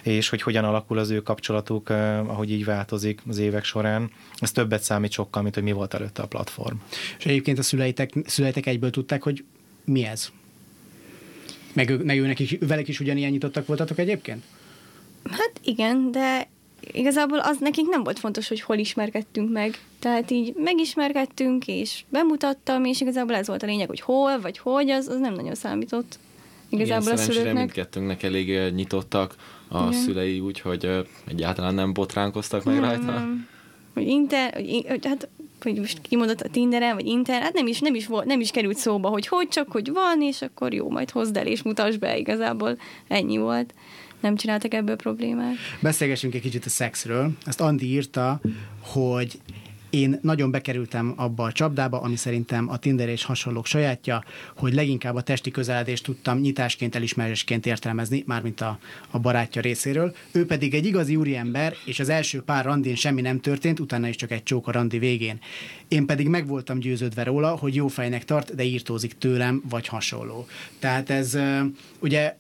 és 0.02 0.28
hogy 0.28 0.42
hogyan 0.42 0.64
alakul 0.64 0.98
az 0.98 1.10
ő 1.10 1.22
kapcsolatuk, 1.22 1.88
ahogy 2.26 2.50
így 2.50 2.64
változik 2.64 3.20
az 3.28 3.38
évek 3.38 3.64
során. 3.64 4.10
Ez 4.38 4.52
többet 4.52 4.82
számít 4.82 5.12
sokkal, 5.12 5.42
mint 5.42 5.54
hogy 5.54 5.62
mi 5.62 5.72
volt 5.72 5.94
előtte 5.94 6.22
a 6.22 6.26
platform. 6.26 6.76
És 7.18 7.26
egyébként 7.26 7.58
a 7.58 7.62
szüleitek, 7.62 8.12
szüleitek 8.24 8.66
egyből 8.66 8.90
tudták, 8.90 9.22
hogy 9.22 9.44
mi 9.84 10.04
ez? 10.04 10.30
Meg, 11.72 11.90
ő, 11.90 11.96
meg 12.04 12.18
őnek 12.18 12.38
is, 12.38 12.56
velek 12.60 12.88
is 12.88 13.00
ugyanilyen 13.00 13.30
nyitottak 13.30 13.66
voltatok 13.66 13.98
egyébként? 13.98 14.44
Hát 15.30 15.60
igen, 15.62 16.10
de 16.10 16.48
igazából 16.92 17.38
az 17.38 17.56
nekünk 17.60 17.88
nem 17.88 18.02
volt 18.02 18.18
fontos, 18.18 18.48
hogy 18.48 18.60
hol 18.60 18.78
ismerkedtünk 18.78 19.52
meg. 19.52 19.78
Tehát 19.98 20.30
így 20.30 20.54
megismerkedtünk, 20.56 21.66
és 21.66 22.04
bemutattam, 22.08 22.84
és 22.84 23.00
igazából 23.00 23.34
ez 23.34 23.46
volt 23.46 23.62
a 23.62 23.66
lényeg, 23.66 23.88
hogy 23.88 24.00
hol, 24.00 24.40
vagy 24.40 24.58
hogy, 24.58 24.90
az, 24.90 25.06
az 25.06 25.18
nem 25.18 25.34
nagyon 25.34 25.54
számított. 25.54 26.18
Igazából 26.68 27.12
Igen, 27.12 27.18
a 27.18 27.30
szülőknek. 27.30 27.54
mindkettőnknek 27.54 28.22
elég 28.22 28.72
nyitottak 28.74 29.34
a 29.68 29.78
Igen. 29.78 29.92
szülei, 29.92 30.40
úgyhogy 30.40 31.06
egyáltalán 31.26 31.74
nem 31.74 31.92
botránkoztak 31.92 32.64
meg 32.64 32.74
nem, 32.74 32.84
rajta. 32.84 33.12
Nem. 33.12 33.48
Hogy 33.94 34.06
inter, 34.06 34.54
hogy, 34.54 35.06
hát 35.06 35.28
hogy 35.62 35.78
most 35.78 36.00
kimondott 36.00 36.40
a 36.40 36.48
Tinderen, 36.48 36.94
vagy 36.94 37.06
Inter, 37.06 37.42
hát 37.42 37.52
nem 37.52 37.66
is, 37.66 37.80
nem, 37.80 37.94
is 37.94 38.06
volt, 38.06 38.24
nem 38.24 38.40
is 38.40 38.50
került 38.50 38.76
szóba, 38.76 39.08
hogy 39.08 39.26
hogy 39.26 39.48
csak, 39.48 39.70
hogy 39.70 39.90
van, 39.92 40.22
és 40.22 40.42
akkor 40.42 40.74
jó, 40.74 40.90
majd 40.90 41.10
hozd 41.10 41.36
el 41.36 41.46
és 41.46 41.62
mutasd 41.62 41.98
be, 41.98 42.16
igazából 42.16 42.78
ennyi 43.08 43.36
volt 43.36 43.74
nem 44.20 44.36
csináltak 44.36 44.74
ebből 44.74 44.96
problémát. 44.96 45.54
Beszélgessünk 45.80 46.34
egy 46.34 46.40
kicsit 46.40 46.64
a 46.64 46.68
szexről. 46.68 47.30
Ezt 47.46 47.60
Andi 47.60 47.86
írta, 47.86 48.40
hogy 48.80 49.38
én 49.90 50.18
nagyon 50.22 50.50
bekerültem 50.50 51.12
abba 51.16 51.44
a 51.44 51.52
csapdába, 51.52 52.00
ami 52.00 52.16
szerintem 52.16 52.68
a 52.70 52.76
Tinder 52.76 53.08
és 53.08 53.24
hasonlók 53.24 53.66
sajátja, 53.66 54.24
hogy 54.56 54.74
leginkább 54.74 55.14
a 55.14 55.20
testi 55.20 55.50
közeledést 55.50 56.04
tudtam 56.04 56.38
nyitásként, 56.38 56.94
elismerésként 56.94 57.66
értelmezni, 57.66 58.22
mármint 58.26 58.60
a, 58.60 58.78
a 59.10 59.18
barátja 59.18 59.62
részéről. 59.62 60.14
Ő 60.32 60.46
pedig 60.46 60.74
egy 60.74 60.86
igazi 60.86 61.16
úriember, 61.16 61.74
és 61.84 62.00
az 62.00 62.08
első 62.08 62.42
pár 62.42 62.64
randin 62.64 62.94
semmi 62.94 63.20
nem 63.20 63.40
történt, 63.40 63.80
utána 63.80 64.08
is 64.08 64.16
csak 64.16 64.30
egy 64.30 64.42
csók 64.42 64.68
a 64.68 64.72
randi 64.72 64.98
végén. 64.98 65.38
Én 65.88 66.06
pedig 66.06 66.28
meg 66.28 66.46
voltam 66.46 66.78
győződve 66.78 67.22
róla, 67.22 67.56
hogy 67.56 67.74
jó 67.74 67.88
fejnek 67.88 68.24
tart, 68.24 68.54
de 68.54 68.62
írtózik 68.62 69.18
tőlem, 69.18 69.62
vagy 69.68 69.86
hasonló. 69.86 70.46
Tehát 70.78 71.10
ez 71.10 71.38
ugye 71.98 72.36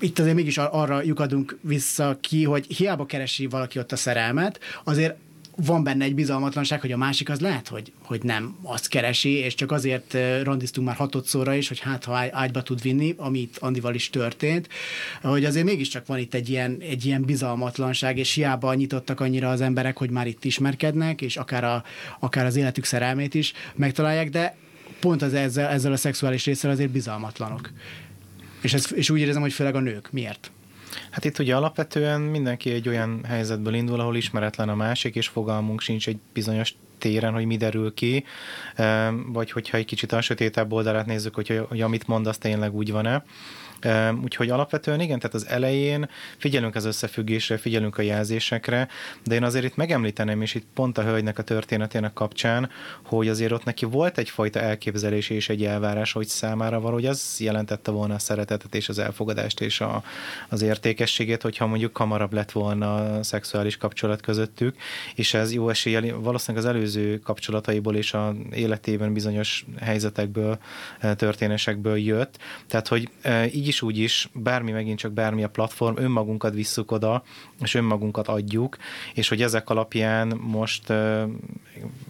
itt 0.00 0.18
azért 0.18 0.34
mégis 0.34 0.58
arra 0.58 1.02
lyukadunk 1.02 1.58
vissza 1.60 2.18
ki, 2.20 2.44
hogy 2.44 2.66
hiába 2.76 3.06
keresi 3.06 3.46
valaki 3.46 3.78
ott 3.78 3.92
a 3.92 3.96
szerelmet, 3.96 4.60
azért 4.84 5.16
van 5.64 5.82
benne 5.82 6.04
egy 6.04 6.14
bizalmatlanság, 6.14 6.80
hogy 6.80 6.92
a 6.92 6.96
másik 6.96 7.28
az 7.28 7.40
lehet, 7.40 7.68
hogy, 7.68 7.92
hogy 8.02 8.22
nem 8.22 8.56
azt 8.62 8.88
keresi, 8.88 9.30
és 9.30 9.54
csak 9.54 9.72
azért 9.72 10.16
randiztunk 10.42 10.86
már 10.86 10.96
hatodszorra 10.96 11.54
is, 11.54 11.68
hogy 11.68 11.78
hát 11.78 12.04
ha 12.04 12.28
ágyba 12.30 12.62
tud 12.62 12.82
vinni, 12.82 13.14
amit 13.16 13.58
Andival 13.58 13.94
is 13.94 14.10
történt, 14.10 14.68
hogy 15.22 15.44
azért 15.44 15.64
mégiscsak 15.64 16.06
van 16.06 16.18
itt 16.18 16.34
egy 16.34 16.48
ilyen, 16.48 16.76
egy 16.80 17.04
ilyen 17.04 17.22
bizalmatlanság, 17.22 18.18
és 18.18 18.32
hiába 18.32 18.74
nyitottak 18.74 19.20
annyira 19.20 19.50
az 19.50 19.60
emberek, 19.60 19.98
hogy 19.98 20.10
már 20.10 20.26
itt 20.26 20.44
ismerkednek, 20.44 21.20
és 21.20 21.36
akár, 21.36 21.64
a, 21.64 21.84
akár 22.18 22.46
az 22.46 22.56
életük 22.56 22.84
szerelmét 22.84 23.34
is 23.34 23.52
megtalálják, 23.74 24.30
de 24.30 24.56
pont 25.00 25.22
az 25.22 25.34
ezzel, 25.34 25.68
ezzel 25.68 25.92
a 25.92 25.96
szexuális 25.96 26.44
részsel 26.44 26.70
azért 26.70 26.90
bizalmatlanok. 26.90 27.70
És, 28.62 28.74
ez, 28.74 28.92
és 28.94 29.10
úgy 29.10 29.20
érzem, 29.20 29.42
hogy 29.42 29.52
főleg 29.52 29.74
a 29.74 29.80
nők. 29.80 30.12
Miért? 30.12 30.50
Hát 31.10 31.24
itt 31.24 31.38
ugye 31.38 31.56
alapvetően 31.56 32.20
mindenki 32.20 32.70
egy 32.70 32.88
olyan 32.88 33.24
helyzetből 33.24 33.74
indul, 33.74 34.00
ahol 34.00 34.16
ismeretlen 34.16 34.68
a 34.68 34.74
másik, 34.74 35.14
és 35.14 35.28
fogalmunk 35.28 35.80
sincs 35.80 36.08
egy 36.08 36.18
bizonyos 36.32 36.74
téren, 36.98 37.32
hogy 37.32 37.44
mi 37.44 37.56
derül 37.56 37.94
ki, 37.94 38.24
vagy 39.26 39.50
hogyha 39.50 39.76
egy 39.76 39.84
kicsit 39.84 40.12
a 40.12 40.20
sötétebb 40.20 40.72
oldalát 40.72 41.06
nézzük, 41.06 41.34
hogy, 41.34 41.60
hogy 41.68 41.80
amit 41.80 42.06
mond, 42.06 42.26
az 42.26 42.38
tényleg 42.38 42.74
úgy 42.74 42.92
van-e. 42.92 43.24
Úgyhogy 44.22 44.50
alapvetően 44.50 45.00
igen, 45.00 45.18
tehát 45.18 45.34
az 45.34 45.46
elején 45.46 46.08
figyelünk 46.36 46.74
az 46.74 46.84
összefüggésre, 46.84 47.56
figyelünk 47.56 47.98
a 47.98 48.02
jelzésekre, 48.02 48.88
de 49.24 49.34
én 49.34 49.42
azért 49.42 49.64
itt 49.64 49.76
megemlíteném, 49.76 50.42
és 50.42 50.54
itt 50.54 50.66
pont 50.74 50.98
a 50.98 51.02
hölgynek 51.02 51.38
a 51.38 51.42
történetének 51.42 52.12
kapcsán, 52.12 52.70
hogy 53.02 53.28
azért 53.28 53.52
ott 53.52 53.64
neki 53.64 53.84
volt 53.84 54.18
egyfajta 54.18 54.60
elképzelés 54.60 55.30
és 55.30 55.48
egy 55.48 55.64
elvárás, 55.64 56.12
hogy 56.12 56.26
számára 56.26 56.80
valahogy 56.80 57.06
az 57.06 57.36
jelentette 57.38 57.90
volna 57.90 58.14
a 58.14 58.18
szeretetet 58.18 58.74
és 58.74 58.88
az 58.88 58.98
elfogadást 58.98 59.60
és 59.60 59.80
a, 59.80 60.02
az 60.48 60.62
értékességét, 60.62 61.42
hogyha 61.42 61.66
mondjuk 61.66 61.96
hamarabb 61.96 62.32
lett 62.32 62.52
volna 62.52 62.94
a 62.94 63.22
szexuális 63.22 63.76
kapcsolat 63.76 64.20
közöttük, 64.20 64.76
és 65.14 65.34
ez 65.34 65.52
jó 65.52 65.68
eséllyel 65.68 66.18
valószínűleg 66.20 66.66
az 66.66 66.74
előző 66.74 66.87
kapcsolataiból 67.22 67.96
és 67.96 68.12
a 68.12 68.34
életében 68.52 69.12
bizonyos 69.12 69.66
helyzetekből, 69.80 70.58
történésekből 71.00 71.96
jött. 71.98 72.38
Tehát, 72.66 72.88
hogy 72.88 73.08
így 73.52 73.66
is 73.66 73.82
úgy 73.82 73.98
is, 73.98 74.28
bármi 74.32 74.70
megint 74.70 74.98
csak 74.98 75.12
bármi 75.12 75.44
a 75.44 75.48
platform, 75.48 75.96
önmagunkat 75.96 76.54
visszük 76.54 76.90
oda, 76.90 77.22
és 77.60 77.74
önmagunkat 77.74 78.28
adjuk, 78.28 78.76
és 79.14 79.28
hogy 79.28 79.42
ezek 79.42 79.70
alapján 79.70 80.36
most 80.36 80.92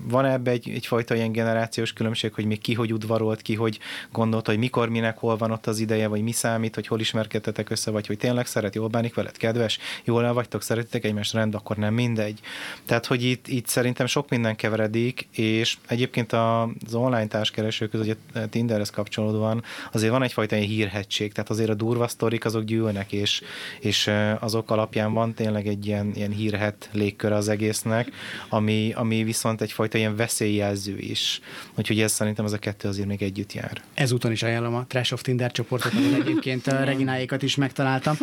van 0.09 0.25
ebbe 0.25 0.51
egy, 0.51 0.69
egyfajta 0.69 1.15
ilyen 1.15 1.33
generációs 1.33 1.93
különbség, 1.93 2.35
hogy 2.35 2.45
még 2.45 2.61
ki 2.61 2.75
hogy 2.75 2.93
udvarolt, 2.93 3.43
ki 3.43 3.55
hogy 3.55 3.79
gondolta, 4.13 4.51
hogy 4.51 4.61
mikor, 4.61 4.89
minek, 4.89 5.19
hol 5.19 5.37
van 5.37 5.51
ott 5.51 5.67
az 5.67 5.79
ideje, 5.79 6.07
vagy 6.07 6.23
mi 6.23 6.33
számít, 6.33 6.75
hogy 6.75 6.87
hol 6.87 7.01
ismerkedtetek 7.01 7.71
össze, 7.71 7.91
vagy 7.91 8.07
hogy 8.07 8.19
tényleg 8.19 8.47
szeret, 8.47 8.75
jól 8.75 8.89
bánik 8.89 9.15
veled, 9.15 9.37
kedves, 9.37 9.79
jól 10.05 10.25
el 10.25 10.33
vagytok, 10.33 10.63
szeretitek 10.63 11.05
egymást, 11.05 11.33
rend, 11.33 11.55
akkor 11.55 11.77
nem 11.77 11.95
mindegy. 11.95 12.41
Tehát, 12.87 13.07
hogy 13.07 13.23
itt, 13.23 13.49
itt 13.49 13.67
szerintem 13.67 14.07
sok 14.07 14.29
minden 14.29 14.57
összekeveredik, 14.69 15.29
és 15.33 15.77
egyébként 15.89 16.33
az 16.33 16.95
online 16.95 17.27
társkereső 17.27 17.89
között, 17.89 18.07
ugye 18.07 18.47
Tinderhez 18.49 18.91
kapcsolódóan 18.91 19.63
azért 19.93 20.13
van 20.13 20.23
egyfajta 20.23 20.57
ilyen 20.57 20.69
hírhetség, 20.69 21.33
tehát 21.33 21.51
azért 21.51 21.71
a 21.71 21.75
durva 21.75 22.09
sztorik 22.09 22.45
azok 22.45 22.65
gyűlnek, 22.65 23.13
és, 23.13 23.43
és 23.81 24.11
azok 24.41 24.71
alapján 24.71 25.13
van 25.13 25.35
tényleg 25.35 25.67
egy 25.67 25.87
ilyen, 25.87 26.13
ilyen 26.15 26.31
hírhet 26.31 26.89
légkör 26.93 27.33
az 27.33 27.49
egésznek, 27.49 28.11
ami, 28.49 28.93
ami 28.95 29.25
viszont 29.25 29.61
egyfajta 29.61 29.99
ilyen 29.99 30.17
veszélyjelző 30.17 30.99
is. 30.99 31.41
Úgyhogy 31.75 32.01
ez 32.01 32.13
szerintem 32.13 32.45
ez 32.45 32.53
a 32.53 32.59
kettő 32.59 32.89
azért 32.89 33.09
még 33.09 33.23
együtt 33.23 33.53
jár. 33.53 33.83
Ezúton 33.95 34.33
is 34.33 34.43
ajánlom 34.43 34.75
a 34.75 34.85
Trash 34.87 35.13
of 35.13 35.23
Tinder 35.23 35.53
csoportot, 35.53 35.93
ahol 35.93 36.23
egyébként 36.23 36.67
a 36.67 36.85
Regináékat 36.85 37.43
is 37.43 37.57
megtaláltam. 37.57 38.17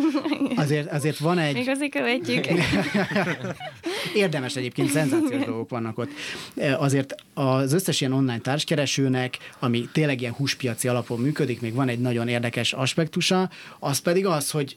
Azért, 0.56 0.92
azért 0.92 1.18
van 1.18 1.38
egy... 1.38 1.54
Még 1.54 1.68
azért 1.68 1.90
követjük. 1.90 2.46
Érdemes 4.14 4.56
egyébként, 4.56 4.90
szenzációs 4.90 5.44
dolgok 5.44 5.70
vannak 5.70 5.98
ott. 5.98 6.10
Azért 6.76 7.14
az 7.34 7.72
összes 7.72 8.00
ilyen 8.00 8.12
online 8.12 8.38
társkeresőnek, 8.38 9.38
ami 9.58 9.88
tényleg 9.92 10.20
ilyen 10.20 10.32
húspiaci 10.32 10.88
alapon 10.88 11.20
működik, 11.20 11.60
még 11.60 11.74
van 11.74 11.88
egy 11.88 12.00
nagyon 12.00 12.28
érdekes 12.28 12.72
aspektusa, 12.72 13.50
az 13.78 13.98
pedig 13.98 14.26
az, 14.26 14.50
hogy 14.50 14.76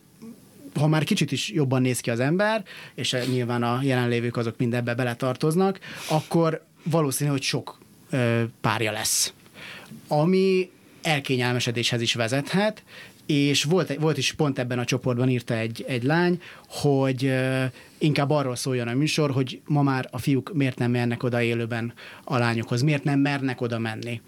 ha 0.75 0.88
már 0.88 1.03
kicsit 1.03 1.32
is 1.32 1.49
jobban 1.49 1.82
néz 1.82 1.99
ki 1.99 2.09
az 2.09 2.19
ember, 2.19 2.63
és 2.95 3.15
nyilván 3.32 3.63
a 3.63 3.80
jelenlévők 3.82 4.38
azok 4.38 4.57
mindebbe 4.57 4.95
beletartoznak, 4.95 5.80
akkor 6.09 6.65
valószínű, 6.84 7.30
hogy 7.30 7.41
sok 7.41 7.80
ö, 8.09 8.43
párja 8.61 8.91
lesz. 8.91 9.34
Ami 10.07 10.69
elkényelmesedéshez 11.01 12.01
is 12.01 12.13
vezethet, 12.13 12.84
és 13.32 13.63
volt, 13.63 13.95
volt 13.95 14.17
is 14.17 14.34
pont 14.34 14.59
ebben 14.59 14.80
a 14.80 14.86
csoportban 14.86 15.30
írta 15.30 15.53
egy, 15.53 15.86
egy 15.88 16.03
lány, 16.03 16.41
hogy 16.67 17.34
inkább 17.97 18.30
arról 18.30 18.55
szóljon 18.55 18.88
a 18.88 18.93
műsor, 18.93 19.32
hogy 19.32 19.61
ma 19.65 19.82
már 19.82 20.07
a 20.11 20.17
fiúk 20.17 20.51
miért 20.53 20.77
nem 20.77 20.91
mernek 20.91 21.23
oda 21.23 21.41
élőben 21.41 21.93
a 22.23 22.38
lányokhoz, 22.38 22.82
miért 22.82 23.03
nem 23.03 23.19
mernek 23.19 23.61
oda 23.61 23.80
menni. 23.80 24.21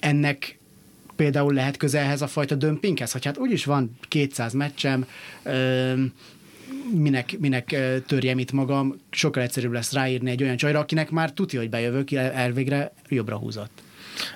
Ennek 0.00 0.58
például 1.16 1.54
lehet 1.54 1.76
közelhez 1.76 2.22
a 2.22 2.26
fajta 2.26 2.54
dömpinghez, 2.54 3.12
hogy 3.12 3.24
hát 3.24 3.38
úgyis 3.38 3.64
van 3.64 3.96
200 4.08 4.52
meccsem, 4.52 5.06
minek, 6.92 7.38
minek 7.38 7.76
törjem 8.06 8.38
itt 8.38 8.52
magam, 8.52 8.96
sokkal 9.10 9.42
egyszerűbb 9.42 9.72
lesz 9.72 9.92
ráírni 9.92 10.30
egy 10.30 10.42
olyan 10.42 10.56
csajra, 10.56 10.78
akinek 10.78 11.10
már 11.10 11.32
tudja, 11.32 11.60
hogy 11.60 11.70
bejövök, 11.70 12.12
elvégre 12.12 12.92
jobbra 13.08 13.36
húzott. 13.36 13.83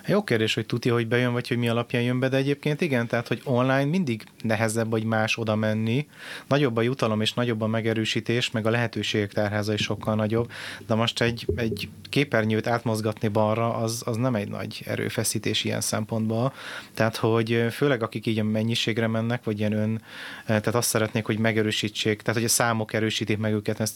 Jó 0.07 0.25
kérdés, 0.25 0.55
hogy 0.55 0.67
tudja, 0.67 0.93
hogy 0.93 1.07
bejön, 1.09 1.33
vagy 1.33 1.49
hogy 1.49 1.57
mi 1.57 1.69
alapján 1.69 2.03
jön 2.03 2.19
be, 2.19 2.29
de 2.29 2.37
egyébként 2.37 2.81
igen, 2.81 3.07
tehát, 3.07 3.29
hogy 3.29 3.41
online 3.45 3.85
mindig 3.85 4.25
nehezebb, 4.43 4.91
vagy 4.91 5.05
más 5.05 5.39
oda 5.39 5.55
menni. 5.55 6.07
Nagyobb 6.49 6.77
a 6.77 6.83
jutalom 6.83 7.21
és 7.21 7.35
nagyobb 7.35 7.61
a 7.61 7.67
megerősítés, 7.67 8.51
meg 8.51 8.67
a 8.67 8.71
lehetőségek 8.71 9.33
tárháza 9.33 9.73
is 9.73 9.83
sokkal 9.83 10.15
nagyobb, 10.15 10.51
de 10.87 10.95
most 10.95 11.21
egy, 11.21 11.47
egy 11.57 11.89
képernyőt 12.09 12.67
átmozgatni 12.67 13.29
balra, 13.29 13.75
az, 13.75 14.03
az 14.05 14.17
nem 14.17 14.35
egy 14.35 14.49
nagy 14.49 14.83
erőfeszítés 14.87 15.65
ilyen 15.65 15.81
szempontból. 15.81 16.53
Tehát, 16.95 17.17
hogy 17.17 17.67
főleg 17.71 18.03
akik 18.03 18.27
így 18.27 18.39
a 18.39 18.45
mennyiségre 18.45 19.07
mennek, 19.07 19.45
vagy 19.45 19.59
ilyen 19.59 19.73
ön, 19.73 20.03
tehát 20.47 20.75
azt 20.75 20.89
szeretnék, 20.89 21.27
hogy 21.27 21.39
megerősítsék, 21.39 22.23
tehát, 22.23 22.41
hogy 22.41 22.49
a 22.49 22.53
számok 22.53 22.93
erősítik 22.93 23.39
meg 23.39 23.53
őket, 23.53 23.81
ez 23.81 23.95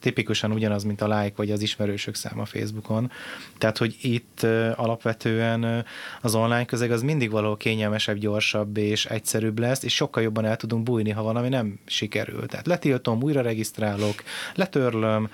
tipikusan 0.00 0.52
ugyanaz, 0.52 0.84
mint 0.84 1.00
a 1.00 1.18
like, 1.18 1.34
vagy 1.36 1.50
az 1.50 1.62
ismerősök 1.62 2.14
száma 2.14 2.44
Facebookon. 2.44 3.10
Tehát, 3.58 3.78
hogy 3.78 3.96
itt 4.00 4.42
alapvetően 4.76 5.11
alapvetően 5.12 5.84
az 6.20 6.34
online 6.34 6.64
közeg 6.64 6.90
az 6.90 7.02
mindig 7.02 7.30
valahol 7.30 7.56
kényelmesebb, 7.56 8.16
gyorsabb 8.16 8.76
és 8.76 9.06
egyszerűbb 9.06 9.58
lesz, 9.58 9.82
és 9.82 9.94
sokkal 9.94 10.22
jobban 10.22 10.44
el 10.44 10.56
tudunk 10.56 10.82
bújni, 10.82 11.10
ha 11.10 11.22
valami 11.22 11.48
nem 11.48 11.78
sikerül. 11.86 12.46
Tehát 12.46 12.66
letiltom, 12.66 13.22
újra 13.22 13.40
regisztrálok, 13.40 14.22
letörlöm, 14.54 15.28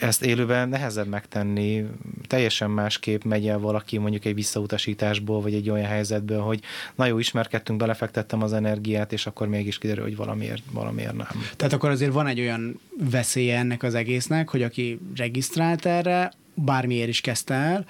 ezt 0.00 0.24
élőben 0.24 0.68
nehezebb 0.68 1.06
megtenni, 1.06 1.86
teljesen 2.26 2.70
másképp 2.70 3.22
megy 3.22 3.48
el 3.48 3.58
valaki 3.58 3.98
mondjuk 3.98 4.24
egy 4.24 4.34
visszautasításból, 4.34 5.40
vagy 5.40 5.54
egy 5.54 5.70
olyan 5.70 5.86
helyzetből, 5.86 6.40
hogy 6.40 6.60
na 6.94 7.06
jó, 7.06 7.18
ismerkedtünk, 7.18 7.78
belefektettem 7.78 8.42
az 8.42 8.52
energiát, 8.52 9.12
és 9.12 9.26
akkor 9.26 9.48
mégis 9.48 9.78
kiderül, 9.78 10.02
hogy 10.02 10.16
valamiért, 10.16 10.62
valamiért 10.72 11.16
nem. 11.16 11.26
Tehát 11.56 11.72
akkor 11.72 11.90
azért 11.90 12.12
van 12.12 12.26
egy 12.26 12.40
olyan 12.40 12.80
veszélye 13.10 13.58
ennek 13.58 13.82
az 13.82 13.94
egésznek, 13.94 14.48
hogy 14.48 14.62
aki 14.62 15.00
regisztrált 15.16 15.86
erre, 15.86 16.32
bármiért 16.64 17.08
is 17.08 17.20
kezdte 17.20 17.54
el, 17.54 17.84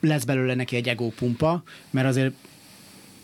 lesz 0.00 0.24
belőle 0.24 0.54
neki 0.54 0.76
egy 0.76 0.88
egópumpa, 0.88 1.62
mert 1.90 2.06
azért 2.06 2.32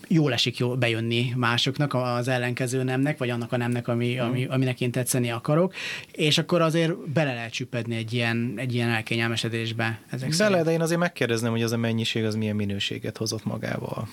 jól 0.07 0.33
esik 0.33 0.57
jól 0.57 0.75
bejönni 0.75 1.33
másoknak, 1.35 1.93
az 1.93 2.27
ellenkező 2.27 2.83
nemnek, 2.83 3.17
vagy 3.17 3.29
annak 3.29 3.51
a 3.51 3.57
nemnek, 3.57 3.87
ami, 3.87 4.19
ami, 4.19 4.43
mhm. 4.43 4.51
aminek 4.51 4.81
én 4.81 4.91
tetszeni 4.91 5.31
akarok, 5.31 5.73
és 6.11 6.37
akkor 6.37 6.61
azért 6.61 7.09
bele 7.09 7.33
lehet 7.33 7.51
csüppedni 7.51 7.95
egy 7.95 8.13
ilyen, 8.13 8.53
egy 8.55 8.73
ilyen 8.73 8.89
elkényelmesedésbe. 8.89 9.99
Ezek 10.09 10.33
bele, 10.37 10.63
de 10.63 10.71
én 10.71 10.81
azért 10.81 10.99
megkérdezném, 10.99 11.51
hogy 11.51 11.63
az 11.63 11.71
a 11.71 11.77
mennyiség 11.77 12.23
az 12.23 12.35
milyen 12.35 12.55
minőséget 12.55 13.17
hozott 13.17 13.45
magával. 13.45 14.07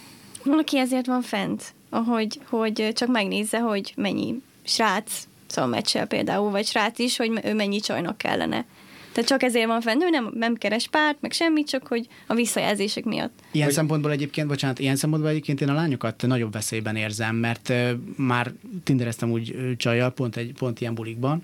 Valaki 0.45 0.79
ezért 0.79 1.07
van 1.07 1.23
fent, 1.23 1.75
ahogy, 1.91 2.41
hogy 2.49 2.91
csak 2.95 3.09
megnézze, 3.09 3.59
hogy 3.59 3.93
mennyi 3.97 4.35
srác 4.65 5.27
szóval 5.53 5.71
meccsel 5.71 6.07
például, 6.07 6.51
vagy 6.51 6.67
srác 6.67 6.99
is, 6.99 7.17
hogy 7.17 7.41
ő 7.45 7.55
mennyi 7.55 7.81
csajnak 7.81 8.19
kellene. 8.19 8.65
Tehát 9.13 9.29
csak 9.29 9.43
ezért 9.43 9.67
van 9.67 9.81
fenn, 9.81 10.03
ő 10.03 10.09
nem, 10.09 10.31
nem 10.35 10.55
keres 10.55 10.89
párt, 10.89 11.17
meg 11.21 11.33
semmit, 11.33 11.69
csak 11.69 11.87
hogy 11.87 12.09
a 12.27 12.35
visszajelzések 12.35 13.05
miatt. 13.05 13.33
Ilyen 13.51 13.67
hogy... 13.67 13.75
szempontból 13.75 14.11
egyébként, 14.11 14.49
bocsánat, 14.49 14.79
ilyen 14.79 14.97
szempontból 14.97 15.31
egyébként 15.31 15.61
én 15.61 15.69
a 15.69 15.75
lányokat 15.75 16.25
nagyobb 16.27 16.53
veszélyben 16.53 16.97
érzem, 16.97 17.37
mert 17.37 17.69
uh, 17.69 17.91
már 18.17 18.53
tindereztem 18.85 19.31
úgy 19.31 19.51
uh, 19.51 19.77
csajjal, 19.77 20.11
pont, 20.11 20.37
egy, 20.37 20.53
pont 20.53 20.81
ilyen 20.81 20.95
bulikban, 20.95 21.43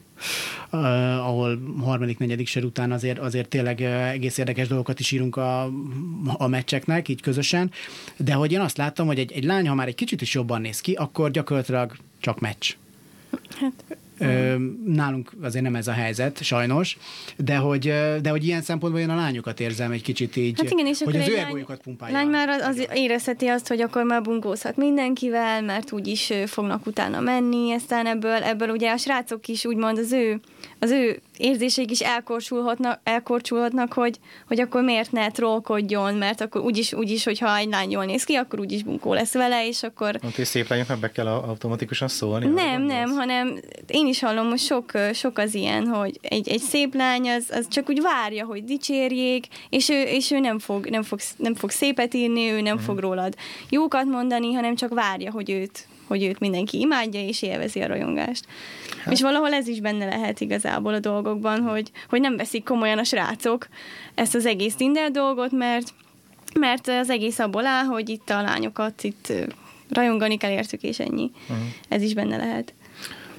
uh, 0.73 0.81
ahol 1.27 1.61
harmadik, 1.81 2.19
negyedik 2.19 2.47
sor 2.47 2.65
után 2.65 2.93
azért, 2.93 3.19
azért 3.19 3.49
tényleg 3.49 3.79
uh, 3.79 4.11
egész 4.11 4.39
érdekes 4.39 4.69
dolgokat 4.69 5.01
is 5.01 5.11
írunk 5.11 5.37
a, 5.37 5.71
a 6.37 6.47
meccseknek, 6.47 7.09
így 7.09 7.21
közösen, 7.21 7.71
de 8.17 8.33
hogy 8.33 8.53
én 8.53 8.61
azt 8.61 8.77
láttam, 8.77 9.07
hogy 9.07 9.19
egy, 9.19 9.33
egy 9.33 9.45
lány, 9.45 9.69
ha 9.69 9.75
már 9.75 9.89
egy 9.89 9.95
kicsit 9.95 10.21
is 10.21 10.35
jobban 10.35 10.61
néz 10.61 10.81
ki, 10.81 10.93
akkor 10.93 11.31
gyakorlatilag 11.31 11.97
csak 12.21 12.41
meccs. 12.41 12.75
Hát 13.61 13.97
Nálunk 14.85 15.31
azért 15.43 15.65
nem 15.65 15.75
ez 15.75 15.89
a 15.89 15.93
helyzet, 15.93 16.43
sajnos, 16.43 16.97
de 17.37 17.57
hogy, 17.57 17.83
de 18.23 18.31
hogy 18.31 18.45
ilyen 18.45 18.63
szempontból 18.63 19.01
én 19.03 19.11
a 19.11 19.15
lányokat 19.15 19.61
érzem 19.61 19.91
egy 19.91 20.03
kicsit 20.03 20.37
így, 20.37 20.61
hát 20.61 20.71
igen, 20.71 20.87
és 20.87 21.03
hogy 21.03 21.17
az 21.17 21.29
ő 21.29 21.39
egójukat 21.39 21.81
pumpálja. 21.83 22.17
Lány 22.17 22.29
már 22.29 22.49
az, 22.49 22.61
az 22.61 22.87
érezheti 22.95 23.47
azt, 23.47 23.69
hogy 23.69 23.81
akkor 23.81 24.03
már 24.03 24.23
bungózhat 24.23 24.77
mindenkivel, 24.77 25.63
mert 25.63 25.93
úgyis 25.93 26.33
fognak 26.47 26.87
utána 26.87 27.21
menni, 27.21 27.73
aztán 27.73 28.07
ebből, 28.07 28.43
ebből 28.43 28.69
ugye 28.69 28.91
a 28.91 28.97
srácok 28.97 29.49
is 29.49 29.65
úgymond 29.65 29.99
az 29.99 30.13
ő, 30.13 30.41
az 30.79 30.91
ő 30.91 31.21
érzéseik 31.41 31.91
is 31.91 32.01
elkorsulhatnak, 32.01 33.01
elkorcsulhatnak 33.03 33.93
hogy, 33.93 34.19
hogy 34.47 34.61
akkor 34.61 34.83
miért 34.83 35.13
ne 35.13 35.31
trollkodjon, 35.31 36.15
mert 36.15 36.41
akkor 36.41 36.61
úgyis, 36.61 36.93
úgyis, 36.93 37.25
hogyha 37.25 37.57
egy 37.57 37.69
lány 37.69 37.91
jól 37.91 38.05
néz 38.05 38.25
ki, 38.25 38.35
akkor 38.35 38.61
úgyis 38.61 38.83
bunkó 38.83 39.15
lesz 39.15 39.33
vele, 39.33 39.67
és 39.67 39.83
akkor... 39.83 40.19
Hát, 40.23 40.35
hogy 40.35 40.45
szép 40.45 40.69
lányoknak 40.69 40.99
be 40.99 41.11
kell 41.11 41.27
automatikusan 41.27 42.09
szólni? 42.09 42.47
Nem, 42.47 42.83
nem, 42.83 43.11
hanem 43.11 43.61
én 43.87 44.07
is 44.07 44.21
hallom, 44.21 44.49
hogy 44.49 44.59
sok, 44.59 44.93
sok 45.13 45.39
az 45.39 45.55
ilyen, 45.55 45.87
hogy 45.87 46.19
egy, 46.23 46.49
egy 46.49 46.61
szép 46.61 46.95
lány 46.95 47.29
az, 47.31 47.45
az 47.51 47.69
csak 47.69 47.89
úgy 47.89 48.01
várja, 48.03 48.45
hogy 48.45 48.65
dicsérjék, 48.65 49.47
és 49.69 49.89
ő, 49.89 50.03
és 50.03 50.31
ő 50.31 50.39
nem, 50.39 50.59
fog, 50.59 50.87
nem, 50.87 51.03
fog, 51.03 51.21
nem 51.37 51.55
fog 51.55 51.71
szépet 51.71 52.15
írni, 52.15 52.51
ő 52.51 52.61
nem 52.61 52.73
uh-huh. 52.73 52.89
fog 52.89 52.99
rólad 52.99 53.35
jókat 53.69 54.05
mondani, 54.05 54.53
hanem 54.53 54.75
csak 54.75 54.95
várja, 54.95 55.31
hogy 55.31 55.51
őt, 55.51 55.87
hogy 56.09 56.23
őt 56.25 56.39
mindenki 56.39 56.81
imádja, 56.81 57.21
és 57.21 57.43
élvezi 57.43 57.81
a 57.81 57.87
rajongást. 57.87 58.45
Hát. 59.05 59.13
És 59.13 59.21
valahol 59.21 59.53
ez 59.53 59.69
is 59.69 59.81
benne 59.81 60.05
lehet 60.05 60.41
igazából 60.41 60.95
a 60.95 60.99
dolgokban, 60.99 61.61
hogy, 61.61 61.91
hogy 62.09 62.21
nem 62.21 62.37
veszik 62.37 62.65
komolyan 62.65 62.99
a 62.99 63.05
srácok 63.05 63.69
ezt 64.15 64.35
az 64.35 64.47
egész 64.47 64.75
Tinder 64.75 65.11
dolgot, 65.11 65.51
mert 65.51 65.93
mert 66.59 66.89
az 66.89 67.11
egész 67.11 67.39
abból 67.39 67.67
áll, 67.67 67.85
hogy 67.85 68.09
itt 68.09 68.31
a 68.31 68.43
lányokat 68.43 69.05
itt 69.05 69.33
rajongani 69.89 70.37
kell 70.37 70.51
értük, 70.51 70.83
és 70.83 70.99
ennyi. 70.99 71.31
Uh-huh. 71.43 71.67
Ez 71.89 72.03
is 72.03 72.15
benne 72.15 72.37
lehet. 72.37 72.75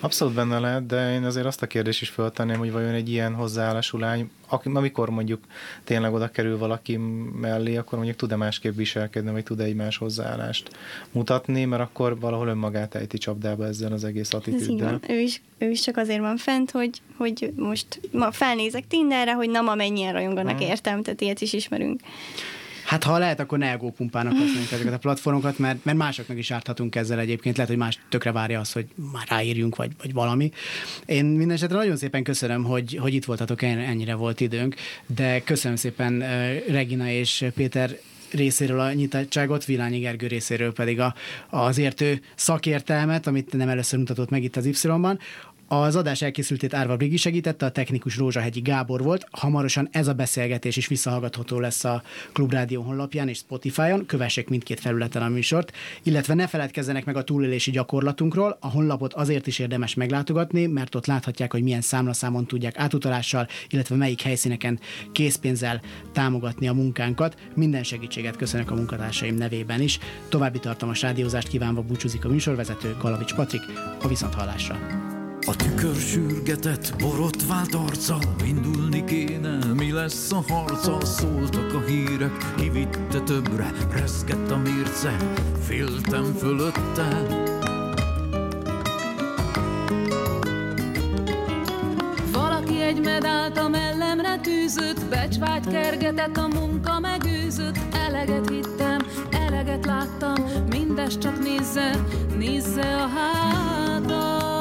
Abszolút 0.01 0.33
benne 0.33 0.59
lehet, 0.59 0.85
de 0.85 1.13
én 1.13 1.23
azért 1.23 1.45
azt 1.45 1.61
a 1.61 1.67
kérdést 1.67 2.01
is 2.01 2.09
föltenném, 2.09 2.57
hogy 2.57 2.71
vajon 2.71 2.93
egy 2.93 3.09
ilyen 3.09 3.33
hozzáállású 3.33 3.97
lány, 3.97 4.29
amikor 4.63 5.09
mondjuk 5.09 5.43
tényleg 5.83 6.13
oda 6.13 6.29
kerül 6.29 6.57
valaki 6.57 6.97
mellé, 7.41 7.75
akkor 7.75 7.97
mondjuk 7.97 8.17
tud-e 8.17 8.35
másképp 8.35 8.75
viselkedni, 8.75 9.31
vagy 9.31 9.43
tud-e 9.43 9.63
egy 9.63 9.75
más 9.75 9.97
hozzáállást 9.97 10.69
mutatni, 11.11 11.65
mert 11.65 11.81
akkor 11.81 12.19
valahol 12.19 12.47
önmagát 12.47 12.95
ejti 12.95 13.17
csapdába 13.17 13.65
ezzel 13.65 13.91
az 13.91 14.03
egész 14.03 14.33
attitűddel. 14.33 14.99
Ő 15.07 15.19
is, 15.19 15.41
ő 15.57 15.69
is 15.69 15.81
csak 15.81 15.97
azért 15.97 16.19
van 16.19 16.37
fent, 16.37 16.71
hogy, 16.71 17.01
hogy 17.17 17.53
most 17.55 17.99
ma 18.11 18.31
felnézek 18.31 18.87
Tinderre, 18.87 19.33
hogy 19.33 19.49
na 19.49 19.61
ma 19.61 19.75
mennyien 19.75 20.13
rajonganak 20.13 20.57
hmm. 20.57 20.67
értem, 20.67 21.03
tehát 21.03 21.21
ilyet 21.21 21.41
is 21.41 21.53
ismerünk. 21.53 21.99
Hát 22.89 23.03
ha 23.03 23.17
lehet, 23.17 23.39
akkor 23.39 23.57
ne 23.57 23.77
pumpának 23.77 24.37
használjuk 24.37 24.71
ezeket 24.71 24.93
a 24.93 24.97
platformokat, 24.97 25.57
mert, 25.59 25.85
mert 25.85 25.97
másoknak 25.97 26.37
is 26.37 26.51
árthatunk 26.51 26.95
ezzel 26.95 27.19
egyébként. 27.19 27.55
Lehet, 27.55 27.71
hogy 27.71 27.81
más 27.81 27.99
tökre 28.09 28.31
várja 28.31 28.59
azt, 28.59 28.73
hogy 28.73 28.85
már 29.11 29.27
ráírjunk, 29.27 29.75
vagy, 29.75 29.91
vagy 30.01 30.13
valami. 30.13 30.51
Én 31.05 31.25
minden 31.25 31.55
esetre 31.55 31.77
nagyon 31.77 31.97
szépen 31.97 32.23
köszönöm, 32.23 32.63
hogy, 32.63 32.97
hogy 33.01 33.13
itt 33.13 33.25
voltatok, 33.25 33.61
ennyire 33.61 34.13
volt 34.13 34.39
időnk, 34.39 34.75
de 35.15 35.41
köszönöm 35.41 35.77
szépen 35.77 36.19
Regina 36.67 37.09
és 37.09 37.45
Péter 37.55 37.97
részéről 38.31 38.79
a 38.79 38.93
nyitottságot, 38.93 39.65
Vilányi 39.65 39.99
Gergő 39.99 40.27
részéről 40.27 40.73
pedig 40.73 40.99
a, 40.99 41.15
az 41.49 41.77
értő 41.77 42.21
szakértelmet, 42.35 43.27
amit 43.27 43.53
nem 43.53 43.69
először 43.69 43.99
mutatott 43.99 44.29
meg 44.29 44.43
itt 44.43 44.55
az 44.55 44.65
Y-ban 44.65 45.19
Az 45.71 45.95
adás 45.95 46.21
elkészültét 46.21 46.73
Árva 46.73 46.97
Brigi 46.97 47.17
segítette, 47.17 47.65
a 47.65 47.71
technikus 47.71 48.17
Rózsahegyi 48.17 48.59
Gábor 48.59 49.03
volt. 49.03 49.27
Hamarosan 49.31 49.89
ez 49.91 50.07
a 50.07 50.13
beszélgetés 50.13 50.77
is 50.77 50.87
visszahallgatható 50.87 51.59
lesz 51.59 51.83
a 51.83 52.03
Klubrádió 52.33 52.81
honlapján 52.81 53.27
és 53.27 53.37
Spotify-on. 53.37 54.05
Kövessék 54.05 54.49
mindkét 54.49 54.79
felületen 54.79 55.21
a 55.21 55.29
műsort, 55.29 55.71
illetve 56.03 56.33
ne 56.33 56.47
feledkezzenek 56.47 57.05
meg 57.05 57.15
a 57.15 57.23
túlélési 57.23 57.71
gyakorlatunkról. 57.71 58.57
A 58.59 58.67
honlapot 58.67 59.13
azért 59.13 59.47
is 59.47 59.59
érdemes 59.59 59.93
meglátogatni, 59.93 60.65
mert 60.65 60.95
ott 60.95 61.05
láthatják, 61.05 61.51
hogy 61.51 61.63
milyen 61.63 61.81
számlaszámon 61.81 62.45
tudják 62.45 62.77
átutalással, 62.77 63.47
illetve 63.69 63.95
melyik 63.95 64.21
helyszíneken 64.21 64.79
készpénzzel 65.11 65.81
támogatni 66.13 66.67
a 66.67 66.73
munkánkat. 66.73 67.37
Minden 67.55 67.83
segítséget 67.83 68.35
köszönök 68.35 68.71
a 68.71 68.75
munkatársaim 68.75 69.35
nevében 69.35 69.81
is. 69.81 69.99
További 70.29 70.59
tartalmas 70.59 71.01
rádiózást 71.01 71.47
kívánva 71.47 71.81
búcsúzik 71.81 72.25
a 72.25 72.29
műsorvezető 72.29 72.95
Galavics 73.01 73.33
Patrik 73.33 73.63
a 74.01 74.07
viszonthallásra. 74.07 75.17
A 75.49 75.55
tükör 75.55 75.95
sürgetett, 75.95 76.93
borotvált 76.99 77.75
arca, 77.75 78.17
indulni 78.45 79.03
kéne, 79.03 79.65
mi 79.73 79.91
lesz 79.91 80.31
a 80.31 80.43
harca, 80.47 81.05
szóltak 81.05 81.73
a 81.73 81.79
hírek, 81.79 82.53
kivitte 82.55 83.19
többre, 83.19 83.71
rezgett 83.91 84.51
a 84.51 84.57
mérce, 84.57 85.15
féltem 85.67 86.33
fölötte. 86.37 87.27
Valaki 92.31 92.81
egy 92.81 93.01
medált 93.03 93.57
a 93.57 93.67
mellemre 93.67 94.37
tűzött, 94.37 95.05
becsvágy 95.05 95.67
kergetett, 95.67 96.37
a 96.37 96.47
munka 96.47 96.99
megőzött, 96.99 97.77
eleget 97.91 98.49
hittem, 98.49 98.99
eleget 99.29 99.85
láttam, 99.85 100.35
mindes 100.69 101.17
csak 101.17 101.43
nézze, 101.43 102.03
nézze 102.37 102.95
a 102.95 103.07
hátam. 103.07 104.58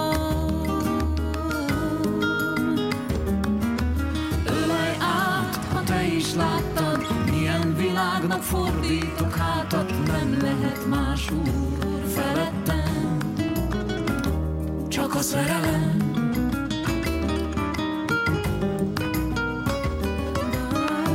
Világnak 8.21 8.43
fordítok 8.43 9.35
hátat, 9.37 10.07
nem 10.07 10.37
lehet 10.41 10.87
más 10.89 11.31
úr 11.31 12.05
felettem, 12.15 13.17
csak 14.89 15.15
a 15.15 15.21
szerelem. 15.21 15.97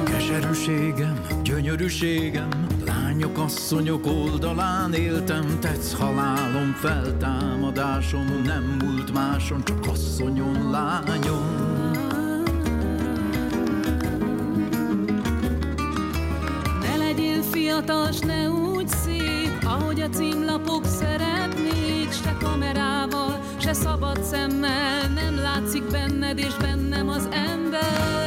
Keserűségem, 0.04 1.22
gyönyörűségem, 1.44 2.50
lányok, 2.86 3.38
asszonyok 3.38 4.06
oldalán 4.06 4.94
éltem, 4.94 5.60
tetsz 5.60 5.94
halálom, 5.94 6.74
feltámadásom, 6.74 8.42
nem 8.46 8.78
múlt 8.84 9.14
máson, 9.14 9.64
csak 9.64 9.86
asszonyon, 9.88 10.70
lányom. 10.72 11.73
Legyél 17.84 18.04
fiatal, 18.04 18.12
s 18.12 18.20
ne 18.20 18.50
úgy 18.50 18.88
szép, 18.88 19.64
ahogy 19.64 20.02
a 20.02 20.10
címlapok 20.10 20.86
szeretnék, 20.86 22.12
se 22.12 22.38
kamerával, 22.40 23.40
se 23.58 23.74
szabad 23.74 24.24
szemmel, 24.24 25.08
nem 25.14 25.36
látszik 25.36 25.84
benned 25.84 26.38
és 26.38 26.56
bennem 26.62 27.10
az 27.10 27.28
ember. 27.32 28.22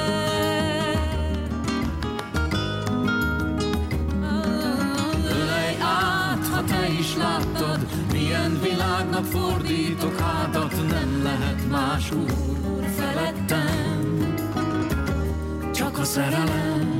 Ölej 5.24 5.76
át, 5.80 6.46
ha 6.52 6.64
te 6.64 6.88
is 6.98 7.16
láttad, 7.16 7.86
milyen 8.12 8.60
világnak 8.62 9.24
fordítok 9.24 10.18
hátat, 10.20 10.88
nem 10.88 11.22
lehet 11.22 11.68
más 11.70 12.10
úr 12.10 12.84
felettem, 12.96 14.34
csak 15.74 15.98
a 15.98 16.04
szerelem. 16.04 16.95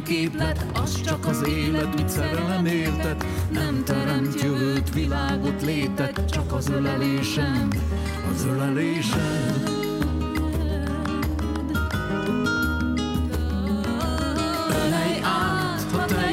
Semmilyen 0.00 0.02
képlet, 0.02 0.66
az 0.74 1.00
csak 1.00 1.26
az 1.26 1.48
élet, 1.48 1.96
mit 1.96 2.08
szerelem 2.08 2.66
érted. 2.66 3.24
Nem 3.52 3.82
teremt 3.84 4.42
jövőt, 4.42 4.94
világot, 4.94 5.62
létet, 5.62 6.24
csak 6.30 6.52
az 6.52 6.68
ölelésem, 6.68 7.68
az 8.34 8.44
ölelésem. 8.44 9.78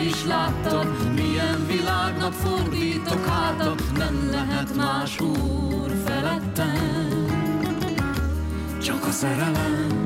Is 0.05 0.25
láttad, 0.25 1.13
milyen 1.13 1.65
világnak 1.67 2.33
fordítok 2.33 3.25
hátat, 3.25 3.83
nem 3.97 4.29
lehet 4.31 4.75
más 4.75 5.19
úr 5.19 5.91
felettem, 6.05 7.25
csak 8.81 9.05
a 9.05 9.11
szerelem. 9.11 9.96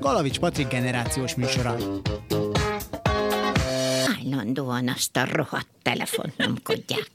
Galavics 0.00 0.38
Patrik 0.38 0.68
generációs 0.68 1.34
műsora. 1.34 1.76
Állandóan 4.20 4.88
azt 4.88 5.16
a 5.16 5.24
rohadt 5.32 5.68
telefont 5.82 6.36
nyomkodják. 6.36 7.10